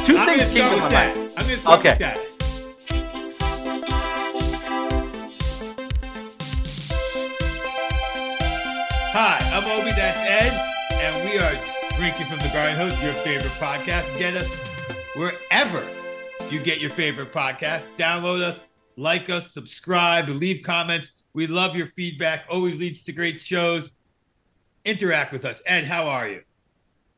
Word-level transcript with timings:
Well, 0.00 0.06
2 0.06 0.16
I'm 0.18 0.26
things 0.28 0.42
gonna 0.42 0.52
came 0.54 0.62
start 0.62 0.76
to 0.76 0.80
my 0.82 0.88
that. 0.88 1.16
mind. 1.16 1.30
I'm 1.36 1.44
gonna 1.44 1.56
start 1.58 1.78
Okay. 1.80 1.90
with 1.90 1.98
that. 1.98 3.30
Hi, 9.12 9.38
I'm 9.52 9.64
Obi. 9.80 9.90
That's 9.92 10.18
Ed, 10.18 10.52
and 10.94 11.24
we 11.28 11.36
are 11.38 11.96
drinking 11.98 12.26
from 12.26 12.38
the 12.38 12.48
Garden 12.52 12.76
Hose, 12.76 13.00
your 13.02 13.12
favorite 13.22 13.52
podcast. 13.52 14.18
Get 14.18 14.34
us 14.36 14.48
wherever 15.14 15.86
you 16.50 16.60
get 16.60 16.80
your 16.80 16.90
favorite 16.90 17.32
podcast. 17.32 17.82
Download 17.96 18.40
us, 18.42 18.58
like 18.96 19.28
us, 19.30 19.52
subscribe, 19.52 20.28
leave 20.28 20.62
comments. 20.64 21.12
We 21.34 21.46
love 21.46 21.76
your 21.76 21.88
feedback. 21.88 22.44
Always 22.50 22.76
leads 22.76 23.02
to 23.04 23.12
great 23.12 23.40
shows. 23.40 23.92
Interact 24.84 25.32
with 25.32 25.44
us. 25.44 25.60
Ed, 25.66 25.84
how 25.84 26.08
are 26.08 26.28
you? 26.28 26.42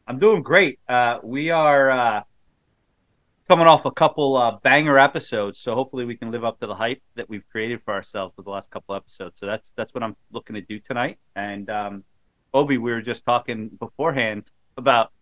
I'm 0.09 0.19
doing 0.19 0.43
great. 0.43 0.81
Uh, 0.89 1.19
we 1.23 1.51
are 1.51 1.91
uh, 1.91 2.23
coming 3.53 3.67
off 3.67 3.85
a 3.85 3.91
couple 3.91 4.35
uh, 4.35 4.57
banger 4.63 4.99
episodes, 4.99 5.61
so 5.61 5.75
hopefully 5.75 6.07
we 6.07 6.17
can 6.17 6.31
live 6.31 6.43
up 6.43 6.59
to 6.59 6.67
the 6.67 6.75
hype 6.75 7.03
that 7.17 7.29
we've 7.29 7.47
created 7.51 7.83
for 7.85 7.93
ourselves 7.93 8.35
with 8.35 8.47
the 8.47 8.51
last 8.51 8.71
couple 8.71 8.95
episodes. 8.95 9.39
So 9.39 9.45
that's 9.45 9.75
that's 9.77 9.93
what 9.93 10.03
I'm 10.03 10.17
looking 10.31 10.55
to 10.55 10.63
do 10.63 10.79
tonight. 10.81 11.19
And 11.37 11.69
um, 11.69 12.05
Obi, 12.55 12.79
we 12.79 12.91
were 12.91 13.03
just 13.03 13.27
talking 13.27 13.69
beforehand 13.69 14.45
about 14.79 15.13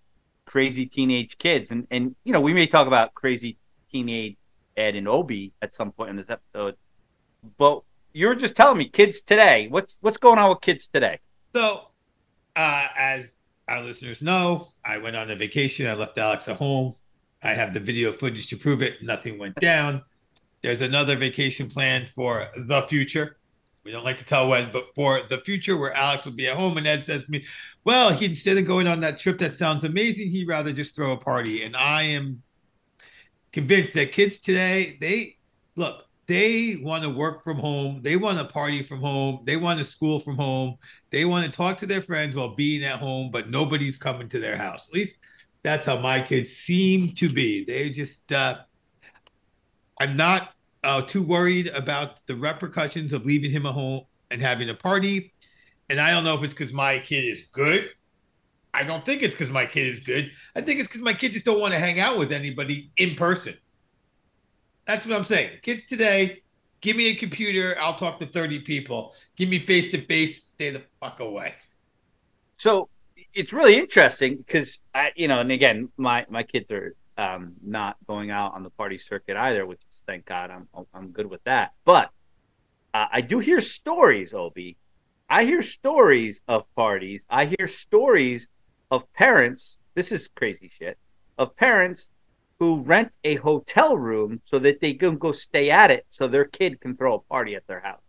crazy 0.47 0.87
teenage 0.87 1.39
kids, 1.39 1.73
and 1.73 1.89
and 1.91 2.15
you 2.23 2.33
know 2.33 2.41
we 2.41 2.55
may 2.55 2.69
talk 2.69 2.87
about 2.87 3.15
crazy 3.15 3.57
teenage 3.91 4.37
Ed 4.77 4.95
and 4.95 5.09
Obi 5.09 5.53
at 5.61 5.75
some 5.75 5.91
point 5.91 6.11
in 6.11 6.17
this 6.17 6.31
episode, 6.31 6.77
but 7.59 7.83
you 8.13 8.29
were 8.29 8.37
just 8.37 8.55
telling 8.55 8.79
me 8.79 8.89
kids 8.89 9.23
today. 9.23 9.67
What's 9.67 9.99
what's 10.03 10.19
going 10.19 10.39
on 10.39 10.51
with 10.51 10.61
kids 10.61 10.87
today? 10.87 11.19
So, 11.53 11.89
uh, 12.55 12.87
as 12.97 13.33
our 13.67 13.83
listeners 13.83 14.23
know, 14.23 14.69
I 14.85 14.99
went 14.99 15.17
on 15.17 15.33
a 15.33 15.35
vacation. 15.35 15.89
I 15.89 15.95
left 15.95 16.17
Alex 16.17 16.47
at 16.47 16.59
home. 16.59 16.95
I 17.43 17.55
have 17.55 17.73
the 17.73 17.81
video 17.81 18.13
footage 18.13 18.49
to 18.49 18.57
prove 18.57 18.83
it. 18.83 19.03
Nothing 19.03 19.39
went 19.39 19.55
down. 19.57 20.03
There's 20.63 20.83
another 20.83 21.17
vacation 21.17 21.69
plan 21.69 22.07
for 22.15 22.49
the 22.57 22.83
future. 22.83 23.37
We 23.83 23.93
don't 23.93 24.05
like 24.05 24.19
to 24.19 24.27
tell 24.27 24.49
when, 24.49 24.71
but 24.73 24.95
for 24.95 25.23
the 25.31 25.39
future, 25.39 25.77
where 25.77 25.95
Alex 25.95 26.27
will 26.27 26.33
be 26.33 26.49
at 26.49 26.57
home. 26.57 26.77
And 26.77 26.87
Ed 26.87 27.03
says 27.03 27.25
to 27.25 27.31
me, 27.31 27.47
Well, 27.85 28.13
he, 28.13 28.27
instead 28.27 28.59
of 28.59 28.67
going 28.67 28.87
on 28.87 29.01
that 29.01 29.19
trip 29.19 29.39
that 29.39 29.55
sounds 29.57 29.85
amazing, 29.85 30.29
he'd 30.29 30.49
rather 30.49 30.73
just 30.73 30.95
throw 30.95 31.13
a 31.13 31.17
party. 31.17 31.65
And 31.65 31.75
I 31.75 32.03
am 32.03 32.43
convinced 33.53 33.95
that 33.95 34.13
kids 34.13 34.39
today, 34.39 34.99
they 35.01 35.39
look, 35.77 36.05
they 36.27 36.77
want 36.81 37.03
to 37.05 37.11
work 37.11 37.43
from 37.43 37.57
home. 37.57 38.03
They 38.03 38.17
want 38.17 38.39
to 38.39 38.45
party 38.45 38.83
from 38.83 39.01
home. 39.01 39.41
They 39.45 39.57
want 39.57 39.79
to 39.79 39.85
school 39.85 40.21
from 40.21 40.37
home. 40.37 40.77
They 41.11 41.25
want 41.25 41.45
to 41.47 41.51
talk 41.51 41.79
to 41.79 41.87
their 41.87 42.03
friends 42.03 42.37
while 42.37 42.55
being 42.55 42.85
at 42.85 43.01
home, 43.01 43.31
but 43.33 43.51
nobody's 43.51 43.97
coming 43.97 44.29
to 44.29 44.39
their 44.39 44.57
house. 44.57 44.89
At 44.89 44.95
least 44.95 45.17
that's 45.63 45.85
how 45.85 45.99
my 45.99 46.21
kids 46.21 46.51
seem 46.51 47.15
to 47.17 47.29
be. 47.29 47.65
They 47.65 47.91
just, 47.91 48.33
uh, 48.33 48.59
I'm 50.01 50.17
not 50.17 50.51
uh, 50.83 51.03
too 51.03 51.23
worried 51.23 51.69
about 51.69 52.27
the 52.27 52.35
repercussions 52.35 53.13
of 53.13 53.27
leaving 53.27 53.51
him 53.51 53.67
at 53.67 53.73
home 53.73 54.05
and 54.31 54.41
having 54.41 54.71
a 54.71 54.75
party. 54.75 55.35
And 55.89 56.01
I 56.01 56.11
don't 56.13 56.25
know 56.25 56.35
if 56.35 56.43
it's 56.45 56.55
because 56.55 56.73
my 56.73 56.99
kid 56.99 57.25
is 57.25 57.45
good. 57.53 57.91
I 58.73 58.85
don't 58.85 59.05
think 59.05 59.23
it's 59.23 59.35
because 59.35 59.51
my 59.51 59.67
kid 59.67 59.89
is 59.89 60.01
good. 60.01 60.31
I 60.55 60.61
think 60.63 60.79
it's 60.79 60.89
because 60.89 61.03
my 61.03 61.13
kids 61.13 61.35
just 61.35 61.45
don't 61.45 61.61
want 61.61 61.75
to 61.75 61.79
hang 61.79 61.99
out 61.99 62.19
with 62.19 62.33
anybody 62.33 62.93
in 62.97 63.17
person. 63.17 63.55
That's 64.87 65.05
what 65.05 65.17
I'm 65.17 65.25
saying. 65.25 65.59
Kids 65.63 65.83
today, 65.87 66.43
give 66.81 66.97
me 66.97 67.09
a 67.09 67.15
computer, 67.15 67.77
I'll 67.81 67.97
talk 67.97 68.19
to 68.21 68.27
30 68.27 68.61
people. 68.61 69.13
Give 69.37 69.49
me 69.49 69.59
face 69.59 69.91
to 69.91 70.01
face, 70.07 70.45
stay 70.45 70.71
the 70.71 70.83
fuck 71.01 71.21
away. 71.21 71.55
So 72.59 72.89
it's 73.35 73.53
really 73.53 73.79
interesting 73.79 74.37
because 74.37 74.81
I, 74.95 75.13
you 75.17 75.29
know, 75.29 75.41
and 75.41 75.53
again, 75.53 75.91
my 75.97 76.27
my 76.29 76.43
kids 76.43 76.71
are 76.71 76.95
um, 77.17 77.55
not 77.63 77.97
going 78.07 78.31
out 78.31 78.55
on 78.55 78.63
the 78.63 78.71
party 78.71 78.99
circuit 78.99 79.37
either, 79.37 79.67
which 79.67 79.81
is 79.91 80.01
thank 80.07 80.25
God. 80.27 80.51
I'm 80.51 80.69
I'm 80.95 81.11
good 81.11 81.27
with 81.27 81.43
that. 81.45 81.73
But 81.85 82.11
uh, 82.93 83.07
I 83.13 83.21
do 83.21 83.39
hear 83.39 83.61
stories, 83.61 84.33
Obi. 84.35 84.77
I 85.29 85.45
hear 85.45 85.63
stories 85.63 86.43
of 86.49 86.65
parties. 86.75 87.23
I 87.31 87.45
hear 87.45 87.69
stories 87.69 88.49
of 88.91 89.13
parents. 89.13 89.79
This 89.95 90.11
is 90.11 90.29
crazy 90.35 90.71
shit. 90.77 90.99
Of 91.39 91.57
parents 91.57 92.09
who 92.59 92.83
rent 92.83 93.13
a 93.25 93.37
hotel 93.37 93.97
room 93.97 94.43
so 94.45 94.59
that 94.59 94.81
they 94.81 94.93
can 94.93 95.17
go 95.17 95.33
stay 95.33 95.71
at 95.71 95.91
it, 95.91 96.05
so 96.11 96.27
their 96.27 96.45
kid 96.45 96.81
can 96.81 96.97
throw 96.97 97.15
a 97.15 97.21
party 97.21 97.55
at 97.55 97.67
their 97.67 97.81
house. 97.81 98.03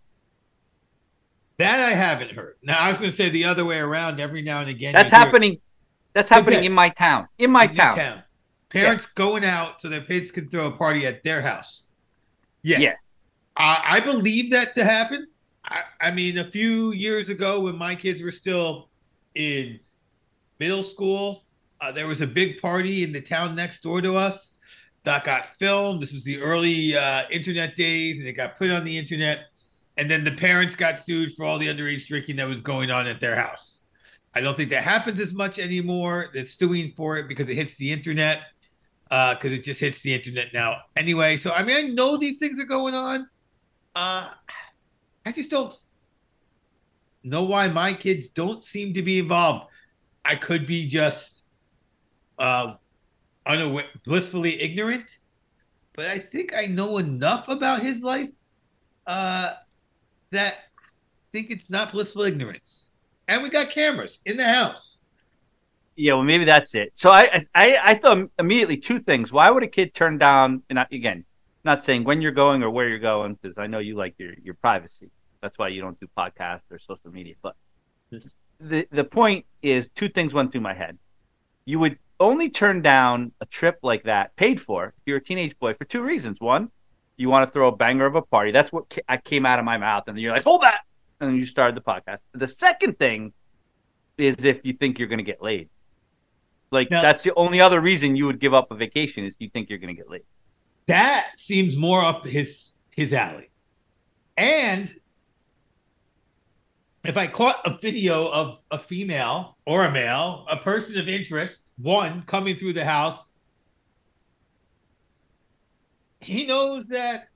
That 1.61 1.79
I 1.79 1.93
haven't 1.93 2.31
heard. 2.31 2.55
Now 2.63 2.79
I 2.79 2.89
was 2.89 2.97
going 2.97 3.11
to 3.11 3.15
say 3.15 3.29
the 3.29 3.45
other 3.45 3.63
way 3.65 3.79
around. 3.79 4.19
Every 4.19 4.41
now 4.41 4.59
and 4.61 4.69
again, 4.69 4.93
That's 4.93 5.11
you 5.11 5.17
hear- 5.17 5.25
happening. 5.25 5.61
That's 6.13 6.29
happening 6.29 6.57
Okay. 6.59 6.65
in 6.65 6.73
my 6.73 6.89
town. 6.89 7.27
In 7.37 7.51
my 7.51 7.63
in 7.65 7.75
your 7.75 7.93
town. 7.93 8.23
Parents 8.69 9.05
going 9.05 9.45
out 9.45 9.81
so 9.81 9.87
their 9.89 10.01
kids 10.01 10.31
can 10.31 10.49
throw 10.49 10.67
a 10.67 10.71
party 10.71 11.05
at 11.05 11.23
their 11.23 11.41
house. 11.41 11.83
Yeah. 12.63 12.79
Yeah. 12.79 12.93
I, 13.55 13.81
I 13.85 13.99
believe 14.01 14.51
that 14.51 14.73
to 14.75 14.83
happen. 14.83 15.27
I, 15.65 15.81
I 16.01 16.11
mean, 16.11 16.37
a 16.37 16.49
few 16.51 16.91
years 16.91 17.29
ago 17.29 17.61
when 17.61 17.77
my 17.77 17.95
kids 17.95 18.21
were 18.21 18.31
still 18.31 18.89
in 19.35 19.79
middle 20.59 20.83
school, 20.83 21.43
uh, 21.79 21.91
there 21.91 22.07
was 22.07 22.21
a 22.21 22.27
big 22.27 22.61
party 22.61 23.03
in 23.03 23.11
the 23.11 23.21
town 23.21 23.55
next 23.55 23.81
door 23.83 24.01
to 24.01 24.15
us 24.15 24.53
that 25.03 25.23
got 25.23 25.47
filmed. 25.59 26.01
This 26.01 26.13
was 26.13 26.23
the 26.23 26.39
early 26.41 26.95
uh, 26.95 27.23
internet 27.31 27.75
days, 27.75 28.17
and 28.19 28.27
it 28.27 28.33
got 28.33 28.57
put 28.57 28.69
on 28.69 28.83
the 28.83 28.97
internet. 28.97 29.45
And 29.97 30.09
then 30.09 30.23
the 30.23 30.31
parents 30.31 30.75
got 30.75 30.99
sued 30.99 31.33
for 31.35 31.45
all 31.45 31.59
the 31.59 31.67
underage 31.67 32.07
drinking 32.07 32.37
that 32.37 32.47
was 32.47 32.61
going 32.61 32.89
on 32.89 33.07
at 33.07 33.19
their 33.19 33.35
house. 33.35 33.81
I 34.33 34.39
don't 34.39 34.55
think 34.55 34.69
that 34.69 34.83
happens 34.83 35.19
as 35.19 35.33
much 35.33 35.59
anymore. 35.59 36.29
They're 36.33 36.45
suing 36.45 36.93
for 36.95 37.17
it 37.17 37.27
because 37.27 37.49
it 37.49 37.55
hits 37.55 37.75
the 37.75 37.91
internet, 37.91 38.43
because 39.09 39.51
it 39.51 39.63
just 39.63 39.81
hits 39.81 40.01
the 40.01 40.13
internet 40.13 40.53
now 40.53 40.77
anyway. 40.95 41.35
So 41.35 41.51
I 41.51 41.63
mean, 41.63 41.75
I 41.75 41.81
know 41.89 42.15
these 42.17 42.37
things 42.37 42.59
are 42.59 42.65
going 42.65 42.95
on. 42.95 43.29
Uh, 43.93 44.29
I 45.25 45.31
just 45.33 45.51
don't 45.51 45.75
know 47.23 47.43
why 47.43 47.67
my 47.67 47.93
kids 47.93 48.29
don't 48.29 48.63
seem 48.63 48.93
to 48.93 49.01
be 49.01 49.19
involved. 49.19 49.67
I 50.23 50.37
could 50.37 50.65
be 50.65 50.87
just 50.87 51.43
uh, 52.39 52.75
unaware, 53.45 53.85
blissfully 54.05 54.61
ignorant, 54.61 55.17
but 55.93 56.05
I 56.05 56.19
think 56.19 56.53
I 56.55 56.67
know 56.67 56.99
enough 56.99 57.49
about 57.49 57.81
his 57.81 57.99
life 57.99 58.29
uh, 59.07 59.55
that 60.31 60.55
think 61.31 61.51
it's 61.51 61.69
not 61.69 61.91
blissful 61.91 62.23
ignorance. 62.23 62.89
And 63.27 63.43
we 63.43 63.49
got 63.49 63.69
cameras 63.69 64.19
in 64.25 64.37
the 64.37 64.47
house. 64.47 64.97
Yeah, 65.95 66.13
well, 66.13 66.23
maybe 66.23 66.45
that's 66.45 66.73
it. 66.73 66.93
So 66.95 67.11
I, 67.11 67.45
I, 67.53 67.77
I 67.83 67.95
thought 67.95 68.29
immediately 68.39 68.77
two 68.77 68.99
things. 68.99 69.31
Why 69.31 69.49
would 69.49 69.63
a 69.63 69.67
kid 69.67 69.93
turn 69.93 70.17
down? 70.17 70.63
And 70.69 70.79
I- 70.79 70.87
again, 70.91 71.25
not 71.63 71.83
saying 71.83 72.03
when 72.03 72.21
you're 72.21 72.31
going 72.31 72.63
or 72.63 72.69
where 72.69 72.87
you're 72.87 72.99
going, 72.99 73.37
because 73.41 73.57
I 73.57 73.67
know 73.67 73.79
you 73.79 73.95
like 73.95 74.15
your 74.17 74.33
your 74.43 74.55
privacy. 74.55 75.09
That's 75.41 75.57
why 75.57 75.69
you 75.69 75.81
don't 75.81 75.99
do 75.99 76.07
podcasts 76.17 76.61
or 76.71 76.79
social 76.79 77.11
media. 77.11 77.35
But 77.41 77.55
the 78.59 78.87
the 78.91 79.03
point 79.03 79.45
is, 79.61 79.89
two 79.89 80.09
things 80.09 80.33
went 80.33 80.51
through 80.51 80.61
my 80.61 80.73
head. 80.73 80.97
You 81.65 81.79
would 81.79 81.99
only 82.19 82.49
turn 82.49 82.81
down 82.81 83.31
a 83.41 83.45
trip 83.45 83.79
like 83.83 84.03
that, 84.03 84.35
paid 84.35 84.61
for, 84.61 84.87
if 84.87 84.93
you're 85.05 85.17
a 85.17 85.23
teenage 85.23 85.57
boy, 85.59 85.73
for 85.73 85.85
two 85.85 86.01
reasons. 86.01 86.39
One, 86.39 86.69
you 87.21 87.29
want 87.29 87.47
to 87.47 87.51
throw 87.53 87.67
a 87.67 87.75
banger 87.75 88.05
of 88.07 88.15
a 88.15 88.21
party. 88.21 88.51
That's 88.51 88.71
what 88.71 88.89
ca- 88.89 89.03
I 89.07 89.17
came 89.17 89.45
out 89.45 89.59
of 89.59 89.65
my 89.65 89.77
mouth, 89.77 90.05
and 90.07 90.19
you're 90.19 90.33
like, 90.33 90.43
hold 90.43 90.61
that, 90.61 90.79
and 91.19 91.29
then 91.29 91.37
you 91.37 91.45
started 91.45 91.75
the 91.75 91.81
podcast. 91.81 92.17
The 92.33 92.47
second 92.47 92.97
thing 92.97 93.31
is 94.17 94.43
if 94.43 94.61
you 94.63 94.73
think 94.73 94.99
you're 94.99 95.07
going 95.07 95.19
to 95.19 95.23
get 95.23 95.41
laid. 95.41 95.69
Like 96.71 96.89
Now- 96.89 97.01
that's 97.01 97.23
the 97.23 97.33
only 97.35 97.61
other 97.61 97.79
reason 97.79 98.15
you 98.15 98.25
would 98.25 98.39
give 98.39 98.53
up 98.53 98.71
a 98.71 98.75
vacation 98.75 99.25
is 99.25 99.33
you 99.39 99.49
think 99.49 99.69
you're 99.69 99.79
going 99.79 99.95
to 99.95 99.99
get 100.01 100.09
laid. 100.09 100.23
That 100.87 101.27
seems 101.37 101.77
more 101.77 102.03
up 102.03 102.25
his 102.25 102.71
his 102.89 103.13
alley. 103.13 103.49
And 104.35 104.93
if 107.03 107.17
I 107.17 107.27
caught 107.27 107.57
a 107.65 107.77
video 107.77 108.27
of 108.27 108.59
a 108.71 108.77
female 108.79 109.57
or 109.65 109.85
a 109.85 109.91
male, 109.91 110.45
a 110.49 110.57
person 110.57 110.97
of 110.97 111.07
interest, 111.07 111.71
one 111.77 112.23
coming 112.23 112.55
through 112.55 112.73
the 112.73 112.85
house, 112.85 113.30
he 116.21 116.45
knows 116.45 116.87
that 116.87 117.27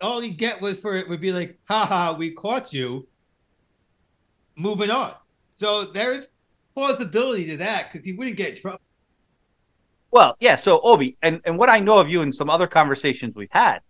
all 0.00 0.20
he'd 0.20 0.38
get 0.38 0.60
was 0.60 0.78
for 0.78 0.96
it 0.96 1.08
would 1.08 1.20
be 1.20 1.32
like, 1.32 1.58
haha, 1.68 2.14
we 2.14 2.32
caught 2.32 2.72
you. 2.72 3.06
Moving 4.56 4.90
on. 4.90 5.14
So 5.56 5.84
there's 5.84 6.26
plausibility 6.74 7.46
to 7.48 7.58
that 7.58 7.92
because 7.92 8.04
he 8.04 8.12
wouldn't 8.14 8.36
get 8.36 8.60
trouble. 8.60 8.80
Well, 10.10 10.36
yeah. 10.40 10.56
So 10.56 10.80
Obi, 10.80 11.16
and 11.22 11.40
and 11.44 11.56
what 11.56 11.68
I 11.68 11.78
know 11.80 11.98
of 11.98 12.08
you 12.08 12.22
and 12.22 12.34
some 12.34 12.50
other 12.50 12.66
conversations 12.66 13.34
we've 13.34 13.48
had, 13.50 13.80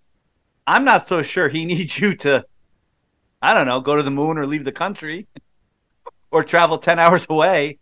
I'm 0.66 0.84
not 0.84 1.08
so 1.08 1.22
sure 1.22 1.48
he 1.48 1.64
needs 1.64 1.98
you 1.98 2.14
to, 2.16 2.44
I 3.40 3.54
don't 3.54 3.66
know, 3.66 3.80
go 3.80 3.96
to 3.96 4.02
the 4.02 4.10
moon 4.10 4.36
or 4.36 4.46
leave 4.46 4.64
the 4.64 4.72
country, 4.72 5.26
or 6.30 6.44
travel 6.44 6.78
ten 6.78 6.98
hours 6.98 7.26
away, 7.30 7.78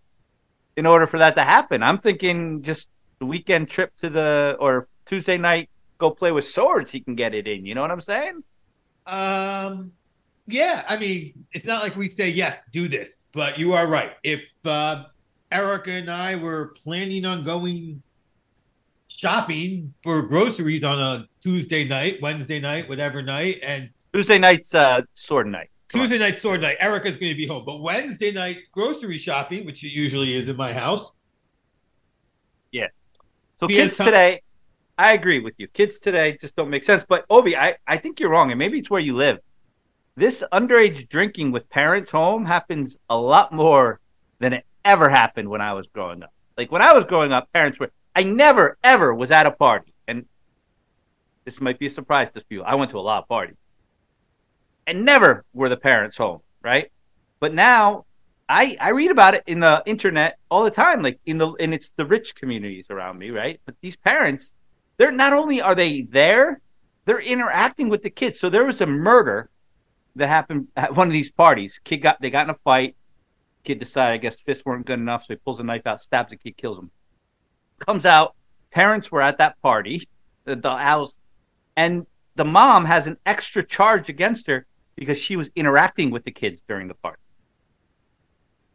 in 0.76 0.86
order 0.86 1.06
for 1.06 1.18
that 1.18 1.34
to 1.36 1.44
happen. 1.44 1.82
I'm 1.82 1.98
thinking 1.98 2.62
just 2.62 2.88
the 3.18 3.26
weekend 3.26 3.68
trip 3.68 3.92
to 4.02 4.08
the 4.08 4.56
or 4.60 4.86
Tuesday 5.06 5.36
night 5.36 5.68
go 5.98 6.10
play 6.10 6.32
with 6.32 6.46
swords. 6.46 6.90
He 6.90 7.00
can 7.00 7.14
get 7.14 7.34
it 7.34 7.46
in. 7.46 7.66
You 7.66 7.74
know 7.74 7.82
what 7.82 7.90
I'm 7.90 8.00
saying? 8.00 8.42
Um, 9.06 9.92
yeah, 10.46 10.84
I 10.88 10.96
mean, 10.96 11.44
it's 11.52 11.66
not 11.66 11.82
like 11.82 11.96
we 11.96 12.08
say 12.08 12.28
yes, 12.30 12.58
do 12.72 12.88
this, 12.88 13.22
but 13.32 13.58
you 13.58 13.72
are 13.74 13.86
right. 13.86 14.12
If 14.22 14.42
uh, 14.64 15.04
Erica 15.52 15.90
and 15.90 16.10
I 16.10 16.36
were 16.36 16.74
planning 16.82 17.24
on 17.24 17.44
going 17.44 18.02
shopping 19.08 19.92
for 20.02 20.22
groceries 20.22 20.84
on 20.84 20.98
a 20.98 21.28
Tuesday 21.42 21.84
night, 21.84 22.18
Wednesday 22.22 22.60
night, 22.60 22.88
whatever 22.88 23.22
night, 23.22 23.58
and 23.62 23.90
Tuesday 24.12 24.38
night's 24.38 24.74
uh, 24.74 25.02
sword 25.14 25.46
night. 25.46 25.70
Come 25.88 26.02
on. 26.02 26.08
Tuesday 26.08 26.18
night 26.18 26.38
sword 26.38 26.60
night. 26.60 26.76
Erica's 26.80 27.16
going 27.16 27.32
to 27.32 27.36
be 27.36 27.46
home, 27.46 27.64
but 27.64 27.80
Wednesday 27.80 28.32
night 28.32 28.58
grocery 28.72 29.18
shopping, 29.18 29.66
which 29.66 29.84
it 29.84 29.92
usually 29.92 30.34
is 30.34 30.48
in 30.48 30.56
my 30.56 30.72
house. 30.72 31.10
Yeah. 32.70 32.88
So 33.60 33.66
kids 33.68 33.96
ti- 33.96 34.04
today, 34.04 34.42
I 34.98 35.12
agree 35.12 35.38
with 35.38 35.54
you. 35.58 35.68
Kids 35.68 36.00
today 36.00 36.36
just 36.40 36.56
don't 36.56 36.70
make 36.70 36.82
sense. 36.82 37.04
But 37.08 37.24
Obi, 37.30 37.56
I, 37.56 37.76
I 37.86 37.96
think 37.96 38.18
you're 38.18 38.30
wrong, 38.30 38.50
and 38.50 38.58
maybe 38.58 38.80
it's 38.80 38.90
where 38.90 39.00
you 39.00 39.14
live. 39.14 39.38
This 40.16 40.42
underage 40.52 41.08
drinking 41.08 41.52
with 41.52 41.70
parents 41.70 42.10
home 42.10 42.46
happens 42.46 42.98
a 43.08 43.16
lot 43.16 43.52
more 43.52 44.00
than 44.40 44.52
it 44.52 44.64
ever 44.84 45.08
happened 45.08 45.48
when 45.48 45.60
I 45.60 45.72
was 45.74 45.86
growing 45.86 46.24
up. 46.24 46.32
Like 46.56 46.72
when 46.72 46.82
I 46.82 46.92
was 46.92 47.04
growing 47.04 47.32
up, 47.32 47.52
parents 47.52 47.78
were 47.78 47.92
I 48.16 48.24
never 48.24 48.76
ever 48.82 49.14
was 49.14 49.30
at 49.30 49.46
a 49.46 49.52
party. 49.52 49.94
And 50.08 50.26
this 51.44 51.60
might 51.60 51.78
be 51.78 51.86
a 51.86 51.90
surprise 51.90 52.32
to 52.32 52.40
people. 52.48 52.64
I 52.66 52.74
went 52.74 52.90
to 52.90 52.98
a 52.98 53.00
lot 53.00 53.22
of 53.22 53.28
parties. 53.28 53.56
And 54.88 55.04
never 55.04 55.44
were 55.54 55.68
the 55.68 55.76
parents 55.76 56.16
home, 56.16 56.40
right? 56.62 56.90
But 57.38 57.54
now 57.54 58.06
I 58.48 58.76
I 58.80 58.88
read 58.90 59.12
about 59.12 59.34
it 59.34 59.44
in 59.46 59.60
the 59.60 59.84
internet 59.86 60.38
all 60.50 60.64
the 60.64 60.70
time, 60.72 61.00
like 61.00 61.20
in 61.26 61.38
the 61.38 61.52
and 61.60 61.72
it's 61.72 61.90
the 61.94 62.06
rich 62.06 62.34
communities 62.34 62.86
around 62.90 63.18
me, 63.18 63.30
right? 63.30 63.60
But 63.64 63.76
these 63.80 63.94
parents, 63.94 64.52
they're 64.98 65.12
not 65.12 65.32
only 65.32 65.60
are 65.60 65.74
they 65.74 66.02
there, 66.02 66.60
they're 67.06 67.20
interacting 67.20 67.88
with 67.88 68.02
the 68.02 68.10
kids. 68.10 68.38
So 68.38 68.50
there 68.50 68.66
was 68.66 68.80
a 68.80 68.86
murder 68.86 69.48
that 70.16 70.28
happened 70.28 70.68
at 70.76 70.94
one 70.94 71.06
of 71.06 71.12
these 71.12 71.30
parties. 71.30 71.80
Kid 71.84 71.98
got 71.98 72.20
they 72.20 72.30
got 72.30 72.46
in 72.46 72.50
a 72.50 72.58
fight. 72.64 72.96
Kid 73.64 73.78
decided, 73.78 74.14
I 74.14 74.16
guess 74.18 74.36
fists 74.40 74.64
weren't 74.64 74.86
good 74.86 74.98
enough, 74.98 75.22
so 75.22 75.34
he 75.34 75.36
pulls 75.36 75.60
a 75.60 75.62
knife 75.62 75.86
out, 75.86 76.02
stabs 76.02 76.30
the 76.30 76.36
kid, 76.36 76.56
kills 76.56 76.78
him. 76.78 76.90
Comes 77.86 78.04
out, 78.04 78.34
parents 78.70 79.10
were 79.10 79.22
at 79.22 79.38
that 79.38 79.60
party, 79.62 80.08
the, 80.44 80.56
the 80.56 80.76
house, 80.76 81.16
and 81.76 82.06
the 82.34 82.44
mom 82.44 82.84
has 82.84 83.06
an 83.06 83.16
extra 83.26 83.64
charge 83.64 84.08
against 84.08 84.46
her 84.46 84.66
because 84.96 85.18
she 85.18 85.36
was 85.36 85.50
interacting 85.54 86.10
with 86.10 86.24
the 86.24 86.30
kids 86.30 86.60
during 86.68 86.88
the 86.88 86.94
party. 86.94 87.20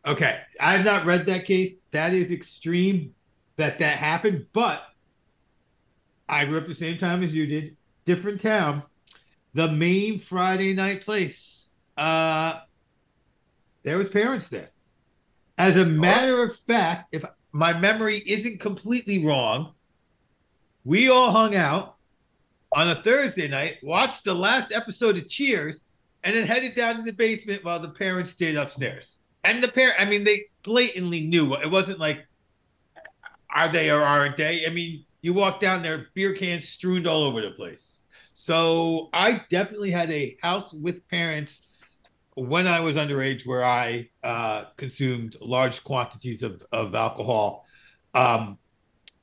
Okay, 0.05 0.39
I've 0.59 0.85
not 0.85 1.05
read 1.05 1.25
that 1.27 1.45
case. 1.45 1.71
That 1.91 2.13
is 2.13 2.31
extreme 2.31 3.13
that 3.55 3.79
that 3.79 3.97
happened, 3.97 4.47
but 4.53 4.83
I 6.27 6.45
grew 6.45 6.57
up 6.57 6.67
the 6.67 6.75
same 6.75 6.97
time 6.97 7.23
as 7.23 7.35
you 7.35 7.45
did, 7.45 7.77
different 8.05 8.41
town. 8.41 8.83
The 9.53 9.71
main 9.71 10.19
Friday 10.19 10.73
night 10.73 11.01
place. 11.01 11.67
Uh 11.97 12.59
there 13.83 13.97
was 13.97 14.09
parents 14.09 14.47
there. 14.47 14.71
As 15.57 15.75
a 15.75 15.85
matter 15.85 16.41
of 16.41 16.55
fact, 16.55 17.13
if 17.13 17.23
my 17.51 17.77
memory 17.77 18.23
isn't 18.25 18.59
completely 18.59 19.23
wrong, 19.23 19.73
we 20.85 21.09
all 21.09 21.31
hung 21.31 21.55
out 21.55 21.97
on 22.75 22.89
a 22.89 23.03
Thursday 23.03 23.47
night, 23.47 23.77
watched 23.83 24.23
the 24.23 24.33
last 24.33 24.71
episode 24.71 25.17
of 25.17 25.27
Cheers, 25.27 25.91
and 26.23 26.35
then 26.35 26.47
headed 26.47 26.75
down 26.75 26.95
to 26.95 27.01
the 27.03 27.11
basement 27.11 27.63
while 27.63 27.79
the 27.79 27.89
parents 27.89 28.31
stayed 28.31 28.55
upstairs. 28.55 29.19
And 29.43 29.61
the 29.61 29.67
parent, 29.67 29.95
I 29.99 30.05
mean, 30.05 30.23
they 30.23 30.45
blatantly 30.63 31.21
knew. 31.21 31.53
It 31.55 31.69
wasn't 31.69 31.99
like, 31.99 32.25
are 33.53 33.71
they 33.71 33.91
or 33.91 34.01
aren't 34.01 34.37
they? 34.37 34.65
I 34.65 34.69
mean, 34.69 35.05
you 35.23 35.33
walk 35.33 35.59
down 35.59 35.81
there, 35.81 36.07
beer 36.13 36.33
cans 36.33 36.67
strewn 36.67 37.07
all 37.07 37.23
over 37.23 37.41
the 37.41 37.51
place. 37.51 38.01
So 38.33 39.09
I 39.13 39.41
definitely 39.49 39.89
had 39.89 40.11
a 40.11 40.37
house 40.43 40.73
with 40.73 41.07
parents 41.07 41.61
when 42.35 42.67
I 42.67 42.81
was 42.81 42.97
underage 42.97 43.45
where 43.45 43.63
I 43.63 44.09
uh, 44.23 44.65
consumed 44.75 45.37
large 45.39 45.83
quantities 45.83 46.43
of, 46.43 46.61
of 46.73 46.93
alcohol. 46.93 47.65
Um, 48.13 48.57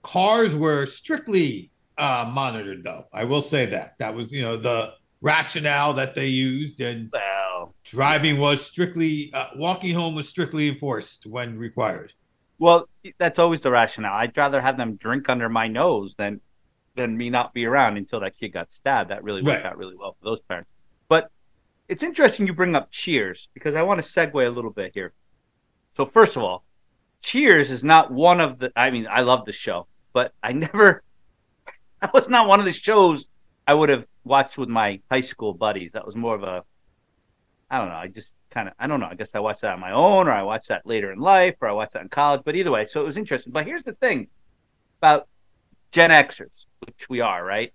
cars 0.02 0.56
were 0.56 0.86
strictly 0.86 1.70
uh, 1.98 2.30
monitored, 2.32 2.82
though. 2.82 3.04
I 3.12 3.24
will 3.24 3.42
say 3.42 3.66
that. 3.66 3.96
That 3.98 4.14
was, 4.14 4.32
you 4.32 4.40
know, 4.40 4.56
the 4.56 4.94
rationale 5.20 5.92
that 5.94 6.14
they 6.14 6.28
used. 6.28 6.80
And 6.80 7.10
Well, 7.12 7.74
driving 7.84 8.38
was 8.38 8.64
strictly, 8.64 9.30
uh, 9.34 9.48
walking 9.56 9.94
home 9.94 10.14
was 10.14 10.28
strictly 10.28 10.70
enforced 10.70 11.26
when 11.26 11.58
required. 11.58 12.14
Well, 12.60 12.88
that's 13.18 13.38
always 13.38 13.62
the 13.62 13.70
rationale. 13.70 14.12
I'd 14.12 14.36
rather 14.36 14.60
have 14.60 14.76
them 14.76 14.96
drink 14.96 15.28
under 15.28 15.48
my 15.48 15.66
nose 15.66 16.14
than 16.16 16.40
than 16.94 17.16
me 17.16 17.30
not 17.30 17.54
be 17.54 17.64
around 17.64 17.96
until 17.96 18.20
that 18.20 18.36
kid 18.36 18.50
got 18.50 18.70
stabbed. 18.72 19.10
That 19.10 19.24
really 19.24 19.42
worked 19.42 19.64
Right. 19.64 19.72
out 19.72 19.78
really 19.78 19.96
well 19.96 20.12
for 20.18 20.24
those 20.24 20.40
parents. 20.42 20.68
But 21.08 21.30
it's 21.88 22.02
interesting 22.02 22.46
you 22.46 22.52
bring 22.52 22.76
up 22.76 22.90
Cheers 22.90 23.48
because 23.54 23.74
I 23.74 23.82
want 23.82 24.04
to 24.04 24.08
segue 24.08 24.46
a 24.46 24.50
little 24.50 24.70
bit 24.72 24.92
here. 24.92 25.14
So 25.96 26.04
first 26.04 26.36
of 26.36 26.42
all, 26.42 26.64
Cheers 27.22 27.70
is 27.70 27.82
not 27.82 28.10
one 28.12 28.40
of 28.40 28.58
the. 28.58 28.70
I 28.76 28.90
mean, 28.90 29.06
I 29.10 29.22
love 29.22 29.46
the 29.46 29.52
show, 29.52 29.86
but 30.12 30.32
I 30.42 30.52
never. 30.52 31.02
That 32.02 32.14
was 32.14 32.30
not 32.30 32.48
one 32.48 32.60
of 32.60 32.66
the 32.66 32.72
shows 32.72 33.26
I 33.66 33.74
would 33.74 33.90
have 33.90 34.06
watched 34.24 34.56
with 34.56 34.70
my 34.70 35.00
high 35.10 35.20
school 35.20 35.52
buddies. 35.52 35.92
That 35.92 36.06
was 36.06 36.16
more 36.16 36.34
of 36.34 36.42
a. 36.42 36.64
I 37.70 37.78
don't 37.78 37.88
know. 37.88 37.94
I 37.94 38.08
just 38.08 38.34
kind 38.50 38.68
of. 38.68 38.74
I 38.78 38.86
don't 38.86 39.00
know. 39.00 39.08
I 39.10 39.14
guess 39.14 39.30
I 39.34 39.40
watched 39.40 39.62
that 39.62 39.72
on 39.74 39.80
my 39.80 39.92
own, 39.92 40.28
or 40.28 40.32
I 40.32 40.42
watched 40.42 40.68
that 40.68 40.86
later 40.86 41.12
in 41.12 41.18
life, 41.18 41.56
or 41.60 41.68
I 41.68 41.72
watched 41.72 41.94
that 41.94 42.02
in 42.02 42.08
college. 42.08 42.42
But 42.44 42.56
either 42.56 42.70
way, 42.70 42.86
so 42.88 43.00
it 43.00 43.06
was 43.06 43.16
interesting. 43.16 43.52
But 43.52 43.66
here's 43.66 43.82
the 43.82 43.92
thing 43.94 44.28
about 45.00 45.28
Gen 45.92 46.10
Xers, 46.10 46.50
which 46.84 47.08
we 47.08 47.20
are, 47.20 47.44
right? 47.44 47.72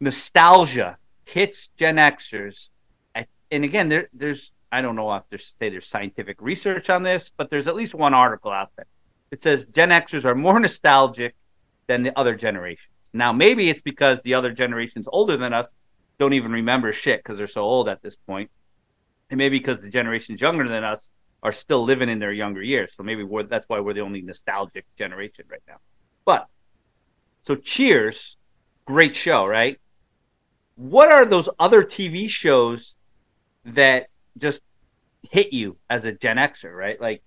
Nostalgia 0.00 0.98
hits 1.24 1.68
Gen 1.76 1.96
Xers, 1.96 2.68
I- 3.14 3.26
and 3.50 3.64
again, 3.64 3.88
there, 3.88 4.08
there's 4.12 4.52
I 4.70 4.82
don't 4.82 4.96
know 4.96 5.14
if 5.14 5.22
there's 5.30 5.54
say 5.58 5.70
there's 5.70 5.86
scientific 5.86 6.36
research 6.40 6.90
on 6.90 7.02
this, 7.02 7.30
but 7.36 7.50
there's 7.50 7.68
at 7.68 7.76
least 7.76 7.94
one 7.94 8.14
article 8.14 8.50
out 8.50 8.70
there. 8.76 8.86
It 9.30 9.42
says 9.42 9.64
Gen 9.66 9.90
Xers 9.90 10.24
are 10.24 10.34
more 10.34 10.58
nostalgic 10.60 11.34
than 11.86 12.02
the 12.02 12.18
other 12.18 12.34
generations. 12.34 12.92
Now, 13.12 13.32
maybe 13.32 13.70
it's 13.70 13.80
because 13.80 14.20
the 14.22 14.34
other 14.34 14.52
generations 14.52 15.08
older 15.10 15.36
than 15.36 15.52
us 15.52 15.66
don't 16.18 16.32
even 16.34 16.52
remember 16.52 16.92
shit 16.92 17.22
because 17.22 17.38
they're 17.38 17.46
so 17.46 17.62
old 17.62 17.88
at 17.88 18.02
this 18.02 18.16
point, 18.26 18.50
and 19.30 19.38
maybe 19.38 19.58
because 19.58 19.80
the 19.80 19.88
generations 19.88 20.40
younger 20.40 20.68
than 20.68 20.84
us 20.84 21.08
are 21.42 21.52
still 21.52 21.84
living 21.84 22.08
in 22.08 22.18
their 22.18 22.32
younger 22.32 22.62
years. 22.62 22.92
So 22.96 23.02
maybe 23.02 23.22
we're, 23.22 23.44
that's 23.44 23.68
why 23.68 23.80
we're 23.80 23.94
the 23.94 24.00
only 24.00 24.22
nostalgic 24.22 24.84
generation 24.96 25.44
right 25.50 25.62
now. 25.68 25.76
But 26.24 26.46
so 27.46 27.54
Cheers, 27.54 28.36
great 28.84 29.14
show, 29.14 29.46
right? 29.46 29.78
What 30.74 31.10
are 31.10 31.24
those 31.24 31.48
other 31.58 31.82
TV 31.84 32.28
shows 32.28 32.94
that 33.64 34.08
just 34.38 34.60
hit 35.30 35.52
you 35.52 35.76
as 35.88 36.04
a 36.04 36.12
Gen 36.12 36.36
Xer, 36.36 36.74
right? 36.74 37.00
Like 37.00 37.22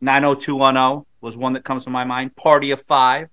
90210 0.00 1.06
was 1.20 1.36
one 1.36 1.54
that 1.54 1.64
comes 1.64 1.84
to 1.84 1.90
my 1.90 2.04
mind. 2.04 2.36
Party 2.36 2.70
of 2.72 2.82
Five, 2.82 3.28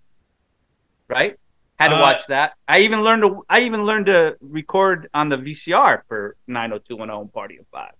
right? 1.08 1.38
Had 1.82 1.90
to 1.90 1.96
Uh, 1.96 2.02
watch 2.02 2.28
that. 2.28 2.54
I 2.68 2.80
even 2.82 3.02
learned 3.04 3.24
to 3.24 3.44
I 3.50 3.62
even 3.62 3.84
learned 3.86 4.06
to 4.06 4.38
record 4.40 5.10
on 5.14 5.30
the 5.30 5.38
VCR 5.38 6.04
for 6.08 6.36
90210 6.48 7.22
and 7.22 7.34
Party 7.34 7.58
of 7.58 7.66
Five. 7.72 7.94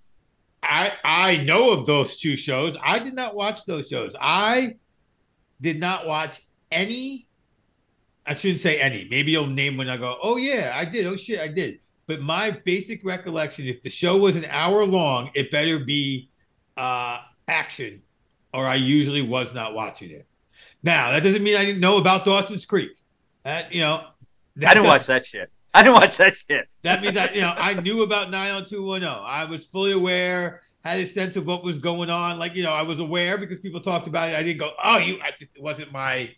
I 0.64 0.92
I 1.04 1.38
know 1.38 1.72
of 1.72 1.86
those 1.88 2.18
two 2.18 2.36
shows. 2.36 2.78
I 2.84 3.00
did 3.00 3.16
not 3.16 3.34
watch 3.36 3.66
those 3.66 3.88
shows. 3.88 4.16
I 4.22 4.76
did 5.60 5.80
not 5.80 6.06
watch 6.06 6.42
any. 6.72 7.28
I 8.26 8.36
shouldn't 8.36 8.62
say 8.62 8.80
any. 8.80 9.08
Maybe 9.10 9.32
you'll 9.32 9.48
name 9.48 9.78
when 9.78 9.90
I 9.90 9.98
go. 9.98 10.18
Oh 10.22 10.38
yeah, 10.38 10.74
I 10.76 10.86
did. 10.86 11.08
Oh 11.08 11.16
shit, 11.16 11.40
I 11.40 11.48
did. 11.48 11.80
But 12.06 12.22
my 12.22 12.52
basic 12.52 13.04
recollection, 13.04 13.66
if 13.66 13.82
the 13.82 13.90
show 13.90 14.18
was 14.18 14.36
an 14.36 14.46
hour 14.46 14.86
long, 14.86 15.32
it 15.34 15.50
better 15.50 15.80
be 15.80 16.30
uh, 16.78 17.20
action, 17.48 18.02
or 18.54 18.68
I 18.68 18.76
usually 18.76 19.22
was 19.24 19.54
not 19.56 19.74
watching 19.74 20.12
it. 20.12 20.28
Now 20.84 21.12
that 21.12 21.24
doesn't 21.24 21.42
mean 21.44 21.58
I 21.58 21.66
didn't 21.66 21.82
know 21.82 21.98
about 21.98 22.26
Dawson's 22.26 22.66
Creek. 22.66 22.92
That 23.44 23.74
you 23.74 23.82
know, 23.82 24.06
that 24.58 24.72
I 24.72 24.74
didn't 24.74 24.88
watch 24.88 25.08
that 25.08 25.26
shit. 25.26 25.52
I 25.74 25.84
didn't 25.84 25.96
watch 25.96 26.18
that 26.18 26.36
shit. 26.50 26.68
that 26.84 27.02
means 27.02 27.16
I, 27.18 27.30
you 27.32 27.42
know, 27.42 27.54
I 27.56 27.74
knew 27.76 28.04
about 28.04 28.30
90210. 28.30 29.08
I 29.10 29.46
was 29.46 29.66
fully 29.66 29.94
aware, 29.94 30.64
had 30.84 31.00
a 31.00 31.08
sense 31.08 31.38
of 31.38 31.46
what 31.46 31.64
was 31.64 31.80
going 31.80 32.10
on. 32.10 32.38
Like, 32.38 32.56
you 32.56 32.64
know, 32.64 32.74
I 32.74 32.82
was 32.82 33.00
aware 33.00 33.38
because 33.38 33.60
people 33.60 33.80
talked 33.80 34.08
about 34.08 34.30
it. 34.30 34.36
I 34.36 34.44
didn't 34.44 34.60
go, 34.60 34.72
oh, 34.84 34.98
you, 34.98 35.20
I 35.22 35.32
just, 35.32 35.56
it 35.56 35.62
wasn't 35.62 35.92
my, 35.94 36.30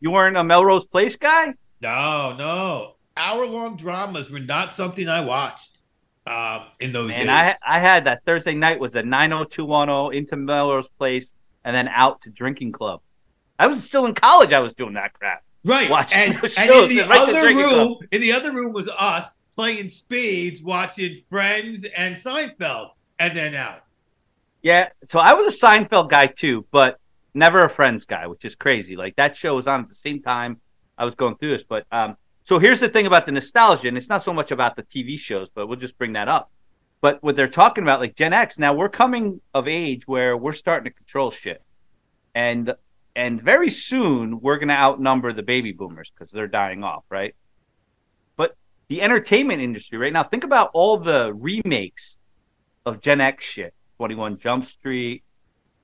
You 0.00 0.10
weren't 0.10 0.36
a 0.36 0.44
Melrose 0.44 0.86
Place 0.86 1.16
guy? 1.16 1.54
no, 1.80 2.34
no. 2.36 2.94
Hour 3.16 3.46
long 3.46 3.76
dramas 3.76 4.30
were 4.30 4.38
not 4.38 4.72
something 4.72 5.08
I 5.08 5.20
watched 5.20 5.80
um, 6.26 6.66
in 6.80 6.92
those 6.92 7.10
And 7.10 7.28
days. 7.28 7.28
And 7.28 7.30
I 7.30 7.56
I 7.66 7.80
had 7.80 8.04
that 8.04 8.24
Thursday 8.24 8.54
night 8.54 8.78
was 8.78 8.94
a 8.94 9.02
90210 9.02 10.16
into 10.16 10.36
Melrose 10.36 10.88
Place 10.98 11.32
and 11.64 11.74
then 11.74 11.88
out 11.88 12.22
to 12.22 12.30
drinking 12.30 12.72
club. 12.72 13.00
I 13.58 13.66
was 13.66 13.82
still 13.82 14.06
in 14.06 14.14
college. 14.14 14.52
I 14.52 14.60
was 14.60 14.72
doing 14.74 14.94
that 14.94 15.14
crap. 15.14 15.42
Right. 15.64 15.90
watching 15.90 16.18
and, 16.18 16.34
and 16.36 16.70
in 16.70 16.88
the 16.88 17.00
and 17.00 17.12
other 17.12 17.46
room, 17.46 17.68
club. 17.68 17.98
in 18.12 18.20
the 18.20 18.32
other 18.32 18.52
room 18.52 18.72
was 18.72 18.88
us 18.98 19.26
playing 19.54 19.88
spades, 19.88 20.62
watching 20.62 21.22
Friends 21.28 21.84
and 21.96 22.16
Seinfeld, 22.16 22.90
and 23.18 23.36
then 23.36 23.54
out. 23.54 23.82
Yeah, 24.62 24.90
so 25.06 25.18
I 25.18 25.34
was 25.34 25.52
a 25.52 25.66
Seinfeld 25.66 26.10
guy 26.10 26.26
too, 26.26 26.66
but 26.70 26.98
never 27.34 27.64
a 27.64 27.70
Friends 27.70 28.04
guy, 28.04 28.26
which 28.26 28.44
is 28.44 28.54
crazy. 28.54 28.96
Like 28.96 29.16
that 29.16 29.36
show 29.36 29.56
was 29.56 29.66
on 29.66 29.80
at 29.80 29.88
the 29.88 29.94
same 29.94 30.22
time 30.22 30.60
I 30.96 31.04
was 31.04 31.14
going 31.14 31.36
through 31.36 31.56
this. 31.56 31.64
But 31.68 31.86
um, 31.90 32.16
so 32.44 32.58
here's 32.58 32.80
the 32.80 32.88
thing 32.88 33.06
about 33.06 33.26
the 33.26 33.32
nostalgia, 33.32 33.88
and 33.88 33.96
it's 33.96 34.08
not 34.08 34.22
so 34.22 34.32
much 34.32 34.50
about 34.50 34.76
the 34.76 34.82
TV 34.82 35.18
shows, 35.18 35.48
but 35.54 35.66
we'll 35.66 35.78
just 35.78 35.98
bring 35.98 36.12
that 36.14 36.28
up. 36.28 36.50
But 37.00 37.22
what 37.22 37.36
they're 37.36 37.48
talking 37.48 37.84
about, 37.84 38.00
like 38.00 38.16
Gen 38.16 38.32
X, 38.32 38.58
now 38.58 38.74
we're 38.74 38.88
coming 38.88 39.40
of 39.54 39.68
age 39.68 40.08
where 40.08 40.36
we're 40.36 40.52
starting 40.52 40.90
to 40.90 40.96
control 40.96 41.30
shit, 41.30 41.62
and 42.34 42.74
and 43.18 43.42
very 43.42 43.68
soon 43.68 44.40
we're 44.40 44.58
going 44.58 44.68
to 44.68 44.74
outnumber 44.74 45.32
the 45.32 45.42
baby 45.42 45.72
boomers 45.72 46.08
because 46.14 46.30
they're 46.30 46.46
dying 46.46 46.84
off, 46.84 47.02
right? 47.10 47.34
But 48.36 48.56
the 48.86 49.02
entertainment 49.02 49.60
industry 49.60 49.98
right 49.98 50.12
now, 50.12 50.22
think 50.22 50.44
about 50.44 50.70
all 50.72 50.98
the 50.98 51.34
remakes 51.34 52.16
of 52.86 53.00
Gen 53.00 53.20
X 53.20 53.44
shit, 53.44 53.74
Twenty 53.96 54.14
One 54.14 54.38
Jump 54.38 54.66
Street, 54.66 55.24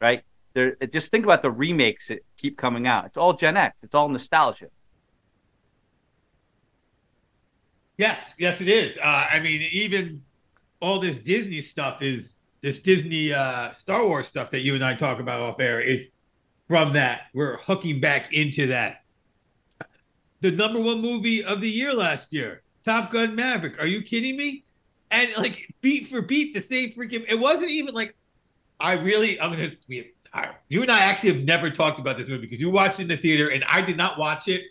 right? 0.01 0.23
There, 0.53 0.77
just 0.93 1.11
think 1.11 1.25
about 1.25 1.43
the 1.43 1.51
remakes 1.51 2.07
that 2.07 2.25
keep 2.37 2.57
coming 2.57 2.87
out. 2.87 3.07
It's 3.07 3.17
all 3.17 3.33
Gen 3.33 3.57
X. 3.57 3.77
It's 3.83 3.97
all 3.97 4.09
nostalgia. 4.09 4.69
Yes, 7.99 8.35
yes, 8.39 8.61
it 8.61 8.69
is. 8.69 8.97
Uh, 8.97 9.27
I 9.33 9.41
mean, 9.41 9.61
even 9.73 10.23
all 10.79 11.01
this 11.01 11.19
Disney 11.19 11.63
stuff 11.63 12.01
is 12.01 12.37
this 12.61 12.79
Disney 12.79 13.33
uh, 13.33 13.73
Star 13.73 14.07
Wars 14.07 14.29
stuff 14.29 14.53
that 14.53 14.61
you 14.61 14.77
and 14.77 14.85
I 14.85 14.95
talk 14.95 15.19
about 15.19 15.41
off 15.41 15.59
air 15.59 15.81
is 15.81 16.11
from 16.69 16.93
that. 16.95 17.23
We're 17.35 17.57
hooking 17.59 18.01
back 18.01 18.33
into 18.33 18.67
that. 18.69 19.03
The 20.41 20.51
number 20.51 20.81
one 20.81 21.01
movie 21.01 21.45
of 21.45 21.61
the 21.61 21.71
year 21.71 21.95
last 21.95 22.33
year, 22.33 22.63
Top 22.85 23.11
Gun 23.11 23.35
Maverick. 23.35 23.81
Are 23.81 23.87
you 23.87 24.03
kidding 24.03 24.37
me? 24.37 24.65
And 25.11 25.33
like 25.37 25.73
beat 25.81 26.09
for 26.09 26.21
beat, 26.21 26.55
the 26.55 26.61
same 26.61 26.93
freaking. 26.93 27.25
It 27.29 27.39
wasn't 27.39 27.71
even 27.71 27.95
like 27.95 28.15
I 28.81 28.95
really. 28.95 29.41
I'm 29.41 29.51
gonna. 29.53 29.71
We, 29.89 30.13
I, 30.33 30.51
you 30.69 30.83
and 30.83 30.91
I 30.91 31.01
actually 31.01 31.33
have 31.35 31.45
never 31.45 31.71
talked 31.71 32.01
about 32.01 32.19
this 32.19 32.29
movie 32.29 32.43
because 32.43 32.61
you 32.61 32.71
watched 32.71 32.99
it 32.99 33.03
in 33.03 33.09
the 33.09 33.17
theater, 33.17 33.51
and 33.51 33.65
I 33.65 33.81
did 33.81 33.97
not 33.97 34.19
watch 34.19 34.49
it 34.49 34.63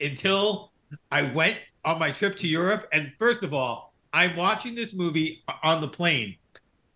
until 0.00 0.72
I 1.10 1.22
went 1.22 1.56
on 1.84 1.98
my 1.98 2.10
trip 2.10 2.36
to 2.38 2.48
Europe. 2.48 2.88
And 2.92 3.12
first 3.18 3.42
of 3.42 3.54
all, 3.54 3.94
I'm 4.12 4.36
watching 4.36 4.74
this 4.74 4.92
movie 4.92 5.42
on 5.62 5.80
the 5.80 5.88
plane. 5.88 6.36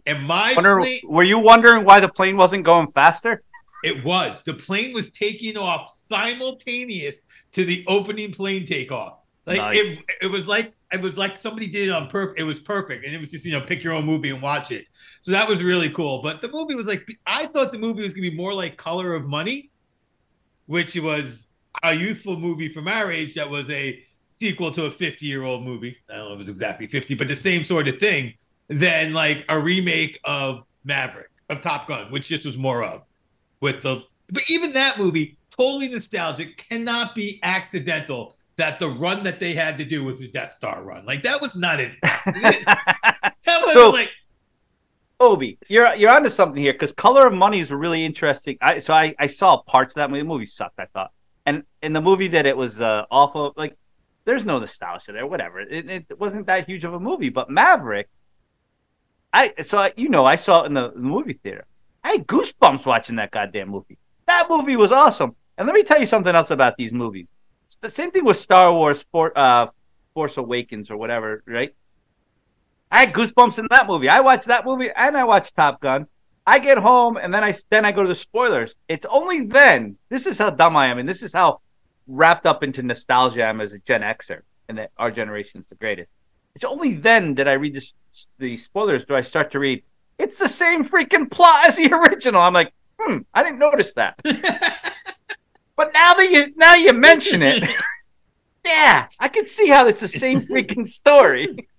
And 0.07 0.25
my 0.25 0.55
Wonder, 0.55 0.79
plane, 0.79 1.01
were 1.05 1.23
you 1.23 1.39
wondering 1.39 1.85
why 1.85 2.01
the 2.01 2.09
plane 2.09 2.37
wasn't 2.37 2.65
going 2.65 2.91
faster? 2.93 3.43
It 3.85 4.05
was 4.05 4.43
the 4.45 4.55
plane 4.55 4.93
was 4.95 5.11
taking 5.11 5.57
off 5.57 5.97
simultaneous 6.09 7.21
to 7.53 7.65
the 7.65 7.85
opening 7.87 8.33
plane 8.33 8.67
takeoff. 8.67 9.19
Like 9.47 9.59
Nice. 9.59 10.01
it, 10.01 10.05
it 10.23 10.27
was 10.27 10.47
like 10.47 10.73
it 10.93 11.01
was 11.01 11.17
like 11.17 11.39
somebody 11.39 11.67
did 11.69 11.89
it 11.89 11.93
on 11.93 12.09
purpose. 12.09 12.35
It 12.39 12.45
was 12.45 12.59
perfect, 12.59 13.05
and 13.05 13.15
it 13.15 13.21
was 13.21 13.31
just 13.31 13.45
you 13.45 13.53
know 13.53 13.61
pick 13.61 13.83
your 13.85 13.93
own 13.93 14.05
movie 14.05 14.31
and 14.31 14.43
watch 14.43 14.73
it. 14.73 14.87
So 15.21 15.33
that 15.33 15.49
was 15.49 15.63
really 15.63 15.91
cool. 15.91 16.23
But 16.23 16.41
the 16.41 16.49
movie 16.49 16.75
was 16.75 16.87
like 16.87 17.07
I 17.27 17.47
thought 17.47 17.73
the 17.73 17.79
movie 17.79 18.03
was 18.03 18.15
gonna 18.15 18.31
be 18.31 18.37
more 18.37 18.53
like 18.55 18.77
Color 18.77 19.15
of 19.15 19.27
Money, 19.27 19.71
which 20.67 20.95
was 20.97 21.45
a 21.83 21.95
youthful 21.95 22.37
movie 22.37 22.73
from 22.73 22.89
our 22.89 23.11
age 23.13 23.35
that 23.35 23.49
was 23.49 23.69
a 23.71 24.03
sequel 24.37 24.71
to 24.73 24.85
a 24.85 24.91
50 24.91 25.25
year 25.27 25.45
old 25.45 25.63
movie. 25.65 25.97
I 26.11 26.17
don't 26.17 26.29
know 26.29 26.35
if 26.35 26.37
it 26.37 26.43
was 26.43 26.49
exactly 26.49 26.87
50, 26.87 27.15
but 27.15 27.29
the 27.29 27.37
same 27.37 27.65
sort 27.65 27.89
of 27.89 27.99
thing. 27.99 28.35
Than 28.69 29.13
like 29.13 29.45
a 29.49 29.61
remake 29.61 30.19
of 30.25 30.65
Maverick 30.85 31.31
of 31.51 31.61
Top 31.61 31.87
Gun, 31.87 32.11
which 32.11 32.29
this 32.29 32.45
was 32.45 32.59
more 32.59 32.83
of 32.83 33.03
with 33.61 33.83
the. 33.83 34.03
But 34.31 34.43
even 34.51 34.73
that 34.73 34.99
movie, 34.99 35.37
totally 35.57 35.89
nostalgic, 35.89 36.57
cannot 36.69 37.15
be 37.15 37.39
accidental. 37.43 38.35
That 38.57 38.79
the 38.79 38.89
run 38.89 39.23
that 39.25 39.39
they 39.39 39.53
had 39.53 39.77
to 39.79 39.85
do 39.85 40.03
was 40.03 40.19
the 40.19 40.29
Death 40.29 40.55
Star 40.55 40.83
run. 40.83 41.05
Like 41.05 41.23
that 41.25 41.41
was 41.43 41.55
not 41.55 41.79
it. 41.79 41.93
that 42.03 43.35
was 43.47 43.73
So- 43.75 43.91
like 43.91 44.11
Obi, 45.19 45.59
you're 45.69 45.95
you're 45.95 46.11
onto 46.11 46.29
something 46.29 46.63
here 46.63 46.73
because 46.73 46.93
Color 46.93 47.27
of 47.27 47.33
Money 47.33 47.61
is 47.61 47.71
really 47.71 48.05
interesting. 48.05 48.59
I 48.61 48.79
so 48.81 48.93
I, 48.93 49.15
I 49.19 49.27
saw 49.29 49.59
parts 49.63 49.93
of 49.93 49.97
that 49.97 50.11
movie. 50.11 50.21
The 50.23 50.29
movie 50.29 50.47
sucked, 50.47 50.79
I 50.79 50.87
thought, 50.87 51.11
and 51.47 51.63
in 51.83 51.93
the 51.95 52.03
movie 52.03 52.29
that 52.29 52.45
it 52.45 52.57
was 52.57 52.81
uh, 52.81 53.05
awful. 53.11 53.55
Like, 53.57 53.77
there's 54.27 54.45
no 54.45 54.59
nostalgia 54.59 55.13
there. 55.13 55.27
Whatever. 55.27 55.61
It, 55.61 55.89
it 55.89 56.21
wasn't 56.21 56.47
that 56.47 56.67
huge 56.67 56.85
of 56.85 56.93
a 56.93 57.01
movie, 57.01 57.31
but 57.31 57.49
Maverick. 57.49 58.09
I 59.33 59.55
so 59.63 59.79
I, 59.79 59.93
you 59.97 60.09
know 60.11 60.27
I 60.27 60.37
saw 60.37 60.63
it 60.63 60.67
in 60.67 60.75
the, 60.75 60.91
the 60.91 60.99
movie 60.99 61.39
theater. 61.43 61.65
I 62.07 62.11
had 62.11 62.27
goosebumps 62.29 62.87
watching 62.87 63.17
that 63.17 63.33
goddamn 63.33 63.71
movie. 63.71 63.99
That 64.27 64.47
movie 64.49 64.77
was 64.77 64.93
awesome. 64.93 65.35
And 65.59 65.67
let 65.67 65.75
me 65.75 65.83
tell 65.83 65.99
you 65.99 66.07
something 66.07 66.37
else 66.37 66.53
about 66.53 66.77
these 66.77 66.93
movies. 66.93 67.27
It's 67.67 67.79
the 67.83 67.91
same 67.91 68.13
thing 68.13 68.25
with 68.25 68.39
Star 68.39 68.73
Wars 68.73 69.05
for 69.11 69.37
uh, 69.37 69.67
Force 70.15 70.37
Awakens 70.37 70.89
or 70.89 70.97
whatever, 70.97 71.43
right? 71.47 71.75
I 72.93 73.01
had 73.01 73.13
goosebumps 73.13 73.59
in 73.59 73.67
that 73.71 73.89
movie. 73.89 74.09
I 74.09 74.21
watched 74.21 74.47
that 74.47 74.65
movie 74.65 74.89
and 74.95 75.17
I 75.17 75.25
watched 75.25 75.57
Top 75.57 75.81
Gun. 75.81 76.07
I 76.47 76.61
get 76.61 76.79
home 76.79 77.17
and 77.17 77.35
then 77.35 77.43
I 77.43 77.57
then 77.71 77.85
I 77.85 77.91
go 77.91 78.05
to 78.05 78.09
the 78.09 78.15
spoilers. 78.15 78.77
It's 78.87 79.07
only 79.11 79.45
then. 79.45 79.97
This 80.09 80.29
is 80.29 80.39
how 80.39 80.51
dumb 80.51 80.77
I 80.77 80.87
am, 80.87 80.99
and 80.99 81.09
this 81.09 81.25
is 81.25 81.33
how 81.33 81.61
wrapped 82.07 82.47
up 82.47 82.63
into 82.63 82.85
nostalgia 82.85 83.43
I 83.43 83.49
am 83.49 83.61
as 83.61 83.73
a 83.73 83.81
Gen 83.81 84.03
Xer, 84.03 84.43
and 84.69 84.79
that 84.79 84.93
our 84.97 85.11
generation 85.11 85.61
is 85.61 85.67
the 85.69 85.75
greatest. 85.75 86.11
It's 86.55 86.65
only 86.65 86.95
then 86.95 87.35
that 87.35 87.49
I 87.49 87.55
read 87.55 87.75
the, 87.75 87.85
the 88.39 88.57
spoilers 88.59 89.05
do 89.05 89.17
I 89.17 89.23
start 89.23 89.51
to 89.51 89.59
read. 89.59 89.83
It's 90.19 90.39
the 90.39 90.49
same 90.49 90.85
freaking 90.85 91.31
plot 91.31 91.67
as 91.67 91.77
the 91.77 91.93
original. 91.93 92.41
I'm 92.41 92.55
like, 92.55 92.73
hmm, 92.99 93.19
I 93.35 93.43
didn't 93.43 93.59
notice 93.59 93.93
that. 93.95 94.19
but 94.25 95.91
now 95.93 96.15
that 96.15 96.31
you 96.31 96.53
now 96.57 96.75
you 96.75 96.93
mention 96.93 97.43
it, 97.43 97.63
yeah, 98.65 99.09
I 99.21 99.29
can 99.29 99.47
see 99.47 99.69
how 99.69 99.87
it's 99.89 100.01
the 100.01 100.09
same 100.09 100.41
freaking 100.41 100.87
story. 100.87 101.69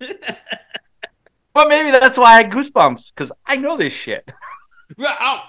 But 1.58 1.68
maybe 1.68 1.90
that's 1.90 2.16
why 2.16 2.34
I 2.34 2.36
had 2.36 2.52
goosebumps 2.52 3.12
because 3.12 3.32
I 3.44 3.56
know 3.56 3.76
this 3.76 3.92
shit. 3.92 4.30
Right, 4.96 5.16
oh. 5.20 5.40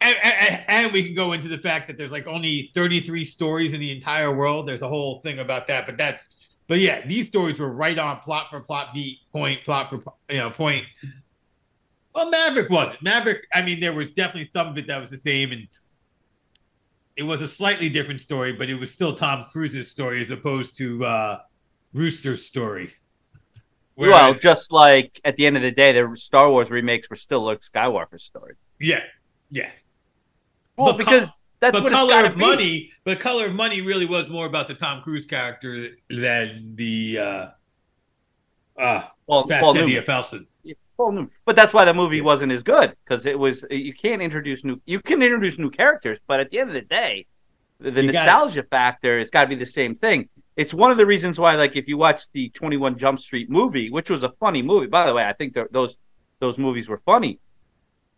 And, 0.00 0.16
and, 0.22 0.64
and 0.68 0.92
we 0.92 1.04
can 1.04 1.14
go 1.16 1.32
into 1.32 1.48
the 1.48 1.58
fact 1.58 1.88
that 1.88 1.98
there's 1.98 2.12
like 2.12 2.28
only 2.28 2.70
33 2.72 3.24
stories 3.24 3.72
in 3.72 3.80
the 3.80 3.90
entire 3.90 4.32
world. 4.32 4.68
There's 4.68 4.82
a 4.82 4.88
whole 4.88 5.22
thing 5.22 5.40
about 5.40 5.66
that, 5.66 5.86
but 5.86 5.96
that's, 5.96 6.24
but 6.68 6.78
yeah, 6.78 7.04
these 7.04 7.26
stories 7.26 7.58
were 7.58 7.72
right 7.72 7.98
on 7.98 8.20
plot 8.20 8.46
for 8.48 8.60
plot, 8.60 8.94
beat 8.94 9.18
point, 9.32 9.64
plot 9.64 9.90
for 9.90 10.14
you 10.30 10.38
know 10.38 10.50
point. 10.50 10.84
Well, 12.14 12.30
Maverick 12.30 12.70
wasn't. 12.70 13.02
Maverick, 13.02 13.46
I 13.54 13.62
mean, 13.62 13.78
there 13.80 13.92
was 13.92 14.10
definitely 14.12 14.50
some 14.52 14.68
of 14.68 14.78
it 14.78 14.86
that 14.88 15.00
was 15.00 15.10
the 15.10 15.18
same, 15.18 15.52
and 15.52 15.68
it 17.16 17.22
was 17.22 17.40
a 17.40 17.48
slightly 17.48 17.88
different 17.88 18.20
story, 18.20 18.52
but 18.52 18.68
it 18.68 18.74
was 18.74 18.90
still 18.90 19.14
Tom 19.14 19.46
Cruise's 19.52 19.90
story 19.90 20.20
as 20.20 20.30
opposed 20.30 20.76
to 20.78 21.04
uh, 21.04 21.38
Rooster's 21.92 22.44
story. 22.46 22.92
well, 23.96 24.34
just 24.34 24.72
like 24.72 25.20
at 25.24 25.36
the 25.36 25.46
end 25.46 25.56
of 25.56 25.62
the 25.62 25.70
day, 25.70 25.92
the 25.92 26.12
Star 26.16 26.50
Wars 26.50 26.70
remakes 26.70 27.08
were 27.10 27.16
still 27.16 27.44
Luke 27.44 27.60
Skywalker's 27.62 28.24
story. 28.24 28.54
yeah, 28.80 29.02
yeah. 29.50 29.70
Well, 30.76 30.92
But 30.92 30.98
because 30.98 31.26
co- 31.26 31.36
that's 31.60 31.72
but 31.74 31.82
what 31.84 31.92
color 31.92 32.24
of 32.24 32.34
be. 32.36 32.40
money 32.40 32.90
but 33.04 33.20
color 33.20 33.46
of 33.46 33.52
money 33.54 33.82
really 33.82 34.06
was 34.06 34.30
more 34.30 34.46
about 34.46 34.66
the 34.66 34.74
tom 34.74 35.02
cruise 35.02 35.26
character 35.26 35.88
than 36.08 36.72
the 36.76 37.18
uh 37.18 37.46
uh 38.80 39.02
Paul, 39.26 39.46
Paul 39.46 39.74
Newman. 39.74 40.02
Felson. 40.04 40.46
Paul 41.00 41.12
Newman. 41.12 41.30
But 41.46 41.56
that's 41.56 41.72
why 41.72 41.84
the 41.86 41.94
movie 41.94 42.20
wasn't 42.20 42.52
as 42.52 42.62
good 42.62 42.94
because 43.02 43.24
it 43.24 43.38
was 43.38 43.64
you 43.70 43.94
can't 43.94 44.20
introduce 44.20 44.64
new 44.64 44.80
you 44.84 45.00
can 45.00 45.22
introduce 45.22 45.58
new 45.58 45.70
characters, 45.70 46.18
but 46.26 46.40
at 46.40 46.50
the 46.50 46.58
end 46.60 46.68
of 46.68 46.74
the 46.74 46.82
day, 46.82 47.26
the, 47.78 47.90
the 47.90 48.02
nostalgia 48.02 48.64
factor 48.64 49.18
has 49.18 49.30
got 49.30 49.42
to 49.42 49.48
be 49.48 49.54
the 49.54 49.72
same 49.80 49.94
thing. 49.94 50.28
It's 50.56 50.74
one 50.74 50.90
of 50.90 50.98
the 50.98 51.06
reasons 51.06 51.38
why, 51.38 51.54
like, 51.54 51.74
if 51.74 51.88
you 51.88 51.96
watch 51.96 52.24
the 52.32 52.50
Twenty 52.50 52.76
One 52.76 52.98
Jump 52.98 53.18
Street 53.20 53.48
movie, 53.48 53.88
which 53.88 54.10
was 54.10 54.22
a 54.24 54.32
funny 54.40 54.60
movie, 54.60 54.88
by 54.88 55.06
the 55.06 55.14
way, 55.14 55.24
I 55.24 55.32
think 55.32 55.56
those 55.72 55.96
those 56.38 56.58
movies 56.58 56.86
were 56.86 57.00
funny. 57.06 57.38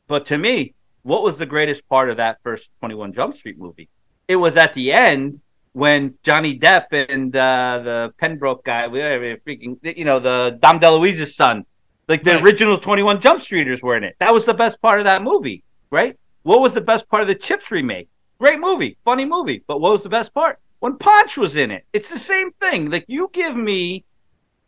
But 0.08 0.26
to 0.26 0.38
me, 0.38 0.74
what 1.02 1.22
was 1.22 1.38
the 1.38 1.46
greatest 1.46 1.88
part 1.88 2.10
of 2.10 2.16
that 2.16 2.38
first 2.42 2.68
Twenty 2.80 2.96
One 2.96 3.12
Jump 3.12 3.36
Street 3.36 3.58
movie? 3.58 3.88
It 4.26 4.36
was 4.36 4.56
at 4.56 4.74
the 4.74 4.92
end 4.92 5.40
when 5.72 6.14
Johnny 6.22 6.58
Depp 6.58 6.86
and 6.90 7.34
uh, 7.34 7.80
the 7.82 8.14
Penbroke 8.20 8.64
guy, 8.64 8.88
whatever, 8.88 9.36
freaking, 9.36 9.78
you 9.96 10.04
know, 10.04 10.18
the 10.18 10.58
Dom 10.60 10.80
DeLuise's 10.80 11.34
son, 11.34 11.64
like 12.12 12.24
the 12.24 12.32
Right. 12.32 12.42
original 12.42 12.76
21 12.76 13.22
Jump 13.22 13.40
Streeters 13.40 13.82
were 13.82 13.96
in 13.96 14.04
it. 14.04 14.16
That 14.18 14.34
was 14.34 14.44
the 14.44 14.52
best 14.52 14.82
part 14.82 14.98
of 14.98 15.04
that 15.04 15.22
movie, 15.22 15.64
right? 15.90 16.14
What 16.42 16.60
was 16.60 16.74
the 16.74 16.82
best 16.82 17.08
part 17.08 17.22
of 17.22 17.28
the 17.28 17.34
Chips 17.34 17.70
remake? 17.70 18.10
Great 18.38 18.60
movie, 18.60 18.98
funny 19.02 19.24
movie. 19.24 19.64
But 19.66 19.80
what 19.80 19.92
was 19.92 20.02
the 20.02 20.10
best 20.10 20.34
part? 20.34 20.58
When 20.80 20.98
Ponch 20.98 21.38
was 21.38 21.56
in 21.56 21.70
it. 21.70 21.86
It's 21.94 22.10
the 22.10 22.18
same 22.18 22.50
thing. 22.60 22.90
Like 22.90 23.06
you 23.08 23.30
give 23.32 23.56
me 23.56 24.04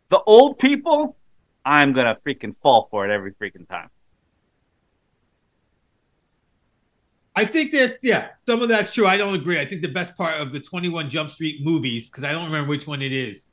the 0.09 0.19
old 0.25 0.57
people, 0.57 1.17
I'm 1.63 1.93
gonna 1.93 2.17
freaking 2.25 2.55
fall 2.63 2.87
for 2.89 3.07
it 3.07 3.13
every 3.13 3.33
freaking 3.33 3.69
time. 3.69 3.89
I 7.35 7.45
think 7.45 7.73
that 7.73 7.99
yeah, 8.01 8.29
some 8.47 8.63
of 8.63 8.69
that's 8.69 8.91
true. 8.91 9.05
I 9.05 9.17
don't 9.17 9.35
agree. 9.35 9.59
I 9.59 9.67
think 9.67 9.83
the 9.83 9.89
best 9.89 10.15
part 10.15 10.41
of 10.41 10.51
the 10.51 10.59
21 10.59 11.11
Jump 11.11 11.29
Street 11.29 11.63
movies, 11.63 12.09
because 12.09 12.23
I 12.23 12.31
don't 12.31 12.45
remember 12.45 12.69
which 12.69 12.87
one 12.87 13.03
it 13.03 13.11
is, 13.11 13.45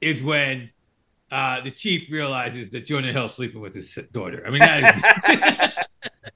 is 0.00 0.20
when 0.22 0.68
uh 1.30 1.60
the 1.60 1.70
chief 1.70 2.10
realizes 2.10 2.70
that 2.70 2.86
Jonah 2.86 3.12
Hill's 3.12 3.34
sleeping 3.34 3.60
with 3.60 3.74
his 3.74 3.98
daughter. 4.12 4.44
I 4.46 4.50
mean 4.50 4.62
is 4.62 5.72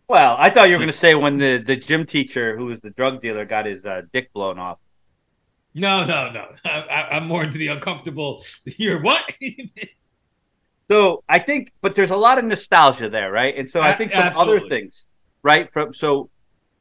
Well, 0.08 0.34
I 0.38 0.50
thought 0.50 0.68
you 0.68 0.74
were 0.74 0.80
gonna 0.80 0.92
say 0.92 1.14
when 1.14 1.38
the, 1.38 1.58
the 1.58 1.76
gym 1.76 2.04
teacher 2.04 2.56
who 2.56 2.66
was 2.66 2.80
the 2.80 2.90
drug 2.90 3.22
dealer 3.22 3.44
got 3.44 3.66
his 3.66 3.84
uh, 3.84 4.02
dick 4.12 4.32
blown 4.32 4.58
off. 4.58 4.78
no, 5.74 6.04
no, 6.04 6.30
no. 6.32 6.48
I, 6.64 6.80
I, 6.80 7.16
I'm 7.16 7.28
more 7.28 7.44
into 7.44 7.58
the 7.58 7.68
uncomfortable. 7.68 8.44
You're 8.64 9.00
what? 9.00 9.32
So 10.90 11.22
I 11.28 11.38
think, 11.38 11.72
but 11.82 11.94
there's 11.94 12.10
a 12.10 12.16
lot 12.16 12.38
of 12.38 12.44
nostalgia 12.44 13.08
there, 13.08 13.30
right? 13.30 13.56
And 13.56 13.70
so 13.70 13.80
I 13.80 13.92
think 13.92 14.10
some 14.10 14.36
other 14.36 14.58
things, 14.68 15.06
right? 15.40 15.72
From 15.72 15.94
so, 15.94 16.30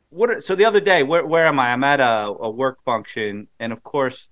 what? 0.10 0.32
Are, 0.32 0.42
so 0.42 0.56
the 0.56 0.66
other 0.66 0.80
day, 0.80 1.04
where 1.04 1.24
where 1.24 1.46
am 1.46 1.60
I? 1.60 1.72
I'm 1.72 1.84
at 1.84 2.00
a, 2.00 2.34
a 2.39 2.50
work 2.50 2.84
function, 2.84 3.48
and 3.60 3.72
of 3.72 3.84
course, 3.84 4.28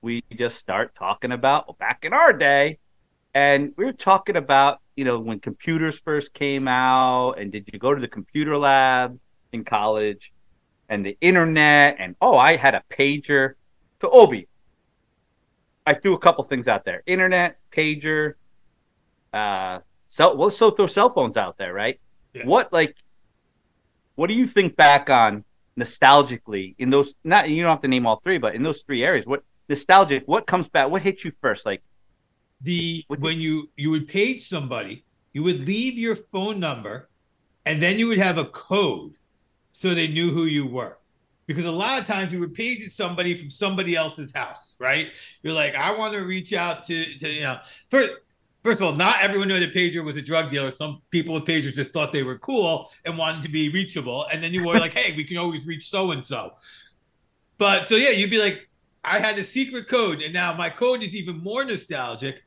we 0.00 0.24
just 0.36 0.56
start 0.56 0.96
talking 0.96 1.30
about 1.30 1.68
well, 1.68 1.76
back 1.78 2.04
in 2.04 2.12
our 2.12 2.32
day, 2.32 2.80
and 3.34 3.72
we 3.76 3.84
were 3.84 3.92
talking 3.92 4.36
about 4.36 4.80
you 4.96 5.04
know 5.04 5.18
when 5.18 5.40
computers 5.40 5.98
first 6.04 6.32
came 6.32 6.68
out, 6.68 7.32
and 7.38 7.52
did 7.52 7.68
you 7.72 7.78
go 7.78 7.94
to 7.94 8.00
the 8.00 8.08
computer 8.08 8.56
lab 8.56 9.18
in 9.52 9.64
college? 9.64 10.32
and 10.92 11.06
the 11.06 11.16
internet 11.22 11.96
and 11.98 12.14
oh, 12.20 12.36
I 12.36 12.56
had 12.56 12.74
a 12.74 12.82
pager. 12.90 13.54
So 14.02 14.10
Obi, 14.10 14.46
I 15.86 15.94
threw 15.94 16.12
a 16.12 16.18
couple 16.18 16.44
things 16.44 16.68
out 16.68 16.84
there: 16.84 17.02
internet, 17.06 17.58
pager, 17.74 18.34
uh, 19.32 19.78
cell. 20.10 20.36
Well, 20.36 20.50
so 20.50 20.70
throw 20.70 20.86
cell 20.86 21.10
phones 21.10 21.38
out 21.38 21.56
there, 21.56 21.72
right? 21.72 21.98
Yeah. 22.34 22.44
What 22.44 22.74
like, 22.74 22.94
what 24.16 24.26
do 24.26 24.34
you 24.34 24.46
think 24.46 24.76
back 24.76 25.08
on 25.08 25.44
nostalgically 25.78 26.74
in 26.78 26.90
those? 26.90 27.14
Not 27.24 27.48
you 27.48 27.62
don't 27.62 27.70
have 27.70 27.80
to 27.80 27.88
name 27.88 28.06
all 28.06 28.20
three, 28.22 28.36
but 28.36 28.54
in 28.54 28.62
those 28.62 28.82
three 28.82 29.02
areas, 29.02 29.24
what 29.24 29.44
nostalgic? 29.70 30.24
What 30.26 30.46
comes 30.46 30.68
back? 30.68 30.90
What 30.90 31.00
hits 31.00 31.24
you 31.24 31.32
first? 31.40 31.64
Like 31.64 31.82
the 32.62 33.04
when 33.08 33.40
you 33.40 33.68
you 33.76 33.90
would 33.90 34.08
page 34.08 34.48
somebody, 34.48 35.04
you 35.32 35.42
would 35.42 35.66
leave 35.66 35.94
your 35.94 36.16
phone 36.16 36.60
number, 36.60 37.08
and 37.66 37.82
then 37.82 37.98
you 37.98 38.08
would 38.08 38.18
have 38.18 38.38
a 38.38 38.46
code, 38.46 39.14
so 39.72 39.94
they 39.94 40.08
knew 40.08 40.30
who 40.32 40.44
you 40.44 40.66
were. 40.66 40.98
Because 41.46 41.64
a 41.64 41.70
lot 41.70 42.00
of 42.00 42.06
times 42.06 42.32
you 42.32 42.38
would 42.40 42.54
page 42.54 42.92
somebody 42.92 43.36
from 43.36 43.50
somebody 43.50 43.96
else's 43.96 44.32
house, 44.32 44.76
right? 44.78 45.08
You're 45.42 45.52
like, 45.52 45.74
I 45.74 45.96
want 45.96 46.14
to 46.14 46.20
reach 46.20 46.52
out 46.52 46.84
to, 46.84 47.18
to 47.18 47.28
you 47.28 47.40
know, 47.40 47.58
first, 47.90 48.10
first 48.62 48.80
of 48.80 48.86
all, 48.86 48.94
not 48.94 49.20
everyone 49.20 49.48
knew 49.48 49.58
that 49.58 49.74
pager 49.74 50.04
was 50.04 50.16
a 50.16 50.22
drug 50.22 50.50
dealer. 50.50 50.70
Some 50.70 51.02
people 51.10 51.34
with 51.34 51.44
pagers 51.44 51.74
just 51.74 51.90
thought 51.92 52.12
they 52.12 52.22
were 52.22 52.38
cool 52.38 52.90
and 53.04 53.18
wanted 53.18 53.42
to 53.42 53.48
be 53.48 53.68
reachable. 53.70 54.26
And 54.32 54.42
then 54.42 54.54
you 54.54 54.64
were 54.64 54.78
like, 54.78 54.94
hey, 54.94 55.16
we 55.16 55.24
can 55.24 55.36
always 55.36 55.66
reach 55.66 55.90
so 55.90 56.12
and 56.12 56.24
so. 56.24 56.52
But 57.58 57.88
so 57.88 57.96
yeah, 57.96 58.10
you'd 58.10 58.30
be 58.30 58.40
like, 58.40 58.68
I 59.04 59.18
had 59.18 59.36
a 59.38 59.44
secret 59.44 59.88
code, 59.88 60.22
and 60.22 60.32
now 60.32 60.54
my 60.54 60.70
code 60.70 61.02
is 61.02 61.12
even 61.14 61.42
more 61.42 61.64
nostalgic 61.64 62.42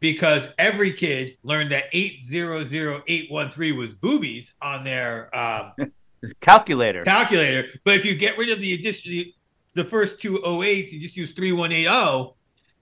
because 0.00 0.44
every 0.58 0.92
kid 0.92 1.36
learned 1.42 1.72
that 1.72 1.84
800813 1.92 3.76
was 3.76 3.94
boobies 3.94 4.54
on 4.62 4.84
their 4.84 5.34
um, 5.36 5.72
calculator. 6.40 7.04
calculator. 7.04 7.68
But 7.84 7.94
if 7.96 8.04
you 8.04 8.14
get 8.14 8.38
rid 8.38 8.50
of 8.50 8.60
the 8.60 8.74
addition, 8.74 9.32
the 9.74 9.84
first 9.84 10.20
two 10.20 10.38
08s, 10.38 10.92
you 10.92 11.00
just 11.00 11.16
use 11.16 11.32
3180, 11.32 12.34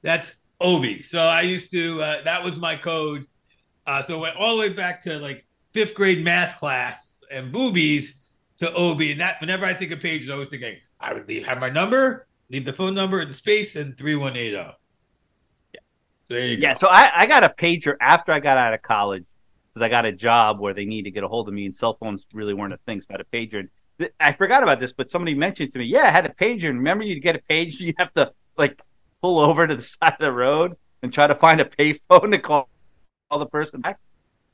that's 0.03 0.35
Obi. 0.61 1.03
So 1.03 1.19
I 1.21 1.43
used 1.43 1.71
to, 1.73 2.03
uh, 2.03 2.23
that 2.25 2.43
was 2.43 2.57
my 2.57 2.77
code. 2.77 3.27
Uh, 3.87 4.03
so 4.03 4.17
it 4.17 4.21
went 4.21 4.37
all 4.37 4.57
the 4.57 4.61
way 4.61 4.69
back 4.71 5.03
to 5.03 5.19
like 5.19 5.47
fifth 5.73 5.95
grade 5.95 6.25
math 6.25 6.59
class 6.59 7.15
and 7.31 7.53
boobies 7.53 8.29
to 8.59 8.73
Obi. 8.75 9.13
And 9.13 9.21
that, 9.21 9.41
whenever 9.41 9.65
I 9.65 9.75
think 9.75 9.93
of 9.93 10.01
pages, 10.01 10.29
I 10.31 10.35
was 10.35 10.49
thinking 10.49 10.77
I 11.01 11.13
would 11.13 11.29
leave, 11.29 11.47
have 11.47 11.59
my 11.59 11.71
number, 11.71 12.27
leave 12.51 12.65
the 12.65 12.73
phone 12.73 12.95
number 12.95 13.21
in 13.21 13.33
space 13.33 13.77
and 13.77 13.97
3180. 13.97 14.77
Yeah. 16.29 16.35
So 16.35 16.35
there 16.35 16.47
you 16.47 16.57
go. 16.57 16.63
Yeah, 16.63 16.75
so 16.75 16.89
I, 16.89 17.23
I 17.23 17.27
got 17.27 17.45
a 17.45 17.49
pager 17.49 17.97
after 18.01 18.33
I 18.33 18.41
got 18.41 18.59
out 18.59 18.75
of 18.75 18.83
college 18.83 19.25
because 19.73 19.85
I 19.85 19.89
got 19.89 20.07
a 20.07 20.13
job 20.13 20.59
where 20.59 20.75
they 20.75 20.85
need 20.85 21.03
to 21.03 21.11
get 21.11 21.25
a 21.25 21.29
hold 21.29 21.49
of 21.49 21.55
me, 21.55 21.67
and 21.67 21.77
cell 21.77 21.97
phones 22.01 22.25
really 22.33 22.55
weren't 22.55 22.73
a 22.73 22.79
thing. 22.87 23.01
So 23.01 23.07
I 23.11 23.15
had 23.15 23.21
a 23.21 23.25
pager. 23.25 23.69
Th- 23.99 24.13
I 24.19 24.33
forgot 24.33 24.63
about 24.63 24.81
this, 24.81 24.93
but 24.93 25.11
somebody 25.11 25.35
mentioned 25.35 25.73
to 25.73 25.79
me, 25.79 25.85
yeah, 25.85 26.05
I 26.05 26.11
had 26.11 26.27
a 26.27 26.31
pager. 26.31 26.69
And 26.69 26.79
remember, 26.79 27.05
you'd 27.05 27.21
get 27.21 27.37
a 27.37 27.41
pager, 27.51 27.81
you 27.81 27.95
have 27.99 28.13
to 28.15 28.33
like 28.57 28.81
pull 29.23 29.39
over 29.39 29.67
to 29.67 29.75
the 29.75 29.83
side 30.01 30.15
of 30.15 30.21
the 30.21 30.33
road 30.33 30.77
and 31.03 31.13
try 31.13 31.27
to 31.27 31.35
find 31.35 31.61
a 31.61 31.65
payphone 31.65 32.31
to 32.33 32.39
call, 32.39 32.69
call 33.31 33.39
the 33.39 33.47
person 33.47 33.81
back. 33.81 33.99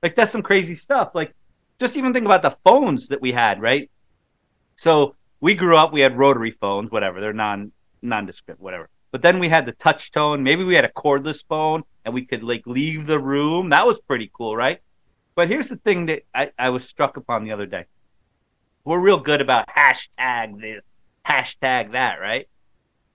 Like 0.02 0.16
that's 0.16 0.32
some 0.32 0.42
crazy 0.42 0.74
stuff. 0.74 1.10
Like 1.14 1.34
just 1.78 1.96
even 1.96 2.12
think 2.12 2.26
about 2.26 2.42
the 2.42 2.56
phones 2.64 3.08
that 3.08 3.20
we 3.20 3.32
had, 3.32 3.60
right? 3.60 3.90
So 4.76 5.14
we 5.40 5.54
grew 5.54 5.76
up, 5.76 5.92
we 5.92 6.00
had 6.00 6.18
rotary 6.18 6.50
phones, 6.60 6.90
whatever. 6.90 7.20
They're 7.20 7.32
non 7.32 7.72
nondescript, 8.02 8.60
whatever. 8.60 8.88
But 9.12 9.22
then 9.22 9.38
we 9.38 9.50
had 9.50 9.66
the 9.66 9.72
touch 9.72 10.10
tone. 10.10 10.42
Maybe 10.42 10.64
we 10.64 10.74
had 10.74 10.86
a 10.86 10.88
cordless 10.88 11.44
phone 11.46 11.84
and 12.04 12.12
we 12.14 12.24
could 12.24 12.42
like 12.42 12.66
leave 12.66 13.06
the 13.06 13.20
room. 13.20 13.68
That 13.68 13.86
was 13.86 14.00
pretty 14.00 14.30
cool, 14.32 14.56
right? 14.56 14.80
But 15.34 15.48
here's 15.48 15.68
the 15.68 15.76
thing 15.76 16.06
that 16.06 16.22
I, 16.34 16.50
I 16.58 16.70
was 16.70 16.84
struck 16.84 17.16
upon 17.16 17.44
the 17.44 17.52
other 17.52 17.66
day. 17.66 17.84
We're 18.84 18.98
real 18.98 19.20
good 19.20 19.40
about 19.40 19.68
hashtag 19.68 20.60
this, 20.60 20.82
hashtag 21.26 21.92
that, 21.92 22.20
right? 22.20 22.48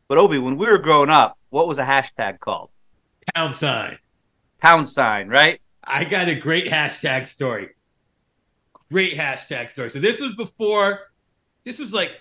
But 0.08 0.19
Obi, 0.19 0.38
when 0.38 0.56
we 0.56 0.67
were 0.67 0.78
growing 0.78 1.10
up, 1.10 1.38
what 1.50 1.67
was 1.67 1.80
a 1.80 1.84
hashtag 1.84 2.39
called? 2.39 2.69
Pound 3.36 3.56
sign. 3.56 3.98
Pound 4.62 4.88
sign, 4.88 5.28
right? 5.28 5.60
I 5.84 6.06
got 6.06 6.30
a 6.30 6.36
great 6.36 6.65
hashtag 6.65 7.28
story. 7.28 7.69
Great 8.91 9.17
hashtag 9.17 9.69
story. 9.69 9.89
So 9.89 10.00
this 10.00 10.19
was 10.19 10.36
before, 10.36 11.00
this 11.65 11.80
was 11.80 11.91
like, 11.91 12.12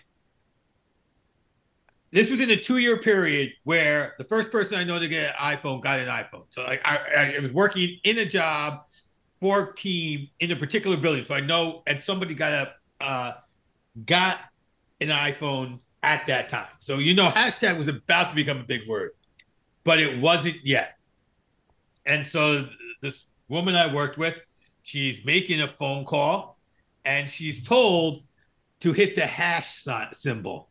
this 2.12 2.31
was 2.31 2.40
in 2.40 2.51
a 2.51 2.57
two-year 2.57 2.99
period 2.99 3.53
where 3.64 4.14
the 4.19 4.25
first 4.25 4.53
person 4.53 4.79
I 4.79 4.85
know 4.85 4.99
to 4.99 5.09
get 5.09 5.35
an 5.38 5.57
iPhone 5.57 5.83
got 5.83 5.99
an 5.99 6.09
iPhone. 6.09 6.45
So 6.51 6.62
like 6.62 6.81
I, 6.85 7.35
I 7.37 7.38
was 7.40 7.53
working 7.53 7.99
in 8.05 8.19
a 8.19 8.25
job 8.25 8.81
for 9.40 9.71
a 9.71 9.75
team 9.75 10.29
in 10.40 10.51
a 10.51 10.57
particular 10.57 10.97
building. 10.97 11.25
So 11.25 11.35
I 11.35 11.40
know, 11.40 11.83
and 11.87 12.03
somebody 12.03 12.35
got 12.35 12.53
a 12.53 13.05
uh, 13.05 13.33
got 14.07 14.38
an 15.01 15.09
iPhone 15.09 15.81
at 16.03 16.27
that 16.27 16.49
time. 16.49 16.69
So 16.81 16.99
you 16.99 17.14
know, 17.14 17.29
hashtag 17.29 17.77
was 17.77 17.88
about 17.88 18.31
to 18.31 18.37
become 18.37 18.59
a 18.59 18.64
big 18.64 18.88
word, 18.88 19.11
but 19.85 20.01
it 20.01 20.21
wasn't 20.21 20.57
yet. 20.64 20.97
And 22.07 22.27
so 22.27 22.69
this 23.03 23.27
woman 23.49 23.75
I 23.75 23.92
worked 23.92 24.16
with, 24.16 24.40
she's 24.83 25.25
making 25.25 25.61
a 25.61 25.69
phone 25.69 26.05
call, 26.05 26.59
and 27.05 27.29
she's 27.29 27.66
told 27.66 28.23
to 28.81 28.92
hit 28.92 29.14
the 29.14 29.27
hash 29.27 29.85
symbol, 30.12 30.65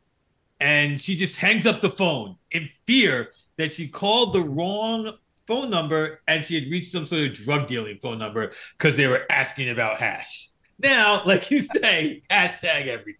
and 0.59 0.99
she 0.99 1.15
just 1.15 1.35
hangs 1.35 1.65
up 1.65 1.81
the 1.81 1.89
phone 1.89 2.35
in 2.51 2.69
fear 2.85 3.31
that 3.57 3.73
she 3.73 3.87
called 3.87 4.33
the 4.33 4.41
wrong 4.41 5.11
phone 5.47 5.69
number 5.69 6.21
and 6.27 6.43
she 6.43 6.55
had 6.55 6.71
reached 6.71 6.91
some 6.91 7.05
sort 7.05 7.21
of 7.21 7.33
drug 7.33 7.67
dealing 7.67 7.97
phone 8.01 8.17
number 8.17 8.51
because 8.77 8.95
they 8.95 9.07
were 9.07 9.25
asking 9.29 9.69
about 9.69 9.97
hash. 9.97 10.49
Now, 10.79 11.21
like 11.25 11.51
you 11.51 11.61
say, 11.61 12.23
hashtag 12.29 12.87
everything. 12.87 13.15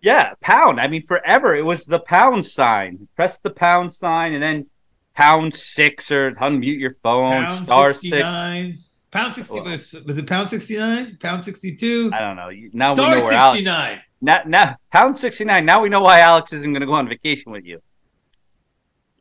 Yeah, 0.00 0.34
pound. 0.40 0.80
I 0.80 0.88
mean, 0.88 1.06
forever 1.06 1.54
it 1.54 1.62
was 1.62 1.84
the 1.84 2.00
pound 2.00 2.46
sign. 2.46 3.08
Press 3.14 3.38
the 3.38 3.50
pound 3.50 3.92
sign 3.92 4.32
and 4.32 4.42
then 4.42 4.66
pound 5.14 5.54
six 5.54 6.10
or 6.10 6.32
unmute 6.32 6.80
your 6.80 6.94
phone. 7.02 7.44
Pound 7.44 7.66
star 7.66 7.92
69. 7.92 8.72
six. 8.72 8.88
Pound 9.12 9.34
60 9.34 9.54
Well- 9.54 9.64
was, 9.64 9.92
was 10.04 10.18
it 10.18 10.26
pound 10.26 10.48
69? 10.48 11.18
Pound 11.20 11.44
62? 11.44 12.10
I 12.12 12.18
don't 12.20 12.36
know. 12.36 12.50
Now 12.72 12.94
Star 12.94 13.10
we 13.10 13.18
know 13.20 13.24
where 13.24 13.34
Alex. 13.34 13.58
69. 13.58 14.00
Now, 14.24 14.40
now 14.46 14.76
pound 14.92 15.16
sixty 15.16 15.44
nine. 15.44 15.66
Now 15.66 15.82
we 15.82 15.88
know 15.88 16.00
why 16.00 16.20
Alex 16.20 16.52
isn't 16.52 16.72
going 16.72 16.80
to 16.80 16.86
go 16.86 16.92
on 16.92 17.08
vacation 17.08 17.50
with 17.50 17.64
you. 17.64 17.82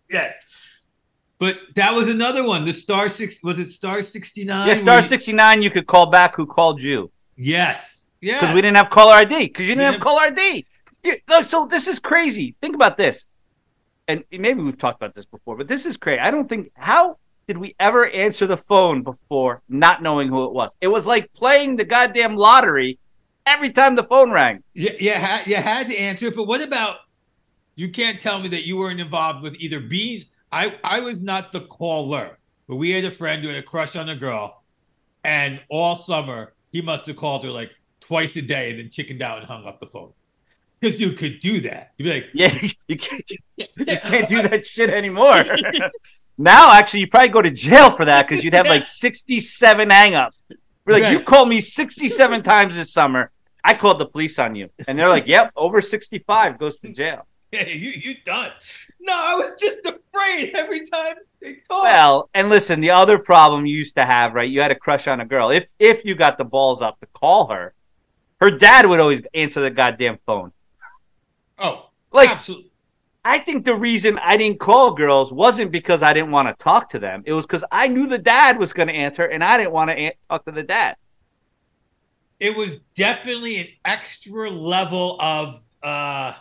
Yes. 0.10 0.36
But 1.40 1.58
that 1.74 1.94
was 1.96 2.08
another 2.08 2.46
one. 2.46 2.66
The 2.66 2.74
star 2.74 3.10
six 3.10 3.42
was 3.42 3.58
it 3.58 3.72
star 3.72 4.04
69? 4.04 4.68
yeah, 4.68 4.76
star 4.76 5.02
sixty 5.02 5.34
nine. 5.34 5.64
You 5.64 5.72
could 5.72 5.88
call 5.88 6.06
back. 6.06 6.36
Who 6.36 6.46
called 6.46 6.80
you? 6.80 7.12
Yes. 7.36 8.06
Yes. 8.22 8.40
Because 8.42 8.54
we 8.54 8.62
didn't 8.62 8.78
have 8.78 8.92
caller 8.92 9.14
ID. 9.14 9.48
Because 9.48 9.64
you 9.68 9.74
didn't 9.74 9.80
We 9.80 9.94
have 9.94 10.00
caller 10.00 10.22
ID. 10.22 10.68
Dude, 11.02 11.22
look, 11.28 11.50
so 11.50 11.66
this 11.66 11.88
is 11.88 11.98
crazy. 11.98 12.56
Think 12.62 12.76
about 12.76 12.96
this. 12.96 13.26
And 14.08 14.24
maybe 14.32 14.62
we've 14.62 14.78
talked 14.78 15.02
about 15.02 15.16
this 15.16 15.26
before, 15.26 15.58
but 15.58 15.68
this 15.68 15.88
is 15.88 15.98
crazy. 15.98 16.20
I 16.20 16.30
don't 16.30 16.48
think 16.48 16.72
how 16.76 17.18
did 17.52 17.58
we 17.58 17.76
ever 17.82 18.08
answer 18.08 18.48
the 18.48 18.56
phone 18.56 19.04
before 19.04 19.62
not 19.68 20.02
knowing 20.02 20.30
who 20.30 20.46
it 20.46 20.54
was? 20.54 20.72
It 20.80 20.88
was 20.88 21.06
like 21.06 21.34
playing 21.34 21.76
the 21.76 21.84
goddamn 21.84 22.38
lottery 22.38 22.98
every 23.46 23.72
time 23.72 23.96
the 23.96 24.06
phone 24.06 24.32
rang. 24.32 24.64
Yeah, 24.74 24.94
you, 24.98 25.12
had, 25.12 25.46
you 25.48 25.58
had 25.58 25.90
to 25.90 25.98
answer 25.98 26.28
it. 26.28 26.36
But 26.38 26.46
what 26.46 26.62
about 26.62 27.00
you 27.76 27.92
can't 27.92 28.22
tell 28.22 28.40
me 28.40 28.48
that 28.48 28.66
you 28.66 28.78
weren't 28.78 29.02
involved 29.02 29.44
with 29.44 29.56
either 29.56 29.82
being 29.82 30.24
I, 30.54 30.78
I 30.82 31.02
was 31.02 31.20
not 31.20 31.52
the 31.52 31.66
caller, 31.66 32.38
but 32.70 32.78
we 32.78 32.92
had 32.92 33.04
a 33.04 33.12
friend 33.12 33.42
who 33.44 33.50
had 33.50 33.58
a 33.58 33.64
crush 33.64 33.98
on 33.98 34.08
a 34.08 34.16
girl, 34.16 34.64
and 35.26 35.60
all 35.70 35.98
summer 35.98 36.54
he 36.72 36.82
must 36.82 37.06
have 37.08 37.18
called 37.18 37.44
her 37.44 37.50
like 37.50 37.72
twice 38.00 38.34
a 38.38 38.42
day 38.42 38.70
and 38.70 38.80
then 38.80 38.90
chickened 38.90 39.22
out 39.22 39.40
and 39.40 39.48
hung 39.48 39.66
up 39.66 39.82
the 39.82 39.88
phone. 39.88 40.14
Because 40.80 41.02
you 41.02 41.12
could 41.12 41.42
do 41.42 41.60
that. 41.62 41.92
You'd 41.98 42.06
be 42.06 42.14
like, 42.14 42.30
Yeah, 42.34 42.58
you 42.88 42.98
can't 42.98 43.30
you 43.58 43.86
can't 43.86 44.30
do 44.30 44.42
that 44.42 44.66
shit 44.66 44.90
anymore. 44.90 45.44
now, 46.42 46.72
actually, 46.74 47.02
you 47.02 47.08
probably 47.08 47.30
go 47.30 47.42
to 47.42 47.52
jail 47.52 47.92
for 47.92 48.06
that 48.06 48.28
because 48.28 48.44
you'd 48.44 48.54
have 48.54 48.68
like 48.68 48.88
sixty-seven 49.04 49.90
hangups. 49.90 50.36
We're 50.86 51.00
like, 51.00 51.12
you 51.12 51.22
called 51.22 51.50
me 51.50 51.62
sixty-seven 51.62 52.44
times 52.54 52.76
this 52.76 52.92
summer. 52.92 53.32
I 53.64 53.74
called 53.76 54.00
the 54.00 54.06
police 54.06 54.40
on 54.40 54.56
you, 54.56 54.70
and 54.88 54.98
they're 54.98 55.10
like, 55.10 55.28
"Yep, 55.28 55.52
over 55.56 55.82
sixty-five 55.82 56.58
goes 56.58 56.78
to 56.78 56.92
jail." 56.92 57.28
yeah, 57.52 57.68
you 57.68 57.92
you 57.92 58.16
done. 58.26 58.52
No, 59.00 59.14
I 59.14 59.36
was 59.36 59.54
just 59.60 59.80
afraid 59.86 60.56
every 60.56 60.88
time 60.88 61.16
they 61.42 61.56
talked. 61.56 61.84
Well, 61.84 62.30
and 62.34 62.50
listen, 62.50 62.80
the 62.80 62.92
other 62.92 63.18
problem 63.18 63.66
you 63.66 63.76
used 63.78 63.96
to 63.96 64.06
have, 64.06 64.34
right? 64.34 64.50
You 64.50 64.62
had 64.62 64.72
a 64.72 64.76
crush 64.76 65.08
on 65.08 65.22
a 65.22 65.26
girl. 65.26 65.50
If 65.52 65.68
if 65.80 66.06
you 66.06 66.16
got 66.16 66.38
the 66.38 66.46
balls 66.46 66.82
up 66.82 67.00
to 67.02 67.08
call 67.08 67.48
her, 67.48 67.74
her 68.40 68.52
dad 68.52 68.88
would 68.88 69.00
always 69.00 69.22
answer 69.34 69.62
the 69.62 69.70
goddamn 69.70 70.18
phone. 70.26 70.52
oh, 71.60 71.90
Like, 72.12 72.30
absolutely. 72.32 72.71
I 73.24 73.38
think 73.40 73.66
the 73.66 73.76
reason 73.76 74.18
I 74.20 74.36
didn't 74.38 74.60
call 74.60 74.94
girls 74.94 75.32
wasn't 75.32 75.72
because 75.72 76.02
I 76.02 76.12
didn't 76.14 76.32
want 76.32 76.48
to 76.48 76.64
talk 76.64 76.90
to 76.92 77.00
them. 77.00 77.22
It 77.26 77.34
was 77.34 77.46
because 77.46 77.64
I 77.72 77.88
knew 77.88 78.08
the 78.08 78.18
dad 78.18 78.58
was 78.58 78.74
going 78.74 78.88
to 78.88 78.94
answer, 78.96 79.24
and 79.24 79.44
I 79.44 79.58
didn't 79.58 79.72
want 79.74 79.92
to 79.92 79.96
an- 79.98 80.14
talk 80.30 80.46
to 80.46 80.52
the 80.52 80.64
dad. 80.64 80.96
it 82.40 82.56
was 82.56 82.78
definitely 82.96 83.58
an 83.58 83.68
extra 83.86 84.50
level 84.50 85.18
of 85.20 85.62
uh 85.84 86.34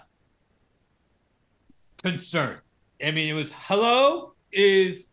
concern. 2.03 2.59
I 3.03 3.11
mean, 3.11 3.29
it 3.29 3.33
was 3.39 3.51
hello, 3.55 4.35
is 4.53 5.11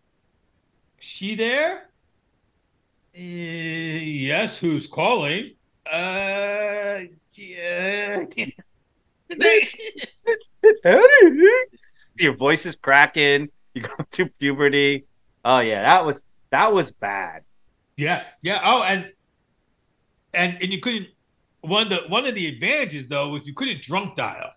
she 1.00 1.36
there? 1.36 1.90
Uh, 3.16 3.20
yes, 3.20 4.60
who's 4.60 4.88
calling? 4.88 5.56
Uh 5.86 7.02
Yeah. 7.34 8.26
Your 12.18 12.36
voice 12.36 12.66
is 12.66 12.76
cracking. 12.76 13.50
You 13.74 13.82
go 13.84 13.92
through 14.12 14.30
puberty. 14.40 15.06
Oh 15.46 15.60
yeah, 15.60 15.84
that 15.84 16.06
was 16.06 16.22
that 16.50 16.74
was 16.74 16.92
bad. 16.92 17.44
Yeah, 17.96 18.24
yeah. 18.42 18.62
Oh, 18.64 18.84
and 18.84 19.12
and 20.34 20.58
and 20.62 20.72
you 20.72 20.80
couldn't. 20.80 21.08
One 21.62 21.84
of 21.84 21.90
the 21.90 22.10
one 22.10 22.26
of 22.26 22.36
the 22.36 22.48
advantages 22.48 23.08
though 23.08 23.30
was 23.30 23.46
you 23.46 23.54
couldn't 23.54 23.82
drunk 23.82 24.16
dial 24.16 24.52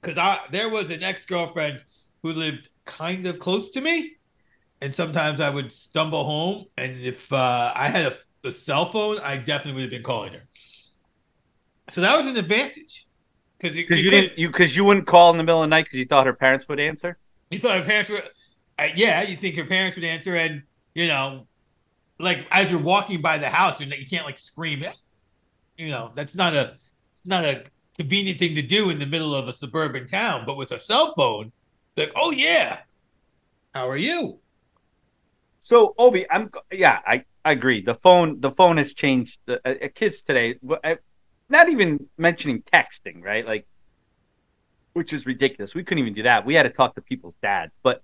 because 0.00 0.18
I 0.18 0.40
there 0.50 0.68
was 0.68 0.90
an 0.90 1.02
ex 1.02 1.26
girlfriend 1.26 1.82
who 2.22 2.30
lived 2.30 2.68
kind 2.84 3.26
of 3.26 3.38
close 3.38 3.70
to 3.70 3.80
me, 3.80 4.16
and 4.80 4.94
sometimes 4.94 5.40
I 5.40 5.50
would 5.50 5.72
stumble 5.72 6.24
home, 6.24 6.66
and 6.76 7.00
if 7.00 7.32
uh, 7.32 7.72
I 7.74 7.88
had 7.88 8.12
a, 8.12 8.48
a 8.48 8.52
cell 8.52 8.90
phone, 8.90 9.18
I 9.20 9.36
definitely 9.36 9.74
would 9.74 9.82
have 9.82 9.90
been 9.90 10.02
calling 10.02 10.32
her. 10.34 10.42
So 11.90 12.00
that 12.00 12.16
was 12.16 12.26
an 12.26 12.36
advantage 12.36 13.06
because 13.64 13.76
you, 13.76 13.86
you, 13.96 14.10
didn't 14.10 14.38
you 14.38 14.48
because 14.48 14.76
you 14.76 14.84
wouldn't 14.84 15.06
call 15.06 15.30
in 15.30 15.38
the 15.38 15.42
middle 15.42 15.62
of 15.62 15.64
the 15.64 15.70
night 15.70 15.84
because 15.84 15.98
you 15.98 16.06
thought 16.06 16.26
her 16.26 16.34
parents 16.34 16.68
would 16.68 16.78
answer. 16.78 17.16
You 17.50 17.58
thought 17.58 17.78
her 17.78 17.84
parents 17.84 18.10
would, 18.10 18.22
uh, 18.78 18.88
yeah, 18.94 19.22
you 19.22 19.36
think 19.36 19.56
her 19.56 19.64
parents 19.64 19.96
would 19.96 20.04
answer, 20.04 20.36
and 20.36 20.62
you 20.94 21.06
know, 21.06 21.46
like 22.18 22.46
as 22.50 22.70
you're 22.70 22.80
walking 22.80 23.22
by 23.22 23.38
the 23.38 23.48
house, 23.48 23.80
and 23.80 23.90
you 23.92 24.06
can't 24.06 24.26
like 24.26 24.38
scream. 24.38 24.84
You 25.78 25.88
know, 25.88 26.12
that's 26.14 26.34
not 26.34 26.54
a 26.54 26.76
not 27.24 27.44
a 27.44 27.64
convenient 27.96 28.38
thing 28.38 28.54
to 28.54 28.62
do 28.62 28.90
in 28.90 28.98
the 28.98 29.06
middle 29.06 29.34
of 29.34 29.48
a 29.48 29.52
suburban 29.52 30.06
town. 30.06 30.44
But 30.44 30.56
with 30.56 30.70
a 30.72 30.80
cell 30.80 31.14
phone, 31.14 31.50
like, 31.96 32.12
oh 32.16 32.32
yeah, 32.32 32.80
how 33.74 33.88
are 33.88 33.96
you? 33.96 34.40
So 35.60 35.94
Obi, 35.96 36.30
I'm 36.30 36.50
yeah, 36.70 36.98
I, 37.06 37.24
I 37.44 37.52
agree. 37.52 37.80
The 37.80 37.94
phone 37.94 38.40
the 38.40 38.50
phone 38.50 38.76
has 38.76 38.92
changed. 38.92 39.40
The 39.46 39.60
uh, 39.66 39.86
uh 39.86 39.88
kids 39.94 40.22
today, 40.22 40.56
not 41.48 41.68
even 41.68 42.08
mentioning 42.16 42.62
texting, 42.62 43.22
right? 43.22 43.46
Like, 43.46 43.66
which 44.92 45.12
is 45.12 45.26
ridiculous. 45.26 45.74
We 45.74 45.84
couldn't 45.84 46.02
even 46.02 46.14
do 46.14 46.22
that. 46.22 46.46
We 46.46 46.54
had 46.54 46.64
to 46.64 46.70
talk 46.70 46.94
to 46.94 47.00
people's 47.00 47.34
dads. 47.42 47.72
But 47.82 48.02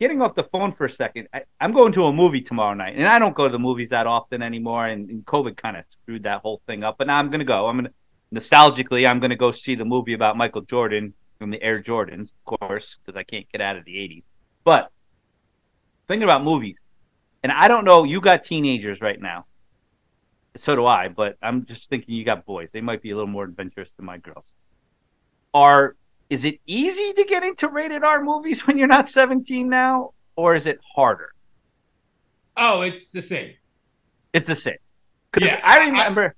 getting 0.00 0.20
off 0.20 0.34
the 0.34 0.44
phone 0.44 0.72
for 0.72 0.84
a 0.84 0.90
second, 0.90 1.28
I, 1.32 1.42
am 1.60 1.72
going 1.72 1.92
to 1.92 2.06
a 2.06 2.12
movie 2.12 2.40
tomorrow 2.40 2.74
night, 2.74 2.96
and 2.96 3.06
I 3.06 3.18
don't 3.18 3.34
go 3.34 3.46
to 3.46 3.52
the 3.52 3.58
movies 3.58 3.90
that 3.90 4.06
often 4.06 4.42
anymore. 4.42 4.86
And, 4.86 5.08
and 5.08 5.24
COVID 5.24 5.56
kind 5.56 5.76
of 5.76 5.84
screwed 5.90 6.24
that 6.24 6.40
whole 6.40 6.60
thing 6.66 6.82
up. 6.82 6.98
But 6.98 7.06
now 7.06 7.18
I'm 7.18 7.28
going 7.28 7.40
to 7.40 7.44
go. 7.44 7.68
I'm 7.68 7.76
going 7.76 7.86
to 7.86 7.92
nostalgically, 8.32 9.08
I'm 9.08 9.20
going 9.20 9.30
to 9.30 9.36
go 9.36 9.52
see 9.52 9.74
the 9.74 9.84
movie 9.84 10.14
about 10.14 10.36
Michael 10.36 10.62
Jordan 10.62 11.14
from 11.38 11.50
the 11.50 11.62
Air 11.62 11.82
Jordans, 11.82 12.30
of 12.30 12.58
course, 12.58 12.98
because 13.04 13.18
I 13.18 13.22
can't 13.22 13.50
get 13.50 13.60
out 13.60 13.76
of 13.76 13.84
the 13.84 13.92
80s. 13.92 14.22
But 14.64 14.90
thinking 16.08 16.24
about 16.24 16.42
movies, 16.42 16.76
and 17.42 17.52
I 17.52 17.68
don't 17.68 17.84
know, 17.84 18.04
you 18.04 18.20
got 18.20 18.44
teenagers 18.44 19.00
right 19.00 19.20
now. 19.20 19.46
So 20.56 20.76
do 20.76 20.86
I, 20.86 21.08
but 21.08 21.36
I'm 21.42 21.64
just 21.64 21.88
thinking 21.88 22.14
you 22.14 22.24
got 22.24 22.44
boys. 22.44 22.68
They 22.72 22.82
might 22.82 23.00
be 23.00 23.10
a 23.10 23.14
little 23.14 23.30
more 23.30 23.44
adventurous 23.44 23.88
than 23.96 24.04
my 24.04 24.18
girls. 24.18 24.44
Are 25.54 25.96
is 26.28 26.44
it 26.44 26.60
easy 26.66 27.12
to 27.12 27.24
get 27.24 27.42
into 27.42 27.68
rated 27.68 28.04
R 28.04 28.22
movies 28.22 28.66
when 28.66 28.78
you're 28.78 28.88
not 28.88 29.08
17 29.08 29.68
now, 29.68 30.12
or 30.36 30.54
is 30.54 30.66
it 30.66 30.78
harder? 30.94 31.32
Oh, 32.56 32.82
it's 32.82 33.08
the 33.08 33.22
same. 33.22 33.54
It's 34.32 34.46
the 34.46 34.56
same. 34.56 34.76
Yeah, 35.38 35.60
I 35.62 35.78
remember. 35.78 36.24
I, 36.24 36.32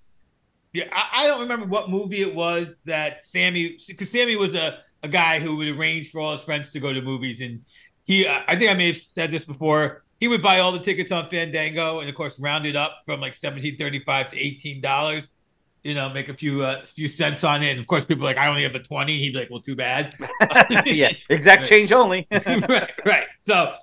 yeah, 0.72 0.85
I, 0.92 1.24
I, 1.24 1.27
don't 1.27 1.40
remember 1.40 1.66
what 1.66 1.90
movie 1.90 2.22
it 2.22 2.35
was 2.35 2.81
that 2.85 3.24
Sammy, 3.24 3.77
because 3.87 4.11
Sammy 4.11 4.37
was 4.37 4.55
a, 4.55 4.81
a 5.03 5.09
guy 5.09 5.40
who 5.40 5.57
would 5.57 5.68
arrange 5.68 6.11
for 6.11 6.20
all 6.20 6.33
his 6.33 6.42
friends 6.42 6.72
to 6.72 6.81
go 6.81 6.92
to 6.92 7.03
movies, 7.03 7.40
and 7.40 7.64
he, 8.05 8.29
I 8.29 8.57
think 8.59 8.70
I 8.70 8.74
may 8.74 8.88
have 8.88 8.96
said 8.96 9.31
this 9.31 9.44
before. 9.44 10.03
He 10.24 10.28
would 10.28 10.40
buy 10.40 10.60
all 10.60 10.72
the 10.72 10.80
tickets 10.80 11.12
on 11.12 11.28
Fandango, 11.28 12.00
and 12.00 12.08
of 12.08 12.14
course, 12.14 12.40
round 12.40 12.64
it 12.64 12.76
up 12.76 13.02
from 13.04 13.20
like 13.20 13.34
seventeen 13.34 13.76
thirty-five 13.76 14.30
to 14.30 14.38
eighteen 14.38 14.80
dollars 14.80 15.34
you 15.82 15.92
know, 15.92 16.08
make 16.08 16.30
a 16.30 16.34
few 16.34 16.62
uh, 16.62 16.82
few 16.82 17.08
cents 17.08 17.44
on 17.44 17.62
it. 17.62 17.72
And 17.72 17.80
of 17.80 17.87
course, 17.87 18.06
people 18.06 18.24
are 18.24 18.30
like, 18.30 18.38
I 18.38 18.48
only 18.48 18.62
have 18.62 18.74
a 18.74 18.82
twenty. 18.82 19.18
He'd 19.18 19.34
be 19.34 19.40
like, 19.40 19.50
well, 19.50 19.60
too 19.60 19.76
bad. 19.76 20.16
yeah, 20.87 21.12
exact 21.28 21.66
change 21.66 21.92
only. 21.92 22.26
right, 22.46 22.90
right. 23.04 23.26
So, 23.42 23.74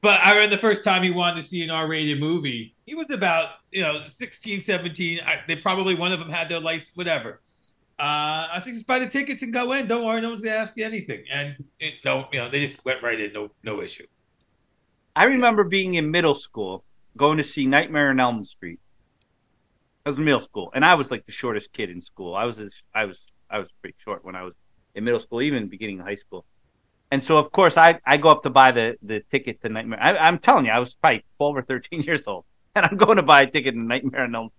but 0.00 0.20
I 0.22 0.32
remember 0.34 0.54
the 0.54 0.60
first 0.60 0.84
time 0.84 1.02
he 1.02 1.10
wanted 1.10 1.42
to 1.42 1.48
see 1.48 1.64
an 1.64 1.70
R-rated 1.70 2.20
movie, 2.20 2.76
he 2.86 2.94
was 2.94 3.10
about 3.10 3.48
you 3.72 3.82
know 3.82 4.04
16, 4.12 4.62
17. 4.62 5.22
I, 5.26 5.40
they 5.48 5.56
probably 5.56 5.96
one 5.96 6.12
of 6.12 6.20
them 6.20 6.30
had 6.30 6.48
their 6.48 6.60
license, 6.60 6.92
whatever. 6.94 7.40
Uh, 7.98 8.46
I 8.52 8.60
think 8.62 8.76
just 8.76 8.86
buy 8.86 9.00
the 9.00 9.08
tickets 9.08 9.42
and 9.42 9.52
go 9.52 9.72
in. 9.72 9.88
Don't 9.88 10.06
worry, 10.06 10.20
no 10.20 10.28
one's 10.28 10.40
gonna 10.40 10.54
ask 10.54 10.76
you 10.76 10.84
anything. 10.84 11.24
And 11.32 11.56
it, 11.80 11.94
no, 12.04 12.28
you 12.32 12.38
know, 12.38 12.48
they 12.48 12.68
just 12.68 12.84
went 12.84 13.02
right 13.02 13.18
in, 13.18 13.32
no, 13.32 13.50
no 13.64 13.82
issue. 13.82 14.06
I 15.16 15.24
remember 15.24 15.64
being 15.64 15.94
in 15.94 16.10
middle 16.10 16.34
school, 16.34 16.84
going 17.16 17.38
to 17.38 17.44
see 17.44 17.66
Nightmare 17.66 18.10
on 18.10 18.20
Elm 18.20 18.44
Street 18.44 18.80
I 20.04 20.10
was 20.10 20.18
in 20.18 20.24
middle 20.24 20.40
school, 20.40 20.70
and 20.74 20.84
I 20.84 20.94
was 20.94 21.10
like 21.10 21.24
the 21.24 21.32
shortest 21.32 21.72
kid 21.72 21.88
in 21.88 22.02
school. 22.02 22.34
I 22.34 22.44
was 22.44 22.58
I 22.94 23.06
was 23.06 23.18
I 23.48 23.58
was 23.58 23.68
pretty 23.80 23.96
short 24.04 24.22
when 24.22 24.36
I 24.36 24.42
was 24.42 24.52
in 24.94 25.04
middle 25.04 25.20
school, 25.20 25.40
even 25.40 25.68
beginning 25.68 26.00
of 26.00 26.06
high 26.06 26.16
school. 26.16 26.44
And 27.10 27.24
so, 27.24 27.38
of 27.38 27.50
course, 27.52 27.76
I, 27.76 28.00
I 28.04 28.16
go 28.16 28.28
up 28.28 28.42
to 28.42 28.50
buy 28.50 28.72
the, 28.72 28.96
the 29.02 29.22
ticket 29.30 29.62
to 29.62 29.68
Nightmare. 29.68 30.00
I, 30.02 30.26
am 30.28 30.38
telling 30.38 30.66
you, 30.66 30.72
I 30.72 30.78
was 30.78 30.94
probably 30.94 31.24
12 31.36 31.56
or 31.56 31.62
13 31.62 32.02
years 32.08 32.26
old, 32.26 32.44
and 32.74 32.84
I'm 32.84 32.96
going 32.96 33.16
to 33.16 33.22
buy 33.22 33.42
a 33.42 33.50
ticket 33.50 33.74
to 33.74 33.80
Nightmare 33.80 34.22
on 34.22 34.34
Elm. 34.34 34.50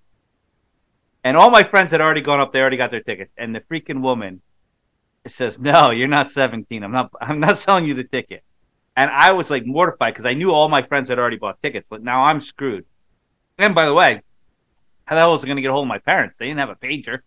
And 1.24 1.36
all 1.36 1.50
my 1.50 1.64
friends 1.64 1.92
had 1.92 2.02
already 2.02 2.22
gone 2.22 2.40
up; 2.40 2.54
they 2.54 2.60
already 2.60 2.78
got 2.78 2.92
their 2.92 3.02
tickets. 3.02 3.32
And 3.38 3.54
the 3.54 3.62
freaking 3.62 4.02
woman 4.02 4.42
says, 5.28 5.60
"No, 5.60 5.92
you're 5.92 6.08
not 6.08 6.32
17. 6.32 6.84
I'm 6.84 6.92
not. 6.92 7.12
I'm 7.22 7.40
not 7.40 7.58
selling 7.66 7.86
you 7.86 7.94
the 7.94 8.04
ticket." 8.04 8.44
And 8.96 9.12
I 9.12 9.34
was 9.34 9.50
like 9.50 9.66
mortified 9.66 10.14
because 10.14 10.26
I 10.26 10.34
knew 10.34 10.52
all 10.52 10.70
my 10.70 10.82
friends 10.82 11.10
had 11.10 11.20
already 11.20 11.38
bought 11.38 11.62
tickets. 11.62 11.88
But 11.90 12.04
now 12.04 12.24
I'm 12.24 12.40
screwed. 12.40 12.86
And 13.58 13.76
by 13.76 13.86
the 13.86 13.94
way, 13.94 14.22
how 15.06 15.16
the 15.16 15.22
hell 15.22 15.34
was 15.34 15.44
I 15.44 15.48
going 15.48 15.58
to 15.58 15.62
get 15.62 15.70
a 15.70 15.74
hold 15.74 15.86
of 15.86 15.90
my 15.90 16.00
parents? 16.00 16.38
They 16.38 16.48
didn't 16.48 16.60
have 16.60 16.70
a 16.70 16.76
pager. 16.76 17.20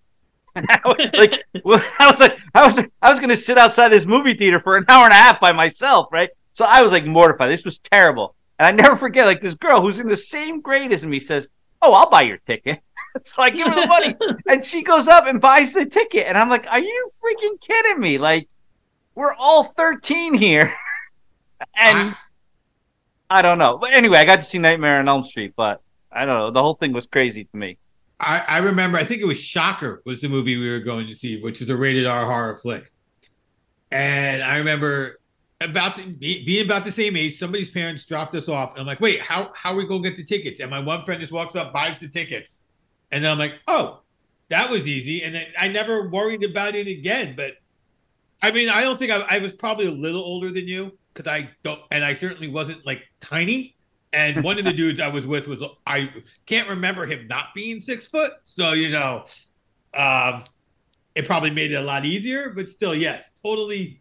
like, 1.14 1.44
well, 1.64 1.82
I 1.98 2.10
was 2.10 2.20
like, 2.20 2.38
I 2.54 2.66
was, 2.66 2.78
I 3.02 3.10
was 3.10 3.20
going 3.20 3.28
to 3.30 3.36
sit 3.36 3.58
outside 3.58 3.88
this 3.88 4.06
movie 4.06 4.34
theater 4.34 4.60
for 4.60 4.76
an 4.76 4.84
hour 4.88 5.04
and 5.04 5.12
a 5.12 5.16
half 5.16 5.40
by 5.40 5.52
myself, 5.52 6.08
right? 6.10 6.30
So 6.58 6.64
I 6.64 6.82
was 6.82 6.90
like 6.90 7.06
mortified. 7.06 7.50
This 7.50 7.64
was 7.64 7.78
terrible, 7.78 8.34
and 8.58 8.66
I 8.66 8.72
never 8.72 8.96
forget. 8.96 9.26
Like 9.26 9.40
this 9.40 9.54
girl 9.54 9.80
who's 9.80 10.00
in 10.00 10.08
the 10.08 10.16
same 10.16 10.60
grade 10.60 10.92
as 10.92 11.06
me 11.06 11.20
says, 11.20 11.48
"Oh, 11.80 11.94
I'll 11.94 12.10
buy 12.10 12.22
your 12.22 12.38
ticket." 12.38 12.80
so 13.24 13.42
I 13.42 13.50
give 13.50 13.68
her 13.68 13.80
the 13.80 13.86
money, 13.86 14.16
and 14.48 14.64
she 14.64 14.82
goes 14.82 15.06
up 15.06 15.28
and 15.28 15.40
buys 15.40 15.72
the 15.72 15.86
ticket, 15.86 16.26
and 16.26 16.36
I'm 16.36 16.48
like, 16.48 16.66
"Are 16.68 16.80
you 16.80 17.10
freaking 17.22 17.60
kidding 17.60 18.00
me? 18.00 18.18
Like, 18.18 18.48
we're 19.14 19.34
all 19.34 19.72
13 19.76 20.34
here," 20.34 20.74
and 21.76 22.14
I 23.30 23.42
don't 23.42 23.58
know. 23.58 23.78
But 23.78 23.92
anyway, 23.92 24.18
I 24.18 24.24
got 24.24 24.36
to 24.36 24.42
see 24.42 24.58
Nightmare 24.58 24.98
on 24.98 25.08
Elm 25.08 25.24
Street, 25.24 25.54
but 25.56 25.82
I 26.10 26.24
don't 26.24 26.38
know. 26.38 26.50
The 26.50 26.62
whole 26.62 26.74
thing 26.74 26.92
was 26.92 27.06
crazy 27.06 27.44
to 27.44 27.56
me. 27.56 27.78
I, 28.20 28.40
I 28.40 28.58
remember. 28.58 28.98
I 28.98 29.04
think 29.04 29.20
it 29.20 29.26
was 29.26 29.40
Shocker 29.40 30.02
was 30.04 30.20
the 30.20 30.28
movie 30.28 30.56
we 30.56 30.70
were 30.70 30.80
going 30.80 31.06
to 31.06 31.14
see, 31.14 31.40
which 31.40 31.60
was 31.60 31.70
a 31.70 31.76
rated 31.76 32.06
R 32.06 32.24
horror 32.24 32.56
flick. 32.56 32.90
And 33.90 34.42
I 34.42 34.56
remember 34.56 35.20
about 35.60 35.96
the, 35.96 36.06
being 36.44 36.64
about 36.64 36.84
the 36.84 36.92
same 36.92 37.16
age. 37.16 37.38
Somebody's 37.38 37.70
parents 37.70 38.04
dropped 38.04 38.34
us 38.34 38.48
off, 38.48 38.72
and 38.72 38.80
I'm 38.80 38.86
like, 38.86 39.00
"Wait, 39.00 39.20
how 39.20 39.52
how 39.54 39.72
are 39.72 39.76
we 39.76 39.86
gonna 39.86 40.02
get 40.02 40.16
the 40.16 40.24
tickets?" 40.24 40.60
And 40.60 40.70
my 40.70 40.80
one 40.80 41.04
friend 41.04 41.20
just 41.20 41.32
walks 41.32 41.54
up, 41.54 41.72
buys 41.72 41.98
the 42.00 42.08
tickets, 42.08 42.62
and 43.12 43.22
then 43.22 43.30
I'm 43.30 43.38
like, 43.38 43.60
"Oh, 43.68 44.00
that 44.48 44.68
was 44.68 44.86
easy." 44.86 45.22
And 45.22 45.34
then 45.34 45.46
I 45.58 45.68
never 45.68 46.08
worried 46.08 46.42
about 46.42 46.74
it 46.74 46.88
again. 46.88 47.34
But 47.36 47.52
I 48.42 48.50
mean, 48.50 48.68
I 48.68 48.80
don't 48.80 48.98
think 48.98 49.12
I, 49.12 49.20
I 49.28 49.38
was 49.38 49.52
probably 49.52 49.86
a 49.86 49.92
little 49.92 50.22
older 50.22 50.50
than 50.50 50.66
you 50.66 50.98
because 51.18 51.30
I 51.30 51.50
don't, 51.64 51.80
and 51.90 52.04
I 52.04 52.14
certainly 52.14 52.48
wasn't 52.48 52.86
like 52.86 53.02
tiny. 53.20 53.76
And 54.12 54.42
one 54.44 54.58
of 54.58 54.64
the 54.64 54.72
dudes 54.82 55.00
I 55.00 55.08
was 55.08 55.26
with 55.26 55.48
was 55.48 55.62
I 55.86 56.10
can't 56.46 56.68
remember 56.68 57.06
him 57.06 57.26
not 57.26 57.46
being 57.54 57.80
six 57.80 58.06
foot. 58.06 58.32
So 58.44 58.72
you 58.72 58.90
know, 58.90 59.24
um, 59.94 60.44
it 61.14 61.26
probably 61.26 61.50
made 61.50 61.72
it 61.72 61.76
a 61.76 61.82
lot 61.82 62.04
easier. 62.04 62.50
But 62.50 62.70
still, 62.70 62.94
yes, 62.94 63.32
totally. 63.42 64.00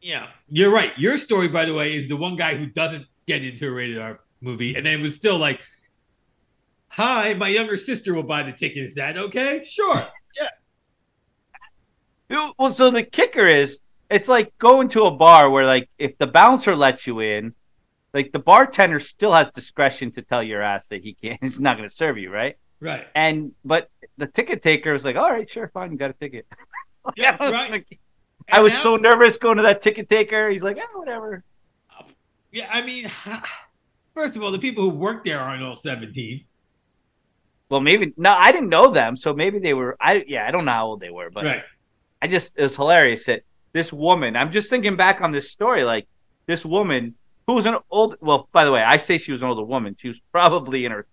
Yeah, 0.00 0.28
you're 0.48 0.70
right. 0.70 0.96
Your 0.98 1.18
story, 1.18 1.48
by 1.48 1.64
the 1.64 1.74
way, 1.74 1.96
is 1.96 2.08
the 2.08 2.16
one 2.16 2.36
guy 2.36 2.54
who 2.56 2.66
doesn't 2.66 3.06
get 3.26 3.44
into 3.44 3.66
a 3.66 3.72
rated 3.72 3.98
R 3.98 4.20
movie, 4.40 4.76
and 4.76 4.84
then 4.84 5.02
was 5.02 5.16
still 5.16 5.38
like, 5.38 5.60
"Hi, 6.88 7.34
my 7.34 7.48
younger 7.48 7.78
sister 7.78 8.12
will 8.14 8.22
buy 8.22 8.42
the 8.42 8.52
ticket. 8.52 8.84
Is 8.84 8.94
that 8.94 9.16
okay? 9.16 9.66
Sure, 9.66 10.06
yeah." 12.30 12.50
Well, 12.58 12.74
so 12.74 12.90
the 12.90 13.02
kicker 13.02 13.48
is, 13.48 13.80
it's 14.10 14.28
like 14.28 14.56
going 14.58 14.88
to 14.90 15.04
a 15.04 15.10
bar 15.10 15.50
where, 15.50 15.66
like, 15.66 15.88
if 15.98 16.16
the 16.18 16.26
bouncer 16.26 16.74
lets 16.74 17.06
you 17.06 17.20
in 17.20 17.52
like 18.14 18.32
the 18.32 18.38
bartender 18.38 19.00
still 19.00 19.32
has 19.32 19.50
discretion 19.50 20.10
to 20.12 20.22
tell 20.22 20.42
your 20.42 20.62
ass 20.62 20.86
that 20.88 21.02
he 21.02 21.14
can't 21.14 21.38
he's 21.42 21.60
not 21.60 21.76
going 21.76 21.88
to 21.88 21.94
serve 21.94 22.18
you 22.18 22.30
right? 22.30 22.56
Right. 22.80 23.06
And 23.14 23.52
but 23.64 23.90
the 24.16 24.26
ticket 24.26 24.62
taker 24.62 24.92
was 24.92 25.04
like 25.04 25.16
all 25.16 25.30
right 25.30 25.48
sure 25.48 25.68
fine 25.68 25.92
you 25.92 25.98
got 25.98 26.10
a 26.10 26.14
ticket. 26.14 26.46
Yeah 27.16 27.36
right. 27.40 27.70
like, 27.70 27.98
i 28.52 28.60
was 28.60 28.74
now, 28.74 28.82
so 28.82 28.96
nervous 28.96 29.38
going 29.38 29.56
to 29.56 29.62
that 29.62 29.80
ticket 29.80 30.10
taker. 30.10 30.50
He's 30.50 30.62
like 30.62 30.76
oh 30.78 30.98
whatever. 30.98 31.42
Yeah 32.52 32.68
i 32.70 32.82
mean 32.82 33.10
first 34.14 34.36
of 34.36 34.42
all 34.42 34.50
the 34.50 34.58
people 34.58 34.84
who 34.84 34.90
work 34.90 35.24
there 35.24 35.40
aren't 35.40 35.62
all 35.62 35.76
17 35.76 36.44
well 37.70 37.80
maybe 37.80 38.12
no 38.16 38.32
i 38.32 38.52
didn't 38.52 38.68
know 38.68 38.90
them 38.90 39.16
so 39.16 39.32
maybe 39.32 39.58
they 39.58 39.72
were 39.72 39.96
i 40.00 40.24
yeah 40.26 40.46
i 40.46 40.50
don't 40.50 40.64
know 40.64 40.72
how 40.72 40.86
old 40.86 41.00
they 41.00 41.10
were 41.10 41.30
but 41.30 41.44
right. 41.44 41.62
i 42.20 42.26
just 42.26 42.52
it 42.56 42.62
was 42.62 42.76
hilarious 42.76 43.24
that 43.26 43.42
this 43.72 43.92
woman 43.92 44.36
i'm 44.36 44.52
just 44.52 44.70
thinking 44.70 44.96
back 44.96 45.20
on 45.20 45.30
this 45.30 45.50
story 45.50 45.84
like 45.84 46.06
this 46.46 46.64
woman 46.64 47.14
who 47.48 47.54
was 47.54 47.66
an 47.66 47.78
old. 47.90 48.16
Well, 48.20 48.46
by 48.52 48.64
the 48.64 48.70
way, 48.70 48.82
I 48.82 48.98
say 48.98 49.16
she 49.16 49.32
was 49.32 49.40
an 49.40 49.48
older 49.48 49.64
woman. 49.64 49.96
She 49.98 50.08
was 50.08 50.20
probably 50.32 50.84
in 50.84 50.92
her 50.92 51.06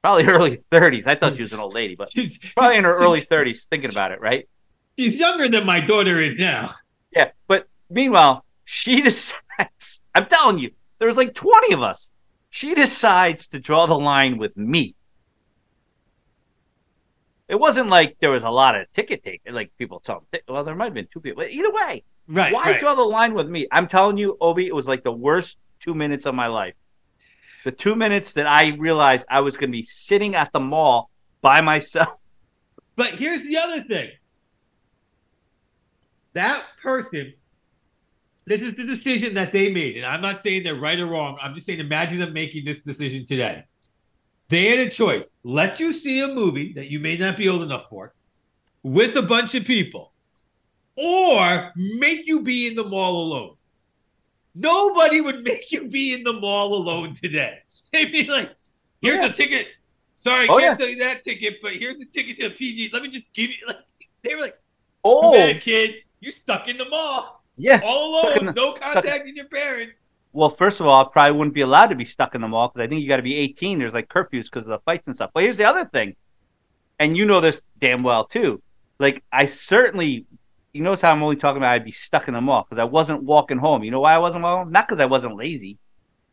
probably 0.00 0.24
early 0.28 0.62
30s. 0.70 1.06
I 1.06 1.16
thought 1.16 1.36
she 1.36 1.42
was 1.42 1.52
an 1.52 1.58
old 1.58 1.74
lady, 1.74 1.96
but 1.96 2.12
She's, 2.14 2.38
probably 2.56 2.76
in 2.76 2.84
her 2.84 2.96
early 2.96 3.22
30s 3.22 3.64
thinking 3.64 3.90
about 3.90 4.12
it, 4.12 4.20
right? 4.20 4.48
she's 4.98 5.16
younger 5.16 5.48
than 5.48 5.66
my 5.66 5.80
daughter 5.80 6.20
is 6.20 6.38
now. 6.38 6.74
Yeah. 7.10 7.30
But 7.48 7.66
meanwhile, 7.90 8.44
she 8.64 9.00
decides, 9.10 10.00
I'm 10.14 10.26
telling 10.26 10.58
you, 10.58 10.70
there 10.98 11.08
was 11.08 11.16
like 11.16 11.34
20 11.34 11.74
of 11.74 11.82
us. 11.82 12.10
She 12.50 12.74
decides 12.74 13.48
to 13.48 13.58
draw 13.58 13.86
the 13.86 13.98
line 13.98 14.38
with 14.38 14.56
me. 14.56 14.94
It 17.52 17.60
wasn't 17.60 17.90
like 17.90 18.16
there 18.18 18.30
was 18.30 18.44
a 18.44 18.48
lot 18.48 18.74
of 18.74 18.90
ticket 18.94 19.22
taking, 19.22 19.52
like 19.52 19.70
people 19.76 20.00
tell 20.00 20.24
them. 20.32 20.40
Well, 20.48 20.64
there 20.64 20.74
might 20.74 20.86
have 20.86 20.94
been 20.94 21.08
two 21.12 21.20
people. 21.20 21.42
Either 21.42 21.70
way, 21.70 22.02
Right. 22.26 22.50
why 22.50 22.62
right. 22.62 22.80
draw 22.80 22.94
the 22.94 23.02
line 23.02 23.34
with 23.34 23.46
me? 23.46 23.68
I'm 23.70 23.88
telling 23.88 24.16
you, 24.16 24.38
Obi, 24.40 24.66
it 24.66 24.74
was 24.74 24.88
like 24.88 25.04
the 25.04 25.12
worst 25.12 25.58
two 25.78 25.94
minutes 25.94 26.24
of 26.24 26.34
my 26.34 26.46
life. 26.46 26.72
The 27.66 27.70
two 27.70 27.94
minutes 27.94 28.32
that 28.32 28.46
I 28.46 28.68
realized 28.68 29.26
I 29.28 29.40
was 29.40 29.58
going 29.58 29.68
to 29.68 29.76
be 29.76 29.82
sitting 29.82 30.34
at 30.34 30.50
the 30.54 30.60
mall 30.60 31.10
by 31.42 31.60
myself. 31.60 32.08
But 32.96 33.10
here's 33.12 33.42
the 33.44 33.56
other 33.58 33.82
thing. 33.84 34.10
That 36.34 36.62
person, 36.82 37.34
this 38.46 38.62
is 38.62 38.74
the 38.74 38.84
decision 38.84 39.34
that 39.34 39.50
they 39.52 39.72
made. 39.72 39.96
And 39.98 40.06
I'm 40.06 40.20
not 40.20 40.42
saying 40.42 40.62
they're 40.64 40.74
right 40.74 41.00
or 41.00 41.06
wrong. 41.06 41.38
I'm 41.40 41.54
just 41.54 41.66
saying 41.66 41.80
imagine 41.80 42.18
them 42.18 42.32
making 42.34 42.64
this 42.66 42.80
decision 42.80 43.24
today. 43.24 43.64
They 44.52 44.66
had 44.68 44.80
a 44.86 44.90
choice. 44.90 45.24
Let 45.44 45.80
you 45.80 45.94
see 45.94 46.20
a 46.20 46.28
movie 46.28 46.74
that 46.74 46.88
you 46.90 47.00
may 47.00 47.16
not 47.16 47.38
be 47.38 47.48
old 47.48 47.62
enough 47.62 47.86
for 47.88 48.12
with 48.82 49.16
a 49.16 49.22
bunch 49.22 49.54
of 49.54 49.64
people, 49.64 50.12
or 50.96 51.72
make 51.74 52.26
you 52.26 52.40
be 52.42 52.66
in 52.66 52.74
the 52.74 52.84
mall 52.84 53.16
alone. 53.24 53.54
Nobody 54.54 55.22
would 55.22 55.42
make 55.50 55.72
you 55.72 55.88
be 55.88 56.12
in 56.12 56.22
the 56.22 56.34
mall 56.34 56.74
alone 56.74 57.14
today. 57.14 57.60
They'd 57.92 58.12
be 58.12 58.24
like, 58.26 58.50
here's 59.00 59.16
Yeah. 59.16 59.28
the 59.28 59.34
ticket. 59.34 59.68
Sorry, 60.16 60.46
Oh, 60.48 60.58
can't 60.58 60.78
sell 60.78 60.88
you 60.88 60.96
that 60.98 61.24
ticket, 61.24 61.56
but 61.62 61.72
here's 61.72 61.98
the 61.98 62.04
ticket 62.04 62.38
to 62.40 62.48
the 62.50 62.54
PG. 62.54 62.90
Let 62.92 63.02
me 63.02 63.08
just 63.08 63.26
give 63.32 63.48
you. 63.50 63.56
Like, 63.66 63.78
they 64.22 64.34
were 64.34 64.42
like, 64.42 64.58
Oh, 65.04 65.32
"Man, 65.32 65.58
kid, 65.60 65.94
you're 66.20 66.30
stuck 66.32 66.68
in 66.68 66.76
the 66.78 66.88
mall 66.88 67.42
yeah. 67.56 67.80
all 67.84 68.10
alone, 68.22 68.46
the- 68.46 68.52
no 68.52 68.72
contacting 68.74 69.34
your 69.34 69.46
parents." 69.46 70.01
Well, 70.32 70.50
first 70.50 70.80
of 70.80 70.86
all, 70.86 71.04
I 71.04 71.08
probably 71.12 71.32
wouldn't 71.32 71.54
be 71.54 71.60
allowed 71.60 71.88
to 71.88 71.94
be 71.94 72.06
stuck 72.06 72.34
in 72.34 72.40
the 72.40 72.48
mall 72.48 72.68
because 72.68 72.84
I 72.84 72.88
think 72.88 73.02
you 73.02 73.08
got 73.08 73.16
to 73.16 73.22
be 73.22 73.36
18. 73.36 73.78
There's 73.78 73.92
like 73.92 74.08
curfews 74.08 74.44
because 74.44 74.64
of 74.64 74.70
the 74.70 74.78
fights 74.78 75.06
and 75.06 75.14
stuff. 75.14 75.30
But 75.34 75.42
here's 75.42 75.58
the 75.58 75.64
other 75.64 75.84
thing, 75.84 76.16
and 76.98 77.16
you 77.16 77.26
know 77.26 77.40
this 77.40 77.60
damn 77.78 78.02
well 78.02 78.24
too. 78.24 78.62
Like 78.98 79.22
I 79.30 79.46
certainly, 79.46 80.26
you 80.72 80.82
notice 80.82 81.02
how 81.02 81.12
I'm 81.12 81.22
only 81.22 81.36
talking 81.36 81.58
about 81.58 81.72
I'd 81.72 81.84
be 81.84 81.92
stuck 81.92 82.28
in 82.28 82.34
the 82.34 82.40
mall 82.40 82.66
because 82.68 82.80
I 82.80 82.84
wasn't 82.84 83.22
walking 83.24 83.58
home. 83.58 83.84
You 83.84 83.90
know 83.90 84.00
why 84.00 84.14
I 84.14 84.18
wasn't 84.18 84.42
walking? 84.42 84.64
home? 84.64 84.72
Not 84.72 84.88
because 84.88 85.00
I 85.00 85.06
wasn't 85.06 85.36
lazy, 85.36 85.78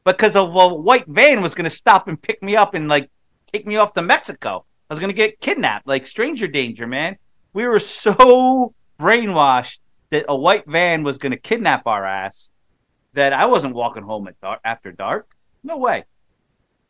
but 0.05 0.17
because 0.17 0.35
a, 0.35 0.41
a 0.41 0.73
white 0.73 1.07
van 1.07 1.41
was 1.41 1.53
going 1.53 1.69
to 1.69 1.75
stop 1.75 2.07
and 2.07 2.21
pick 2.21 2.41
me 2.41 2.55
up 2.55 2.73
and 2.73 2.87
like 2.87 3.09
take 3.51 3.67
me 3.67 3.75
off 3.75 3.93
to 3.93 4.01
Mexico. 4.01 4.65
I 4.89 4.93
was 4.93 4.99
going 4.99 5.11
to 5.11 5.15
get 5.15 5.39
kidnapped, 5.41 5.87
like 5.87 6.07
stranger 6.07 6.47
danger, 6.47 6.87
man. 6.87 7.17
We 7.53 7.67
were 7.67 7.79
so 7.79 8.73
brainwashed 8.99 9.79
that 10.09 10.25
a 10.29 10.35
white 10.35 10.65
van 10.67 11.03
was 11.03 11.17
going 11.17 11.31
to 11.31 11.37
kidnap 11.37 11.85
our 11.85 12.05
ass 12.05 12.49
that 13.13 13.33
I 13.33 13.45
wasn't 13.45 13.75
walking 13.75 14.03
home 14.03 14.27
at 14.27 14.39
dark, 14.41 14.59
after 14.63 14.91
dark. 14.91 15.27
No 15.63 15.77
way. 15.77 16.05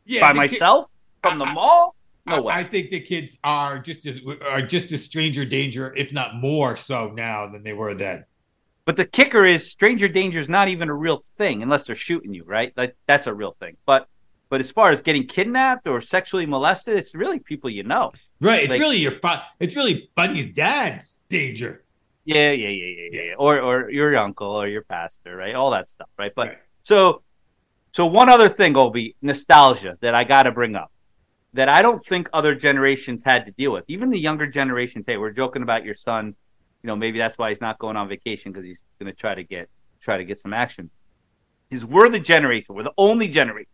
Yeah, 0.04 0.20
By 0.20 0.28
the 0.28 0.32
kid- 0.48 0.52
myself 0.52 0.90
from 1.22 1.38
the 1.38 1.44
I- 1.46 1.52
mall? 1.52 1.94
No 2.26 2.36
I, 2.36 2.40
way. 2.40 2.54
I 2.54 2.64
think 2.64 2.90
the 2.90 3.00
kids 3.00 3.36
are 3.42 3.78
just 3.78 4.06
as 4.06 4.20
are 4.46 4.60
just 4.62 4.92
as 4.92 5.04
stranger 5.04 5.44
danger, 5.44 5.92
if 5.96 6.12
not 6.12 6.36
more 6.36 6.76
so 6.76 7.10
now 7.14 7.48
than 7.50 7.62
they 7.62 7.72
were 7.72 7.94
then. 7.94 8.24
but 8.84 8.96
the 8.96 9.04
kicker 9.04 9.44
is 9.44 9.70
stranger 9.70 10.08
danger 10.08 10.38
is 10.40 10.48
not 10.48 10.68
even 10.68 10.88
a 10.88 10.94
real 10.94 11.24
thing 11.38 11.62
unless 11.62 11.84
they're 11.84 11.94
shooting 11.94 12.34
you, 12.34 12.44
right? 12.44 12.72
Like 12.76 12.94
that's 13.06 13.26
a 13.26 13.32
real 13.34 13.56
thing. 13.60 13.76
But 13.86 14.06
but 14.50 14.60
as 14.60 14.70
far 14.70 14.90
as 14.90 15.00
getting 15.00 15.26
kidnapped 15.26 15.86
or 15.86 16.00
sexually 16.00 16.44
molested, 16.44 16.96
it's 16.98 17.14
really 17.14 17.38
people 17.38 17.70
you 17.70 17.84
know. 17.84 18.12
Right. 18.40 18.64
It's 18.64 18.70
Like- 18.70 18.80
really 18.80 18.98
your 18.98 19.12
fa- 19.12 19.44
it's 19.58 19.74
really 19.76 20.10
buddy 20.14 20.44
dad's 20.52 21.20
danger. 21.30 21.84
Yeah, 22.24 22.52
yeah, 22.52 22.68
yeah, 22.68 22.86
yeah, 23.12 23.22
yeah. 23.22 23.34
Or 23.38 23.60
or 23.60 23.90
your 23.90 24.16
uncle 24.16 24.48
or 24.48 24.68
your 24.68 24.82
pastor, 24.82 25.36
right? 25.36 25.54
All 25.54 25.70
that 25.70 25.88
stuff, 25.90 26.08
right? 26.18 26.32
But 26.34 26.60
so 26.84 27.22
so 27.92 28.06
one 28.06 28.28
other 28.28 28.48
thing, 28.48 28.76
Obi, 28.76 29.16
nostalgia 29.22 29.96
that 30.00 30.14
I 30.14 30.24
got 30.24 30.44
to 30.44 30.52
bring 30.52 30.76
up 30.76 30.92
that 31.54 31.68
I 31.68 31.82
don't 31.82 31.98
think 32.04 32.28
other 32.32 32.54
generations 32.54 33.24
had 33.24 33.46
to 33.46 33.52
deal 33.52 33.72
with. 33.72 33.84
Even 33.88 34.10
the 34.10 34.18
younger 34.18 34.46
generation 34.46 35.02
today, 35.02 35.16
we're 35.16 35.32
joking 35.32 35.62
about 35.62 35.84
your 35.84 35.96
son. 35.96 36.34
You 36.82 36.86
know, 36.86 36.96
maybe 36.96 37.18
that's 37.18 37.36
why 37.36 37.50
he's 37.50 37.60
not 37.60 37.78
going 37.78 37.96
on 37.96 38.08
vacation 38.08 38.52
because 38.52 38.64
he's 38.64 38.78
going 39.00 39.12
to 39.12 39.18
try 39.18 39.34
to 39.34 39.42
get 39.42 39.68
try 40.00 40.16
to 40.16 40.24
get 40.24 40.40
some 40.40 40.52
action. 40.52 40.90
Is 41.70 41.84
we're 41.84 42.08
the 42.08 42.20
generation, 42.20 42.74
we're 42.74 42.84
the 42.84 42.92
only 42.96 43.28
generation 43.28 43.70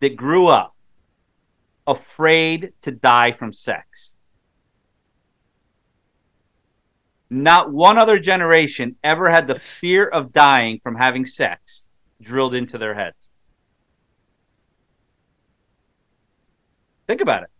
that 0.00 0.16
grew 0.16 0.48
up 0.48 0.74
afraid 1.86 2.72
to 2.82 2.90
die 2.90 3.32
from 3.32 3.52
sex. 3.52 4.14
Not 7.30 7.72
one 7.72 7.96
other 7.96 8.18
generation 8.18 8.96
ever 9.04 9.30
had 9.30 9.46
the 9.46 9.58
fear 9.58 10.06
of 10.06 10.32
dying 10.32 10.80
from 10.82 10.96
having 10.96 11.24
sex 11.24 11.86
drilled 12.20 12.54
into 12.54 12.76
their 12.76 12.94
heads. 12.94 13.16
Think 17.06 17.20
about 17.20 17.44
it. 17.44 17.50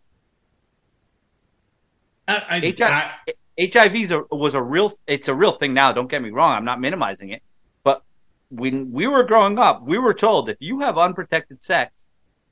I, 2.27 2.35
I, 2.49 3.69
HIV 3.73 4.13
I- 4.13 4.23
was 4.35 4.55
a 4.55 4.63
real. 4.63 4.93
It's 5.07 5.29
a 5.29 5.35
real 5.35 5.53
thing 5.53 5.73
now. 5.75 5.93
Don't 5.93 6.11
get 6.11 6.23
me 6.23 6.31
wrong. 6.31 6.57
I'm 6.57 6.65
not 6.65 6.81
minimizing 6.81 7.31
it. 7.31 7.43
But 7.85 8.03
when 8.51 8.93
we 8.93 9.07
were 9.07 9.23
growing 9.25 9.59
up, 9.59 9.83
we 9.83 9.99
were 9.99 10.15
told 10.15 10.49
if 10.49 10.57
you 10.61 10.81
have 10.81 10.99
unprotected 10.99 11.65
sex, 11.65 11.93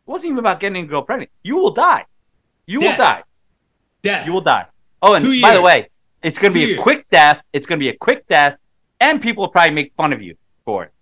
it 0.06 0.10
wasn't 0.10 0.26
even 0.30 0.38
about 0.38 0.60
getting 0.60 0.84
a 0.84 0.86
girl 0.86 1.02
pregnant. 1.02 1.30
You 1.42 1.56
will 1.56 1.72
die. 1.72 2.06
You 2.66 2.80
will 2.80 2.96
die. 2.96 3.22
death. 4.02 4.26
You 4.26 4.32
will 4.32 4.40
die. 4.40 4.66
Oh, 5.00 5.14
and 5.14 5.40
by 5.40 5.54
the 5.54 5.62
way, 5.62 5.88
it's 6.22 6.38
going 6.38 6.52
to 6.52 6.58
be 6.58 6.74
a 6.74 6.82
quick 6.82 7.08
death. 7.10 7.42
It's 7.52 7.66
going 7.66 7.78
to 7.78 7.84
be 7.84 7.88
a 7.90 7.96
quick 7.96 8.26
death, 8.28 8.58
and 9.00 9.20
people 9.22 9.42
will 9.44 9.50
probably 9.50 9.72
make 9.74 9.92
fun 9.96 10.12
of 10.12 10.20
you 10.22 10.36
for 10.64 10.84
it. 10.84 10.92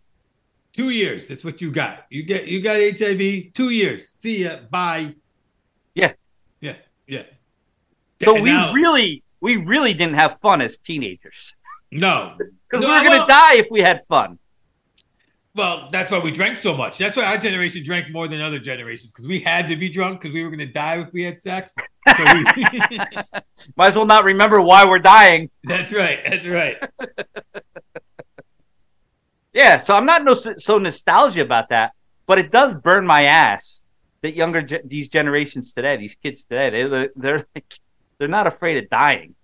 Two 0.73 0.91
years. 0.91 1.27
That's 1.27 1.45
what 1.45 1.61
you 1.61 1.71
got. 1.71 2.05
You 2.11 2.23
get 2.23 2.49
you 2.49 2.61
got 2.61 2.77
HIV. 2.77 3.53
Two 3.55 3.71
years. 3.71 4.09
See 4.19 4.45
ya. 4.45 4.59
Bye. 4.71 5.15
Yeah. 5.95 6.13
Yeah. 6.61 6.75
Yeah. 7.07 7.23
So 8.23 8.35
And 8.35 8.43
we 8.43 8.51
now- 8.51 8.73
really, 8.73 9.23
we 9.41 9.57
really 9.57 9.95
didn't 9.95 10.15
have 10.17 10.39
fun 10.43 10.61
as 10.61 10.77
teenagers 10.79 11.55
no. 11.91 12.37
because 12.69 12.85
No, 12.85 12.91
we 12.91 12.95
were 12.97 13.01
going 13.05 13.13
to 13.13 13.19
well- 13.19 13.27
die 13.27 13.55
if 13.57 13.69
we 13.71 13.81
had 13.81 14.03
fun. 14.09 14.39
Well, 15.57 15.89
that's 15.91 16.11
why 16.11 16.19
we 16.19 16.31
drank 16.31 16.59
so 16.59 16.75
much. 16.75 16.99
That's 16.99 17.17
why 17.17 17.25
our 17.25 17.39
generation 17.39 17.83
drank 17.83 18.11
more 18.11 18.29
than 18.29 18.43
other 18.43 18.59
generations 18.59 19.11
because 19.11 19.27
we 19.27 19.41
had 19.41 19.69
to 19.69 19.77
be 19.77 19.89
drunk 19.89 20.21
because 20.21 20.35
we 20.35 20.45
were 20.45 20.51
going 20.51 20.59
to 20.59 20.67
die 20.67 21.01
if 21.01 21.11
we 21.15 21.23
had 21.23 21.41
sex. 21.41 21.73
So 22.09 22.25
we, 22.35 22.45
Might 23.77 23.89
as 23.89 23.97
well 23.97 24.05
not 24.05 24.25
remember 24.25 24.61
why 24.61 24.85
we're 24.85 24.99
dying. 24.99 25.49
that's 25.65 25.93
right. 25.93 26.21
That's 26.29 26.47
right. 26.47 26.77
Yeah, 29.53 29.79
so 29.79 29.95
I'm 29.95 30.05
not 30.05 30.23
no 30.23 30.35
so 30.35 30.77
nostalgia 30.77 31.41
about 31.41 31.71
that, 31.71 31.93
but 32.27 32.39
it 32.39 32.53
does 32.53 32.75
burn 32.75 33.07
my 33.07 33.23
ass 33.23 33.81
that 34.21 34.37
younger 34.37 34.61
ge- 34.61 34.85
these 34.85 35.09
generations 35.09 35.73
today, 35.73 35.97
these 35.97 36.15
kids 36.15 36.45
today, 36.45 36.69
they 36.69 36.87
they're 36.87 37.11
they're, 37.17 37.47
like, 37.55 37.75
they're 38.19 38.29
not 38.29 38.47
afraid 38.47 38.77
of 38.85 38.91
dying. 38.91 39.35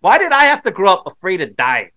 Why 0.00 0.16
did 0.16 0.32
I 0.32 0.44
have 0.44 0.62
to 0.62 0.70
grow 0.70 0.94
up 0.94 1.06
afraid 1.06 1.42
of 1.42 1.56
dying? 1.56 1.90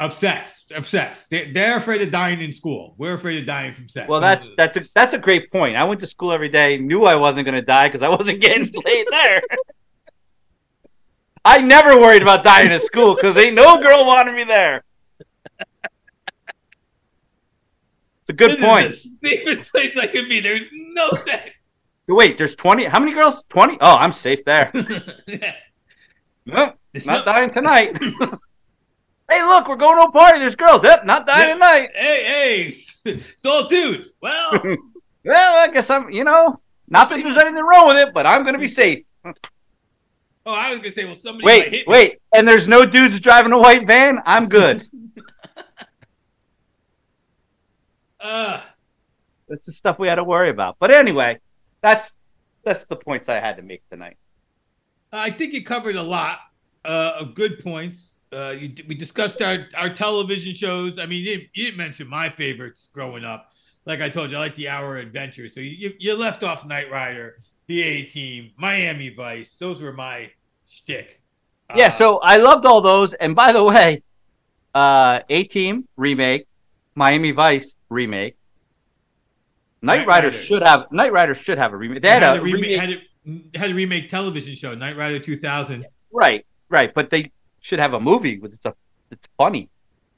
Of 0.00 0.14
sex. 0.14 0.64
Of 0.74 0.88
sex. 0.88 1.26
They, 1.26 1.52
they're 1.52 1.76
afraid 1.76 2.00
of 2.00 2.10
dying 2.10 2.40
in 2.40 2.54
school. 2.54 2.94
We're 2.96 3.12
afraid 3.12 3.38
of 3.38 3.44
dying 3.44 3.74
from 3.74 3.86
sex. 3.86 4.08
Well, 4.08 4.18
that's 4.18 4.50
that's 4.56 4.78
a 4.78 4.84
that's 4.94 5.12
a 5.12 5.18
great 5.18 5.52
point. 5.52 5.76
I 5.76 5.84
went 5.84 6.00
to 6.00 6.06
school 6.06 6.32
every 6.32 6.48
day, 6.48 6.78
knew 6.78 7.04
I 7.04 7.16
wasn't 7.16 7.44
going 7.44 7.54
to 7.54 7.62
die 7.62 7.88
because 7.88 8.00
I 8.00 8.08
wasn't 8.08 8.40
getting 8.40 8.72
laid 8.82 9.06
there. 9.10 9.42
I 11.44 11.60
never 11.60 12.00
worried 12.00 12.22
about 12.22 12.44
dying 12.44 12.70
at 12.70 12.82
school 12.82 13.14
because 13.14 13.36
ain't 13.36 13.54
no 13.54 13.78
girl 13.78 14.06
wanted 14.06 14.34
me 14.34 14.44
there. 14.44 14.84
It's 15.58 15.68
a 18.30 18.32
good 18.32 18.52
This 18.52 18.64
point. 18.64 18.86
Is 18.86 19.02
the 19.02 19.28
safest 19.28 19.70
place 19.70 19.98
I 19.98 20.06
could 20.06 20.30
be. 20.30 20.40
There's 20.40 20.70
no 20.72 21.10
sex. 21.26 21.50
Wait, 22.08 22.38
there's 22.38 22.54
20. 22.54 22.84
How 22.84 23.00
many 23.00 23.12
girls? 23.12 23.44
20? 23.50 23.76
Oh, 23.82 23.96
I'm 23.96 24.12
safe 24.12 24.46
there. 24.46 24.72
Yeah. 25.26 25.56
Nope, 26.46 26.76
not 27.04 27.26
dying 27.26 27.50
tonight. 27.50 28.00
Hey, 29.30 29.42
look, 29.42 29.68
we're 29.68 29.76
going 29.76 29.96
to 29.96 30.08
a 30.08 30.10
party. 30.12 30.38
There's 30.40 30.56
girls. 30.56 30.82
Yep, 30.82 31.04
not 31.06 31.26
dying 31.26 31.48
Yeah. 31.48 31.54
tonight. 31.54 31.90
Hey, 31.94 32.24
hey, 32.24 32.62
it's 33.04 33.46
all 33.46 33.68
dudes. 33.68 34.12
Well, 34.20 34.50
Well, 35.24 35.68
I 35.68 35.72
guess 35.72 35.90
I'm, 35.90 36.10
you 36.10 36.24
know, 36.24 36.60
not 36.88 37.10
that 37.10 37.22
there's 37.22 37.36
anything 37.36 37.62
wrong 37.62 37.88
with 37.88 37.96
it, 37.98 38.14
but 38.14 38.26
I'm 38.26 38.42
going 38.42 38.54
to 38.54 38.58
be 38.58 38.68
safe. 38.82 39.04
oh, 39.24 39.32
I 40.46 40.70
was 40.72 40.78
gonna 40.80 40.94
say, 40.94 41.04
well, 41.04 41.14
somebody 41.14 41.44
might 41.44 41.70
Wait, 41.70 41.72
me. 41.72 41.84
wait. 41.86 42.18
And 42.34 42.48
there's 42.48 42.66
no 42.66 42.86
dudes 42.86 43.20
driving 43.20 43.52
a 43.52 43.58
white 43.58 43.86
van? 43.86 44.20
I'm 44.24 44.48
good. 44.48 44.88
Uh, 48.18 48.62
That's 49.48 49.66
the 49.66 49.72
stuff 49.72 49.98
we 49.98 50.08
had 50.08 50.16
to 50.16 50.24
worry 50.24 50.50
about. 50.50 50.76
But 50.78 50.90
anyway, 50.90 51.38
that's 51.82 52.14
that's 52.64 52.84
the 52.86 52.96
points 52.96 53.28
I 53.28 53.40
had 53.40 53.56
to 53.56 53.62
make 53.62 53.82
tonight. 53.88 54.16
I 55.12 55.30
think 55.30 55.54
you 55.54 55.64
covered 55.64 55.96
a 55.96 56.02
lot 56.02 56.38
uh, 56.84 57.12
of 57.18 57.34
good 57.34 57.62
points. 57.62 58.14
Uh, 58.32 58.50
you, 58.50 58.72
we 58.86 58.94
discussed 58.94 59.42
our, 59.42 59.66
our 59.76 59.90
television 59.92 60.54
shows. 60.54 60.98
I 60.98 61.06
mean, 61.06 61.18
you, 61.24 61.36
didn't- 61.36 61.48
you 61.54 61.64
didn't 61.66 61.78
mention 61.78 62.06
my 62.08 62.30
favorites 62.30 62.88
growing 62.92 63.24
up. 63.24 63.48
Like 63.86 64.00
I 64.00 64.08
told 64.08 64.30
you, 64.30 64.36
I 64.36 64.40
like 64.40 64.54
the 64.56 64.68
Hour 64.68 64.98
Adventure. 64.98 65.48
So 65.48 65.60
you, 65.60 65.92
you 65.98 66.14
left 66.14 66.42
off 66.44 66.66
Knight 66.66 66.90
Rider, 66.90 67.38
The 67.66 67.82
A 67.82 68.02
Team, 68.04 68.50
Miami 68.56 69.08
Vice. 69.08 69.56
Those 69.56 69.80
were 69.82 69.92
my 69.92 70.30
shtick. 70.68 71.20
Yeah, 71.74 71.86
Uh, 71.86 71.90
so 71.90 72.18
I 72.18 72.36
loved 72.36 72.66
all 72.66 72.80
those. 72.82 73.14
And 73.14 73.34
by 73.34 73.52
the 73.52 73.64
way, 73.64 74.02
uh, 74.74 75.20
A 75.28 75.44
Team 75.44 75.88
remake, 75.96 76.46
Miami 76.94 77.30
Vice 77.32 77.74
remake. 77.88 78.36
Knight 79.82 79.98
Knight 80.00 80.06
Rider 80.06 80.26
Rider. 80.28 80.38
should 80.38 80.62
have 80.62 80.92
Knight 80.92 81.10
Rider 81.12 81.34
should 81.34 81.56
have 81.58 81.72
a 81.72 81.76
remake. 81.76 82.02
They 82.02 82.10
had, 82.10 82.22
had, 82.22 82.36
a 82.36 82.40
a 82.40 82.42
remake, 82.44 82.62
remake, 82.78 82.80
had, 82.80 82.90
a, 83.54 83.58
had 83.58 83.70
a 83.70 83.74
remake 83.74 84.08
television 84.10 84.54
show, 84.54 84.74
Knight 84.74 84.96
Rider 84.96 85.18
2000. 85.18 85.86
right, 86.12 86.44
right, 86.68 86.92
but 86.92 87.08
they 87.08 87.32
should 87.60 87.78
have 87.78 87.94
a 87.94 88.00
movie 88.00 88.38
with 88.38 88.54
stuff 88.54 88.74
that's 89.10 89.28
funny, 89.36 89.68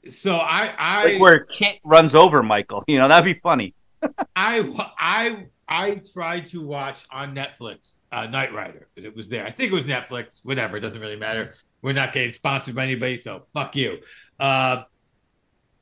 So 0.09 0.35
I, 0.37 0.73
I, 0.77 1.05
like 1.05 1.21
where 1.21 1.45
KITT 1.45 1.79
runs 1.83 2.15
over 2.15 2.43
Michael. 2.43 2.83
You 2.87 2.99
know, 2.99 3.07
that'd 3.07 3.25
be 3.25 3.39
funny. 3.41 3.73
I, 4.35 4.69
I, 4.97 5.45
I 5.67 6.01
tried 6.13 6.47
to 6.49 6.65
watch 6.65 7.05
on 7.11 7.35
Netflix 7.35 7.95
uh, 8.11 8.27
Knight 8.27 8.53
Rider 8.53 8.87
because 8.93 9.07
it 9.07 9.15
was 9.15 9.27
there. 9.27 9.45
I 9.45 9.51
think 9.51 9.71
it 9.71 9.75
was 9.75 9.85
Netflix. 9.85 10.41
Whatever, 10.43 10.77
it 10.77 10.81
doesn't 10.81 11.01
really 11.01 11.15
matter. 11.15 11.53
We're 11.81 11.93
not 11.93 12.13
getting 12.13 12.33
sponsored 12.33 12.75
by 12.75 12.83
anybody, 12.83 13.17
so 13.17 13.43
fuck 13.53 13.75
you. 13.75 13.97
Uh, 14.39 14.83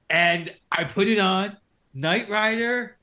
and 0.09 0.53
I 0.71 0.83
put 0.83 1.07
it 1.07 1.19
on. 1.19 1.57
Knight 1.93 2.29
Rider 2.29 2.97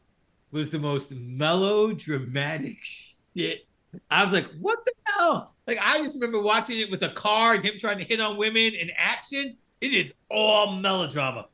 was 0.51 0.71
the 0.71 0.79
most 0.79 1.13
melodramatic 1.15 2.79
shit. 3.37 3.68
I 4.11 4.23
was 4.23 4.33
like, 4.33 4.47
what 4.61 4.85
the 4.85 4.93
hell? 5.05 5.55
Like, 5.67 5.79
I 5.81 5.99
just 6.03 6.17
remember 6.17 6.41
watching 6.43 6.81
it 6.81 6.91
with 6.91 7.03
a 7.03 7.11
car 7.11 7.55
and 7.55 7.65
him 7.65 7.75
trying 7.79 7.99
to 7.99 8.05
hit 8.05 8.21
on 8.21 8.37
women 8.37 8.75
in 8.75 8.91
action. 8.97 9.57
It 9.81 9.89
is 9.89 10.13
all 10.31 10.73
melodrama. 10.73 11.47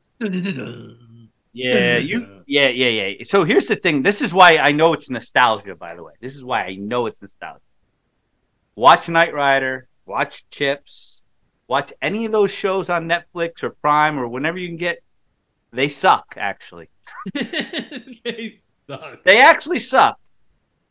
Yeah, 1.57 1.97
you. 1.97 2.43
Yeah, 2.47 2.67
yeah, 2.67 2.87
yeah. 2.89 3.23
So 3.23 3.45
here's 3.45 3.67
the 3.67 3.77
thing. 3.77 4.03
This 4.03 4.21
is 4.21 4.33
why 4.33 4.57
I 4.57 4.73
know 4.73 4.93
it's 4.93 5.09
nostalgia. 5.09 5.73
By 5.75 5.95
the 5.95 6.03
way, 6.03 6.11
this 6.19 6.35
is 6.35 6.43
why 6.43 6.63
I 6.63 6.75
know 6.75 7.05
it's 7.05 7.21
nostalgia. 7.21 7.61
Watch 8.75 9.07
Knight 9.07 9.33
Rider. 9.33 9.87
Watch 10.05 10.45
Chips. 10.49 11.21
Watch 11.69 11.93
any 12.01 12.25
of 12.25 12.33
those 12.33 12.51
shows 12.51 12.89
on 12.89 13.07
Netflix 13.07 13.63
or 13.63 13.69
Prime 13.69 14.19
or 14.19 14.27
whenever 14.27 14.57
you 14.57 14.67
can 14.67 14.75
get. 14.75 15.01
They 15.71 15.87
suck. 15.87 16.35
Actually, 16.35 16.89
they 17.33 18.59
suck. 18.87 19.23
they 19.23 19.39
actually 19.39 19.79
suck. 19.79 20.19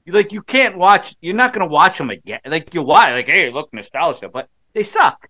Like 0.07 0.33
you 0.33 0.43
can't 0.43 0.77
watch. 0.77 1.17
You're 1.21 1.35
not 1.35 1.53
gonna 1.53 1.67
watch 1.67 1.99
them 1.99 2.11
again. 2.11 2.40
Like 2.45 2.75
you 2.75 2.83
watch. 2.83 3.11
Like 3.11 3.27
hey, 3.27 3.51
look 3.51 3.73
nostalgia, 3.73 4.29
but 4.29 4.49
they 4.73 4.85
suck. 4.85 5.29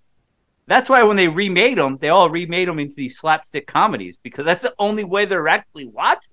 That's 0.67 0.89
why 0.89 1.03
when 1.03 1.17
they 1.17 1.29
remade 1.29 1.79
them, 1.79 1.99
they 2.01 2.09
all 2.09 2.31
remade 2.31 2.69
them 2.69 2.79
into 2.79 2.95
these 2.95 3.19
slapstick 3.19 3.67
comedies 3.67 4.17
because 4.23 4.45
that's 4.45 4.63
the 4.63 4.75
only 4.79 5.05
way 5.05 5.27
they're 5.27 5.47
actually 5.49 5.87
watched. 5.87 6.29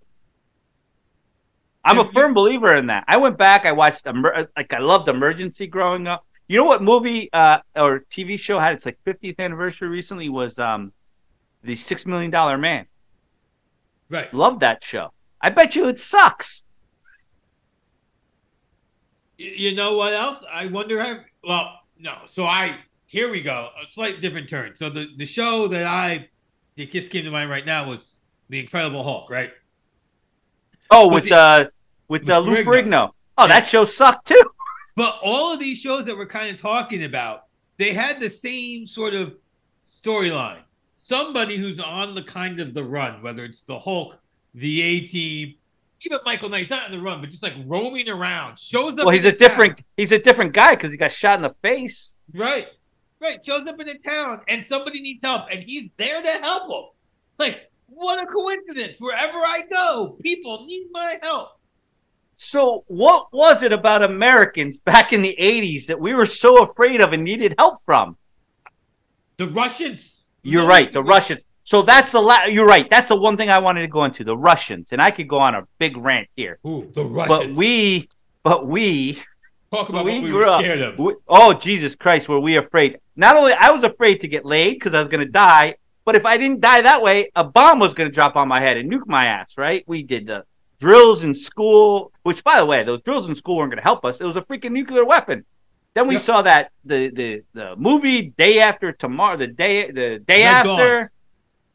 I'm 1.84 2.00
a 2.00 2.12
firm 2.12 2.34
believer 2.34 2.76
in 2.76 2.88
that. 2.88 3.04
I 3.08 3.18
went 3.18 3.38
back. 3.38 3.66
I 3.66 3.72
watched 3.72 4.06
Emer- 4.06 4.48
like 4.56 4.72
I 4.74 4.80
loved 4.80 5.08
Emergency 5.08 5.68
growing 5.68 6.08
up. 6.08 6.26
You 6.48 6.58
know 6.58 6.66
what 6.66 6.84
movie 6.84 7.30
uh, 7.34 7.60
or 7.76 8.06
TV 8.12 8.40
show 8.40 8.60
had 8.60 8.74
its 8.76 8.86
like 8.86 9.00
50th 9.06 9.40
anniversary 9.40 9.90
recently 9.90 10.30
was 10.30 10.58
um, 10.60 10.94
the 11.64 11.76
Six 11.76 12.06
Million 12.06 12.30
Dollar 12.30 12.58
Man. 12.58 12.86
Right. 14.10 14.32
Love 14.34 14.60
that 14.60 14.84
show. 14.84 15.12
I 15.42 15.50
bet 15.50 15.76
you 15.76 15.88
it 15.88 16.00
sucks. 16.00 16.64
You 19.42 19.76
know 19.76 19.96
what 19.98 20.14
else? 20.14 20.44
I 20.52 20.68
wonder 20.68 21.02
how. 21.02 21.18
Well, 21.44 21.80
no. 21.98 22.18
So 22.28 22.46
I 22.46 22.78
here 23.06 23.30
we 23.32 23.42
go. 23.42 23.70
A 23.84 23.88
slight 23.88 24.22
different 24.22 24.48
turn. 24.50 24.76
So 24.76 24.90
the 24.90 25.08
the 25.18 25.26
show 25.26 25.68
that 25.68 25.86
I 25.86 26.30
that 26.78 26.92
just 26.92 27.12
came 27.12 27.26
to 27.26 27.32
mind 27.32 27.50
right 27.50 27.66
now 27.66 27.88
was 27.88 28.18
the 28.50 28.60
Incredible 28.60 29.04
Hulk, 29.04 29.30
right? 29.30 29.52
Oh, 30.90 31.08
with 31.08 31.26
the- 31.26 31.36
uh, 31.36 31.66
with 32.08 32.30
uh, 32.30 32.40
Lou. 32.40 32.64
Ferrigno. 32.64 33.12
Oh, 33.38 33.44
Yeah. 33.44 33.48
that 33.48 33.68
show 33.68 33.86
sucked 33.86 34.28
too. 34.28 34.42
But 34.98 35.20
all 35.24 35.54
of 35.54 35.60
these 35.62 35.80
shows 35.80 36.04
that 36.06 36.18
we're 36.18 36.26
kind 36.26 36.54
of 36.54 36.60
talking 36.62 37.06
about, 37.06 37.46
they 37.78 37.94
had 37.94 38.20
the 38.20 38.30
same 38.30 38.86
sort 38.86 39.14
of 39.14 39.36
storyline. 39.90 40.60
Somebody 40.98 41.56
who's 41.56 41.80
on 41.80 42.14
the 42.14 42.24
kind 42.24 42.60
of 42.60 42.74
the 42.74 42.84
run, 42.84 43.22
whether 43.24 43.46
it's 43.46 43.62
the 43.62 43.80
Hulk, 43.80 44.20
the 44.54 44.82
A 44.82 45.08
Team, 45.08 45.56
even 46.06 46.20
Michael 46.26 46.50
Knight's 46.50 46.70
not 46.70 46.86
on 46.86 46.92
the 46.92 47.00
run, 47.00 47.22
but 47.22 47.30
just 47.30 47.44
like 47.44 47.54
roaming 47.66 48.10
around, 48.10 48.58
shows 48.60 48.94
up. 48.94 49.06
Well, 49.06 49.10
he's 49.10 49.26
in 49.26 49.34
a 49.34 49.38
town. 49.38 49.50
different 49.50 49.82
he's 49.98 50.12
a 50.12 50.20
different 50.20 50.54
guy 50.54 50.76
because 50.76 50.92
he 50.92 50.98
got 50.98 51.12
shot 51.12 51.38
in 51.38 51.44
the 51.44 51.56
face. 51.62 52.14
Right. 52.34 52.68
Right. 53.20 53.46
Shows 53.46 53.68
up 53.68 53.80
in 53.80 53.88
a 53.88 53.98
town 54.00 54.42
and 54.48 54.66
somebody 54.66 55.02
needs 55.02 55.20
help 55.24 55.48
and 55.52 55.64
he's 55.64 55.90
there 55.98 56.22
to 56.22 56.30
help 56.30 56.70
them. 56.70 56.84
Like, 57.38 57.72
what 57.88 58.22
a 58.22 58.26
coincidence. 58.26 59.00
Wherever 59.00 59.38
I 59.38 59.62
go, 59.70 60.18
people 60.22 60.66
need 60.66 60.88
my 60.92 61.18
help. 61.22 61.50
So, 62.38 62.84
what 62.88 63.28
was 63.32 63.62
it 63.62 63.72
about 63.72 64.02
Americans 64.02 64.80
back 64.80 65.14
in 65.14 65.22
the 65.22 65.36
80s 65.40 65.86
that 65.86 66.00
we 66.00 66.16
were 66.16 66.26
so 66.26 66.64
afraid 66.64 67.00
of 67.00 67.14
and 67.14 67.24
needed 67.24 67.54
help 67.60 67.78
from? 67.86 68.18
The 69.38 69.48
Russians. 69.48 70.26
You're 70.42 70.66
right, 70.66 70.90
the 70.92 71.04
Russians. 71.04 71.42
So 71.72 71.82
that's 71.82 72.12
the 72.12 72.20
la- 72.22 72.44
you're 72.56 72.66
right. 72.66 72.90
That's 72.90 73.08
the 73.08 73.16
one 73.16 73.38
thing 73.38 73.50
I 73.50 73.60
wanted 73.60 73.80
to 73.84 73.88
go 73.88 74.04
into, 74.04 74.26
the 74.26 74.36
Russians. 74.36 74.92
And 74.92 75.02
I 75.02 75.10
could 75.10 75.30
go 75.30 75.38
on 75.40 75.56
a 75.56 75.66
big 75.80 75.96
rant 75.96 76.28
here. 76.36 76.60
Ooh, 76.68 76.92
the 76.94 77.06
Russians. 77.06 77.48
But 77.52 77.56
we 77.56 78.10
but 78.44 78.68
we, 78.68 79.24
talk 79.72 79.88
about 79.88 80.04
we 80.04 80.20
we 80.20 80.32
grew 80.32 80.40
were 80.40 80.46
up- 80.48 80.60
scared 80.60 80.82
of. 80.82 81.00
we 81.00 81.16
oh 81.30 81.54
Jesus 81.54 81.96
Christ, 81.96 82.28
were 82.28 82.42
we 82.42 82.58
afraid? 82.58 83.00
Not 83.16 83.38
only 83.38 83.54
I 83.54 83.72
was 83.72 83.84
afraid 83.84 84.20
to 84.20 84.28
get 84.28 84.44
laid 84.46 84.74
because 84.74 84.94
I 84.94 85.00
was 85.00 85.08
going 85.08 85.26
to 85.26 85.32
die, 85.32 85.76
but 86.04 86.18
if 86.18 86.26
I 86.26 86.36
didn't 86.36 86.60
die 86.60 86.82
that 86.82 87.02
way, 87.02 87.32
a 87.38 87.44
bomb 87.46 87.80
was 87.80 87.94
going 87.94 88.10
to 88.10 88.14
drop 88.14 88.36
on 88.36 88.50
my 88.50 88.60
head 88.60 88.76
and 88.76 88.92
nuke 88.92 89.08
my 89.08 89.28
ass, 89.28 89.54
right? 89.58 89.82
We 89.88 90.04
did 90.04 90.28
the 90.28 90.44
drills 90.82 91.24
in 91.24 91.34
school, 91.34 92.12
which 92.24 92.44
by 92.44 92.58
the 92.60 92.66
way, 92.66 92.84
those 92.84 93.02
drills 93.04 93.30
in 93.30 93.36
school 93.38 93.56
weren't 93.56 93.72
going 93.72 93.78
to 93.78 93.90
help 93.92 94.04
us. 94.04 94.20
It 94.20 94.26
was 94.26 94.36
a 94.36 94.42
freaking 94.42 94.72
nuclear 94.74 95.06
weapon. 95.06 95.46
Then 95.94 96.08
we 96.10 96.16
Yep. 96.16 96.24
saw 96.24 96.42
that 96.42 96.72
the, 96.84 97.00
the 97.20 97.44
the 97.54 97.76
movie 97.78 98.22
Day 98.44 98.60
After 98.60 98.92
Tomorrow, 98.92 99.38
the 99.38 99.48
day 99.48 99.90
the 99.90 100.20
day 100.20 100.44
Red 100.44 100.68
after. 100.68 100.98
Dawn. 100.98 101.10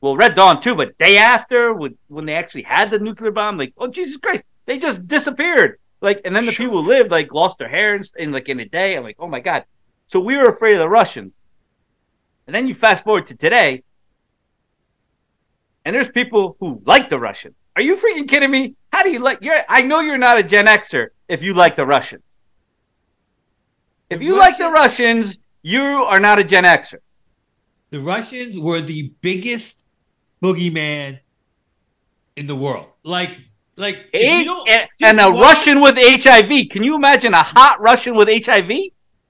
Well, 0.01 0.17
Red 0.17 0.35
Dawn 0.35 0.61
too, 0.61 0.75
but 0.75 0.99
day 0.99 1.17
after 1.17 1.73
when 1.73 1.97
when 2.09 2.27
they 2.27 2.35
actually 2.35 2.63
had 2.63 2.91
the 2.91 2.99
nuclear 2.99 3.31
bomb, 3.31 3.57
like 3.59 3.73
oh 3.79 3.89
Jesus 3.89 4.17
Christ, 4.19 4.43
they 4.67 4.79
just 4.79 5.07
disappeared. 5.09 5.79
Like, 6.01 6.21
and 6.25 6.37
then 6.37 6.45
the 6.45 6.53
Sure. 6.53 6.67
people 6.67 6.83
who 6.83 6.89
lived 6.89 7.11
like 7.11 7.33
lost 7.33 7.59
their 7.59 7.69
hair 7.69 7.97
in, 7.97 8.03
in 8.17 8.33
like 8.33 8.49
in 8.49 8.61
a 8.61 8.69
day. 8.69 8.97
I'm 8.97 9.03
like, 9.03 9.17
oh 9.19 9.27
my 9.27 9.41
god. 9.41 9.65
So 10.09 10.21
we 10.21 10.37
were 10.37 10.49
afraid 10.51 10.75
of 10.75 10.81
the 10.81 10.89
Russians. 10.89 11.33
And 12.47 12.55
then 12.55 12.69
you 12.69 12.75
fast 12.75 13.03
forward 13.03 13.27
to 13.27 13.35
today, 13.35 13.83
and 15.85 15.97
there's 15.97 16.11
people 16.11 16.57
who 16.61 16.81
like 16.85 17.09
the 17.11 17.19
Russians. 17.19 17.55
Are 17.75 17.83
you 17.83 17.97
freaking 17.97 18.29
kidding 18.29 18.51
me? 18.51 18.75
How 18.93 19.03
do 19.03 19.11
you 19.11 19.19
like? 19.19 19.39
You're, 19.41 19.63
I 19.69 19.83
know 19.83 20.01
you're 20.01 20.19
not 20.19 20.39
a 20.39 20.43
Gen 20.43 20.67
Xer 20.67 21.09
if 21.29 21.43
you 21.43 21.55
like 21.55 21.75
the 21.75 21.87
Russians. 21.87 22.23
If 24.09 24.23
you 24.23 24.39
like 24.39 24.59
the 24.59 24.71
Russians, 24.71 25.39
you 25.63 25.83
are 25.83 26.21
not 26.21 26.39
a 26.39 26.45
Gen 26.45 26.65
Xer. 26.65 26.99
The 27.91 28.01
Russians 28.01 28.59
were 28.59 28.81
the 28.81 29.13
biggest 29.21 29.85
boogeyman 30.43 31.19
in 32.37 32.47
the 32.47 32.57
world. 32.57 32.87
Like, 33.03 33.31
like 33.77 34.07
if 34.13 34.39
you 34.41 34.45
don't- 34.45 34.69
and, 34.69 34.89
and 35.03 35.21
a 35.21 35.31
watch- 35.31 35.57
Russian 35.59 35.81
with 35.81 35.97
HIV. 35.97 36.69
Can 36.71 36.83
you 36.83 36.95
imagine 36.95 37.35
a 37.35 37.43
hot 37.43 37.81
Russian 37.81 38.15
with 38.17 38.29
HIV? 38.29 38.71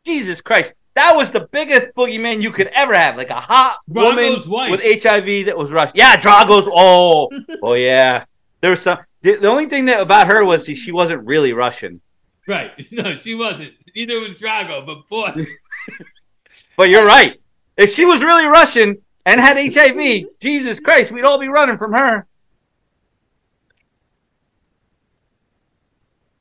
Jesus 0.05 0.41
Christ. 0.41 0.73
That 0.95 1.15
was 1.15 1.31
the 1.31 1.47
biggest 1.53 1.89
boogeyman 1.95 2.41
you 2.43 2.51
could 2.51 2.69
ever 2.69 2.95
have. 2.95 3.17
Like 3.17 3.29
a 3.31 3.41
hot 3.41 3.79
Drago's 3.93 4.47
woman 4.47 4.51
wife. 4.51 4.71
with 4.71 5.03
HIV 5.03 5.47
that 5.47 5.57
was 5.59 5.71
Russian. 5.71 5.93
Yeah, 5.95 6.17
Drago's. 6.17 6.67
Oh, 6.71 7.29
oh 7.63 7.75
yeah. 7.75 8.25
There 8.61 8.71
was 8.71 8.81
some. 8.81 8.99
The, 9.23 9.37
the 9.37 9.49
only 9.49 9.67
thing 9.67 9.85
that 9.87 10.01
about 10.01 10.29
her 10.29 10.45
was 10.45 10.65
she 10.67 10.93
wasn't 10.93 11.27
really 11.27 11.53
Russian. 11.53 12.01
Right. 12.49 12.71
No, 12.93 13.17
she 13.17 13.35
wasn't. 13.35 13.73
Neither 13.95 14.21
was 14.21 14.37
Drago, 14.37 14.87
but 14.87 15.09
boy. 15.09 15.47
But 16.77 16.91
you're 16.91 17.07
right. 17.07 17.41
If 17.77 17.95
she 17.95 18.05
was 18.05 18.23
really 18.23 18.45
Russian 18.47 18.97
and 19.27 19.41
had 19.41 19.57
HIV, 19.57 20.27
Jesus 20.41 20.79
Christ, 20.79 21.11
we'd 21.11 21.25
all 21.25 21.39
be 21.39 21.49
running 21.49 21.77
from 21.77 21.93
her. 21.93 22.27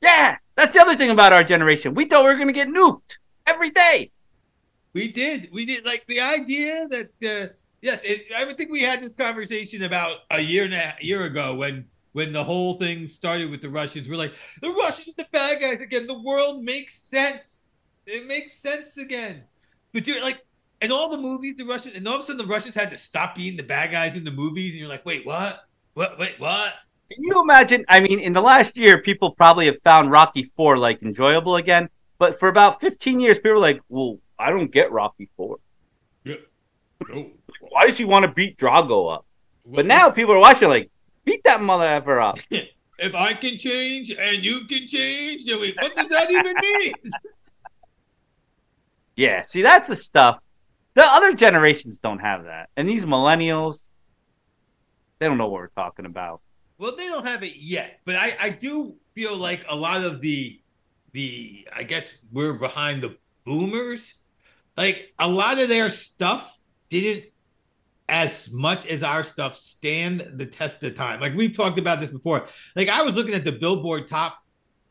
Yeah, 0.00 0.36
that's 0.54 0.74
the 0.74 0.80
other 0.80 0.96
thing 0.96 1.10
about 1.10 1.32
our 1.32 1.42
generation. 1.42 1.94
We 1.94 2.06
thought 2.06 2.22
we 2.22 2.28
were 2.28 2.36
going 2.36 2.46
to 2.46 2.52
get 2.52 2.68
nuked 2.68 3.16
every 3.44 3.70
day. 3.70 4.12
We 4.92 5.10
did. 5.10 5.50
We 5.52 5.66
did. 5.66 5.84
Like 5.84 6.06
the 6.06 6.20
idea 6.20 6.86
that, 6.88 7.06
uh, 7.24 7.52
yes, 7.82 8.00
it, 8.04 8.28
I 8.34 8.44
would 8.44 8.56
think 8.56 8.70
we 8.70 8.82
had 8.82 9.02
this 9.02 9.16
conversation 9.16 9.82
about 9.82 10.18
a 10.30 10.40
year 10.40 10.64
and 10.64 10.72
a 10.72 10.94
year 11.00 11.24
ago 11.24 11.56
when 11.56 11.86
when 12.12 12.32
the 12.32 12.42
whole 12.42 12.78
thing 12.78 13.08
started 13.08 13.50
with 13.50 13.60
the 13.60 13.68
Russians. 13.68 14.08
We're 14.08 14.16
like, 14.16 14.32
the 14.62 14.70
Russians 14.70 15.08
are 15.08 15.24
the 15.24 15.28
bad 15.32 15.60
guys 15.60 15.80
again. 15.82 16.06
The 16.06 16.22
world 16.22 16.64
makes 16.64 16.98
sense. 16.98 17.58
It 18.06 18.26
makes 18.26 18.54
sense 18.54 18.96
again. 18.96 19.42
But 19.92 20.04
dude, 20.04 20.22
like, 20.22 20.45
in 20.80 20.92
all 20.92 21.10
the 21.10 21.16
movies, 21.16 21.56
the 21.56 21.64
Russians, 21.64 21.94
and 21.94 22.06
all 22.06 22.14
of 22.14 22.20
a 22.20 22.22
sudden 22.24 22.38
the 22.38 22.52
Russians 22.52 22.74
had 22.74 22.90
to 22.90 22.96
stop 22.96 23.34
being 23.34 23.56
the 23.56 23.62
bad 23.62 23.90
guys 23.90 24.16
in 24.16 24.24
the 24.24 24.30
movies, 24.30 24.72
and 24.72 24.80
you're 24.80 24.88
like, 24.88 25.06
wait, 25.06 25.26
what? 25.26 25.60
What? 25.94 26.18
Wait, 26.18 26.38
what? 26.38 26.72
Can 27.10 27.22
you 27.22 27.40
imagine? 27.40 27.84
I 27.88 28.00
mean, 28.00 28.18
in 28.18 28.32
the 28.32 28.42
last 28.42 28.76
year, 28.76 29.00
people 29.00 29.30
probably 29.30 29.66
have 29.66 29.78
found 29.84 30.10
Rocky 30.10 30.50
Four 30.56 30.76
like 30.76 31.02
enjoyable 31.02 31.56
again. 31.56 31.88
But 32.18 32.38
for 32.40 32.48
about 32.48 32.80
15 32.80 33.20
years, 33.20 33.36
people 33.36 33.52
were 33.52 33.58
like, 33.58 33.80
well, 33.88 34.18
I 34.38 34.50
don't 34.50 34.70
get 34.70 34.90
Rocky 34.90 35.28
Four. 35.36 35.58
Yeah. 36.24 36.36
No. 37.08 37.30
Why 37.60 37.86
does 37.86 37.98
he 37.98 38.04
want 38.04 38.24
to 38.24 38.32
beat 38.32 38.58
Drago 38.58 39.14
up? 39.14 39.26
But 39.64 39.86
now 39.86 40.10
people 40.10 40.34
are 40.34 40.40
watching 40.40 40.68
like, 40.68 40.90
beat 41.24 41.44
that 41.44 41.60
mother 41.60 41.84
ever 41.84 42.20
up. 42.20 42.38
if 42.50 43.14
I 43.14 43.34
can 43.34 43.58
change 43.58 44.10
and 44.10 44.44
you 44.44 44.66
can 44.66 44.86
change, 44.86 45.44
then 45.44 45.60
we, 45.60 45.74
what 45.80 45.94
does 45.94 46.08
that 46.08 46.30
even 46.30 46.54
mean? 46.80 46.94
Yeah, 49.18 49.40
see, 49.40 49.62
that's 49.62 49.88
the 49.88 49.96
stuff. 49.96 50.40
The 50.96 51.04
other 51.04 51.34
generations 51.34 51.98
don't 51.98 52.20
have 52.20 52.44
that, 52.44 52.70
and 52.74 52.88
these 52.88 53.04
millennials, 53.04 53.76
they 55.18 55.26
don't 55.26 55.36
know 55.36 55.48
what 55.48 55.60
we're 55.60 55.68
talking 55.68 56.06
about. 56.06 56.40
Well, 56.78 56.96
they 56.96 57.06
don't 57.06 57.26
have 57.26 57.42
it 57.42 57.56
yet, 57.56 58.00
but 58.06 58.16
I, 58.16 58.34
I 58.40 58.48
do 58.48 58.96
feel 59.14 59.36
like 59.36 59.62
a 59.68 59.76
lot 59.76 60.02
of 60.02 60.22
the 60.22 60.58
the 61.12 61.68
I 61.74 61.82
guess 61.82 62.14
we're 62.32 62.54
behind 62.54 63.02
the 63.02 63.14
boomers. 63.44 64.14
Like 64.74 65.12
a 65.18 65.28
lot 65.28 65.58
of 65.58 65.68
their 65.68 65.90
stuff 65.90 66.58
didn't 66.88 67.26
as 68.08 68.50
much 68.50 68.86
as 68.86 69.02
our 69.02 69.22
stuff 69.22 69.54
stand 69.54 70.26
the 70.36 70.46
test 70.46 70.82
of 70.82 70.94
time. 70.94 71.20
Like 71.20 71.34
we've 71.34 71.54
talked 71.54 71.78
about 71.78 72.00
this 72.00 72.10
before. 72.10 72.46
Like 72.74 72.88
I 72.88 73.02
was 73.02 73.14
looking 73.14 73.34
at 73.34 73.44
the 73.44 73.52
Billboard 73.52 74.08
top 74.08 74.38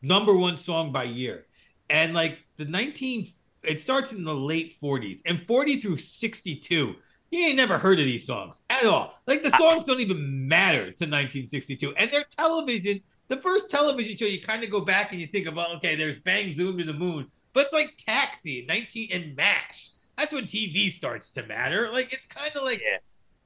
number 0.02 0.36
one 0.36 0.56
song 0.56 0.92
by 0.92 1.02
year, 1.02 1.46
and 1.90 2.14
like 2.14 2.38
the 2.58 2.64
19 2.64 3.32
it 3.66 3.80
starts 3.80 4.12
in 4.12 4.24
the 4.24 4.34
late 4.34 4.76
40s 4.82 5.20
and 5.26 5.44
40 5.46 5.80
through 5.80 5.96
62 5.96 6.96
you 7.30 7.46
ain't 7.46 7.56
never 7.56 7.78
heard 7.78 7.98
of 7.98 8.04
these 8.04 8.26
songs 8.26 8.56
at 8.70 8.84
all. 8.84 9.18
Like 9.26 9.42
the 9.42 9.56
songs 9.58 9.84
don't 9.84 10.00
even 10.00 10.48
matter 10.48 10.84
to 10.84 11.04
1962 11.04 11.94
and 11.96 12.10
their 12.10 12.24
television 12.36 13.00
the 13.28 13.36
first 13.38 13.70
television 13.70 14.16
show 14.16 14.26
you 14.26 14.40
kind 14.40 14.62
of 14.62 14.70
go 14.70 14.80
back 14.80 15.10
and 15.10 15.20
you 15.20 15.26
think 15.26 15.46
about 15.46 15.74
okay 15.76 15.96
there's 15.96 16.18
bang 16.20 16.54
zoom 16.54 16.78
to 16.78 16.84
the 16.84 16.92
moon 16.92 17.26
but 17.52 17.64
it's 17.64 17.72
like 17.72 17.94
taxi 17.98 18.64
19 18.68 19.08
and 19.12 19.36
mash. 19.36 19.90
That's 20.16 20.32
when 20.32 20.44
tv 20.44 20.90
starts 20.90 21.30
to 21.32 21.42
matter. 21.44 21.90
Like 21.92 22.12
it's 22.12 22.26
kind 22.26 22.54
of 22.54 22.62
like 22.62 22.80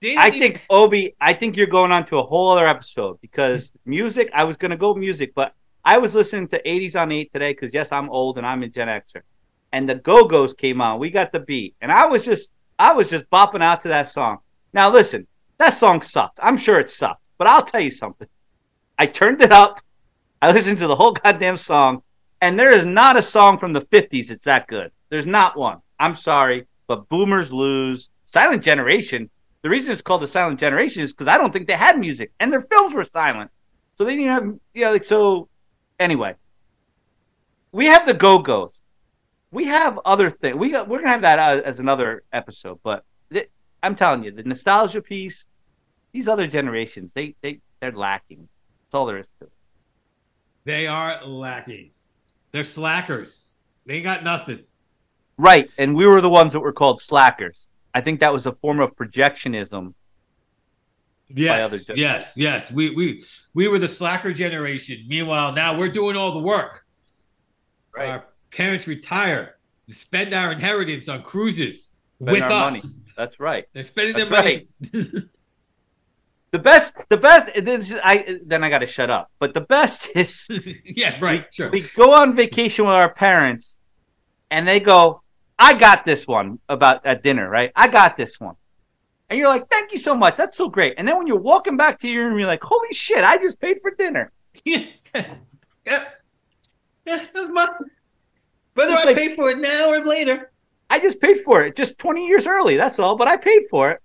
yeah. 0.02 0.20
i 0.20 0.28
even... 0.28 0.38
think 0.38 0.66
obi 0.70 1.14
i 1.20 1.32
think 1.32 1.56
you're 1.56 1.66
going 1.66 1.92
on 1.92 2.04
to 2.06 2.18
a 2.18 2.22
whole 2.22 2.50
other 2.50 2.66
episode 2.66 3.18
because 3.20 3.72
music 3.84 4.30
i 4.34 4.44
was 4.44 4.56
going 4.56 4.70
to 4.70 4.76
go 4.76 4.94
music 4.94 5.32
but 5.34 5.54
i 5.84 5.98
was 5.98 6.14
listening 6.14 6.48
to 6.48 6.62
80s 6.62 6.98
on 6.98 7.12
8 7.12 7.32
today 7.32 7.52
because 7.52 7.74
yes 7.74 7.92
i'm 7.92 8.08
old 8.08 8.38
and 8.38 8.46
i'm 8.46 8.62
a 8.62 8.68
gen 8.68 8.88
xer 8.88 9.22
and 9.72 9.88
the 9.88 9.94
Go 9.94 10.26
Go's 10.26 10.54
came 10.54 10.80
on. 10.80 10.98
We 10.98 11.10
got 11.10 11.32
the 11.32 11.40
beat, 11.40 11.74
and 11.80 11.92
I 11.92 12.06
was 12.06 12.24
just 12.24 12.50
I 12.78 12.92
was 12.92 13.10
just 13.10 13.30
bopping 13.30 13.62
out 13.62 13.82
to 13.82 13.88
that 13.88 14.08
song. 14.08 14.38
Now 14.72 14.90
listen, 14.90 15.26
that 15.58 15.74
song 15.74 16.02
sucked. 16.02 16.40
I'm 16.42 16.56
sure 16.56 16.80
it 16.80 16.90
sucked, 16.90 17.22
but 17.38 17.46
I'll 17.46 17.62
tell 17.62 17.80
you 17.80 17.90
something. 17.90 18.28
I 18.98 19.06
turned 19.06 19.42
it 19.42 19.52
up. 19.52 19.80
I 20.42 20.52
listened 20.52 20.78
to 20.78 20.86
the 20.86 20.96
whole 20.96 21.12
goddamn 21.12 21.56
song, 21.56 22.02
and 22.40 22.58
there 22.58 22.72
is 22.72 22.84
not 22.84 23.16
a 23.16 23.22
song 23.22 23.58
from 23.58 23.72
the 23.72 23.82
'50s 23.82 24.28
that's 24.28 24.44
that 24.44 24.66
good. 24.66 24.90
There's 25.08 25.26
not 25.26 25.56
one. 25.56 25.78
I'm 25.98 26.14
sorry, 26.14 26.66
but 26.86 27.08
Boomers 27.08 27.52
lose. 27.52 28.08
Silent 28.24 28.62
Generation. 28.62 29.28
The 29.62 29.68
reason 29.68 29.92
it's 29.92 30.02
called 30.02 30.22
the 30.22 30.28
Silent 30.28 30.60
Generation 30.60 31.02
is 31.02 31.12
because 31.12 31.26
I 31.26 31.36
don't 31.36 31.52
think 31.52 31.66
they 31.66 31.74
had 31.74 31.98
music, 31.98 32.32
and 32.40 32.52
their 32.52 32.62
films 32.62 32.94
were 32.94 33.06
silent, 33.12 33.50
so 33.98 34.04
they 34.04 34.16
didn't 34.16 34.30
have. 34.30 34.54
Yeah, 34.72 34.90
like 34.90 35.04
so. 35.04 35.48
Anyway, 35.98 36.34
we 37.72 37.86
have 37.86 38.06
the 38.06 38.14
Go 38.14 38.38
Go's 38.38 38.70
we 39.50 39.66
have 39.66 39.98
other 40.04 40.30
things. 40.30 40.56
We 40.56 40.70
got, 40.70 40.88
we're 40.88 40.98
gonna 40.98 41.10
have 41.10 41.22
that 41.22 41.38
uh, 41.38 41.62
as 41.64 41.80
another 41.80 42.22
episode. 42.32 42.80
But 42.82 43.04
th- 43.32 43.50
I'm 43.82 43.96
telling 43.96 44.22
you, 44.22 44.30
the 44.30 44.42
nostalgia 44.42 45.02
piece, 45.02 45.44
these 46.12 46.28
other 46.28 46.46
generations, 46.46 47.12
they 47.14 47.34
they 47.42 47.60
they're 47.80 47.92
lacking. 47.92 48.48
That's 48.86 48.98
all 48.98 49.06
there 49.06 49.18
is 49.18 49.28
to 49.40 49.46
it. 49.46 49.52
They 50.64 50.86
are 50.86 51.24
lacking. 51.24 51.90
They're 52.52 52.64
slackers. 52.64 53.54
They 53.86 53.94
ain't 53.94 54.04
got 54.04 54.22
nothing. 54.22 54.60
Right, 55.36 55.70
and 55.78 55.94
we 55.94 56.06
were 56.06 56.20
the 56.20 56.28
ones 56.28 56.52
that 56.52 56.60
were 56.60 56.72
called 56.72 57.00
slackers. 57.00 57.66
I 57.94 58.00
think 58.02 58.20
that 58.20 58.32
was 58.32 58.46
a 58.46 58.52
form 58.52 58.78
of 58.80 58.94
projectionism. 58.94 59.94
Yes, 61.32 61.84
yes, 61.94 62.32
yes. 62.36 62.70
We 62.72 62.94
we 62.94 63.24
we 63.54 63.68
were 63.68 63.78
the 63.78 63.88
slacker 63.88 64.32
generation. 64.32 65.04
Meanwhile, 65.08 65.52
now 65.52 65.78
we're 65.78 65.88
doing 65.88 66.16
all 66.16 66.32
the 66.32 66.40
work. 66.40 66.84
Right. 67.96 68.08
Our 68.08 68.24
parents 68.50 68.86
retire, 68.86 69.56
spend 69.88 70.32
our 70.32 70.52
inheritance 70.52 71.08
on 71.08 71.22
cruises 71.22 71.90
spend 72.20 72.32
with 72.32 72.42
us. 72.42 72.50
Money. 72.50 72.82
That's 73.16 73.40
right. 73.40 73.64
They're 73.72 73.84
spending 73.84 74.16
That's 74.16 74.30
their 74.30 74.42
money. 74.42 74.68
Right. 74.92 75.24
the 76.50 76.58
best, 76.58 76.94
the 77.08 77.16
best. 77.16 77.50
This, 77.54 77.94
I 78.02 78.38
then 78.44 78.64
I 78.64 78.70
got 78.70 78.78
to 78.78 78.86
shut 78.86 79.10
up. 79.10 79.30
But 79.38 79.54
the 79.54 79.60
best 79.60 80.08
is, 80.14 80.48
yeah, 80.84 81.18
right. 81.20 81.42
We, 81.42 81.46
sure. 81.52 81.70
We 81.70 81.80
go 81.96 82.14
on 82.14 82.34
vacation 82.34 82.84
with 82.86 82.94
our 82.94 83.12
parents, 83.12 83.76
and 84.50 84.66
they 84.66 84.80
go, 84.80 85.22
"I 85.58 85.74
got 85.74 86.04
this 86.04 86.26
one 86.26 86.58
about 86.68 87.04
at 87.04 87.22
dinner, 87.22 87.48
right? 87.48 87.72
I 87.76 87.88
got 87.88 88.16
this 88.16 88.40
one." 88.40 88.56
And 89.28 89.38
you're 89.38 89.48
like, 89.48 89.70
thank 89.70 89.92
you 89.92 89.98
so 89.98 90.16
much. 90.16 90.34
That's 90.34 90.56
so 90.56 90.68
great. 90.68 90.94
And 90.98 91.06
then 91.06 91.16
when 91.16 91.28
you're 91.28 91.38
walking 91.38 91.76
back 91.76 92.00
to 92.00 92.08
your 92.08 92.28
room, 92.28 92.38
you're 92.40 92.48
like, 92.48 92.64
holy 92.64 92.92
shit, 92.92 93.22
I 93.22 93.38
just 93.38 93.60
paid 93.60 93.78
for 93.80 93.92
dinner. 93.92 94.32
yeah. 94.64 94.86
Yeah. 95.14 95.34
Yeah. 95.86 97.24
That 97.32 97.34
was 97.34 97.50
my 97.50 97.68
I 99.00 99.04
like, 99.06 99.16
pay 99.16 99.34
for 99.34 99.50
it 99.50 99.58
now 99.58 99.90
or 99.90 100.04
later. 100.04 100.50
I 100.88 100.98
just 100.98 101.20
paid 101.20 101.42
for 101.44 101.64
it 101.64 101.76
just 101.76 101.98
20 101.98 102.26
years 102.26 102.46
early. 102.46 102.76
That's 102.76 102.98
all, 102.98 103.16
but 103.16 103.28
I 103.28 103.36
paid 103.36 103.62
for 103.70 103.90
it. 103.90 104.02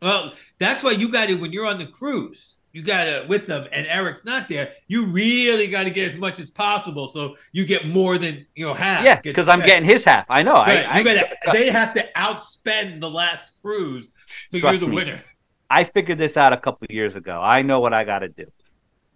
Well, 0.00 0.32
that's 0.58 0.82
why 0.82 0.92
you 0.92 1.08
got 1.08 1.28
to, 1.28 1.34
when 1.36 1.52
you're 1.52 1.66
on 1.66 1.78
the 1.78 1.86
cruise, 1.86 2.56
you 2.72 2.82
got 2.82 3.04
to, 3.04 3.26
with 3.28 3.46
them, 3.46 3.66
and 3.72 3.86
Eric's 3.86 4.24
not 4.24 4.48
there, 4.48 4.72
you 4.88 5.06
really 5.06 5.68
got 5.68 5.84
to 5.84 5.90
get 5.90 6.10
as 6.10 6.16
much 6.16 6.40
as 6.40 6.50
possible 6.50 7.06
so 7.08 7.36
you 7.52 7.64
get 7.66 7.86
more 7.86 8.18
than, 8.18 8.46
you 8.54 8.66
know, 8.66 8.74
half. 8.74 9.04
Yeah, 9.04 9.20
because 9.20 9.48
I'm 9.48 9.60
getting 9.60 9.84
his 9.84 10.04
half. 10.04 10.26
I 10.28 10.42
know. 10.42 10.54
Right. 10.54 10.86
I, 10.86 11.02
gotta, 11.02 11.28
they 11.52 11.70
have 11.70 11.94
to 11.94 12.08
outspend 12.16 13.00
the 13.00 13.10
last 13.10 13.52
cruise, 13.60 14.06
so 14.50 14.56
you're 14.56 14.76
the 14.76 14.86
me. 14.86 14.96
winner. 14.96 15.22
I 15.70 15.84
figured 15.84 16.18
this 16.18 16.36
out 16.36 16.52
a 16.52 16.56
couple 16.56 16.86
years 16.90 17.14
ago. 17.14 17.40
I 17.40 17.62
know 17.62 17.80
what 17.80 17.92
I 17.92 18.04
got 18.04 18.20
to 18.20 18.28
do. 18.28 18.46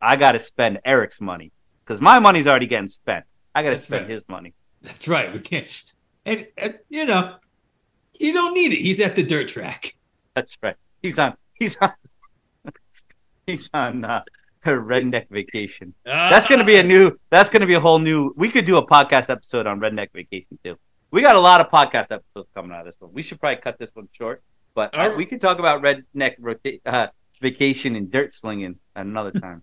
I 0.01 0.16
got 0.16 0.32
to 0.32 0.39
spend 0.39 0.80
Eric's 0.84 1.20
money 1.20 1.53
because 1.84 2.01
my 2.01 2.18
money's 2.18 2.47
already 2.47 2.66
getting 2.66 2.89
spent. 2.89 3.24
I 3.57 3.62
got 3.62 3.70
to 3.70 3.78
spend 3.78 4.02
right. 4.02 4.11
his 4.11 4.22
money. 4.28 4.52
That's 4.82 5.09
right. 5.09 5.32
We 5.32 5.40
can't. 5.40 5.84
And, 6.26 6.46
and, 6.59 6.78
you 6.90 7.07
know, 7.07 7.36
you 8.12 8.34
don't 8.34 8.52
need 8.52 8.74
it. 8.74 8.80
He's 8.80 9.00
at 9.00 9.16
the 9.16 9.22
dirt 9.22 9.48
track. 9.48 9.94
That's 10.34 10.59
right. 10.62 10.76
He's 11.00 11.18
on. 11.18 11.38
He's 11.54 11.74
on. 11.80 11.92
he's 13.46 13.70
on 13.72 14.04
uh, 14.04 14.22
a 14.66 14.68
redneck 14.68 15.30
vacation. 15.30 15.94
Uh, 16.04 16.28
that's 16.28 16.46
gonna 16.46 16.64
be 16.64 16.76
a 16.76 16.82
new. 16.82 17.18
That's 17.30 17.48
gonna 17.48 17.66
be 17.66 17.72
a 17.72 17.80
whole 17.80 17.98
new. 17.98 18.34
We 18.36 18.50
could 18.50 18.66
do 18.66 18.76
a 18.76 18.86
podcast 18.86 19.30
episode 19.30 19.66
on 19.66 19.80
redneck 19.80 20.12
vacation 20.12 20.59
too. 20.62 20.76
We 21.11 21.22
got 21.22 21.34
a 21.34 21.40
lot 21.40 21.62
of 21.62 21.68
podcast 21.68 22.11
episodes 22.11 22.50
coming 22.54 22.72
out 22.72 22.80
of 22.80 22.86
this 22.86 22.96
one. 22.98 23.12
We 23.14 23.22
should 23.22 23.40
probably 23.40 23.62
cut 23.62 23.78
this 23.78 23.88
one 23.94 24.11
short, 24.12 24.42
but 24.74 24.94
uh, 24.94 25.14
we 25.16 25.24
could 25.24 25.40
talk 25.40 25.59
about 25.59 25.80
redneck 25.80 26.34
rota- 26.38 26.80
uh, 26.84 27.07
vacation 27.40 27.96
and 27.96 28.11
dirt 28.11 28.34
slinging 28.34 28.76
at 28.94 29.07
another 29.07 29.30
time. 29.30 29.62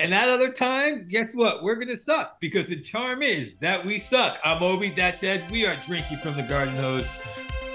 And 0.00 0.12
that 0.12 0.28
other 0.28 0.52
time, 0.52 1.08
guess 1.08 1.32
what? 1.34 1.64
We're 1.64 1.74
gonna 1.74 1.98
suck 1.98 2.40
because 2.40 2.68
the 2.68 2.80
charm 2.80 3.20
is 3.20 3.52
that 3.60 3.84
we 3.84 3.98
suck. 3.98 4.38
I'm 4.44 4.62
Obi. 4.62 4.90
That 4.90 5.18
said, 5.18 5.50
we 5.50 5.66
are 5.66 5.76
drinking 5.86 6.18
from 6.18 6.36
the 6.36 6.44
garden 6.44 6.74
hose. 6.74 7.08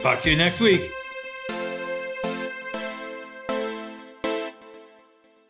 Talk 0.01 0.21
to 0.21 0.31
you 0.31 0.37
next 0.37 0.61
week. 0.61 0.91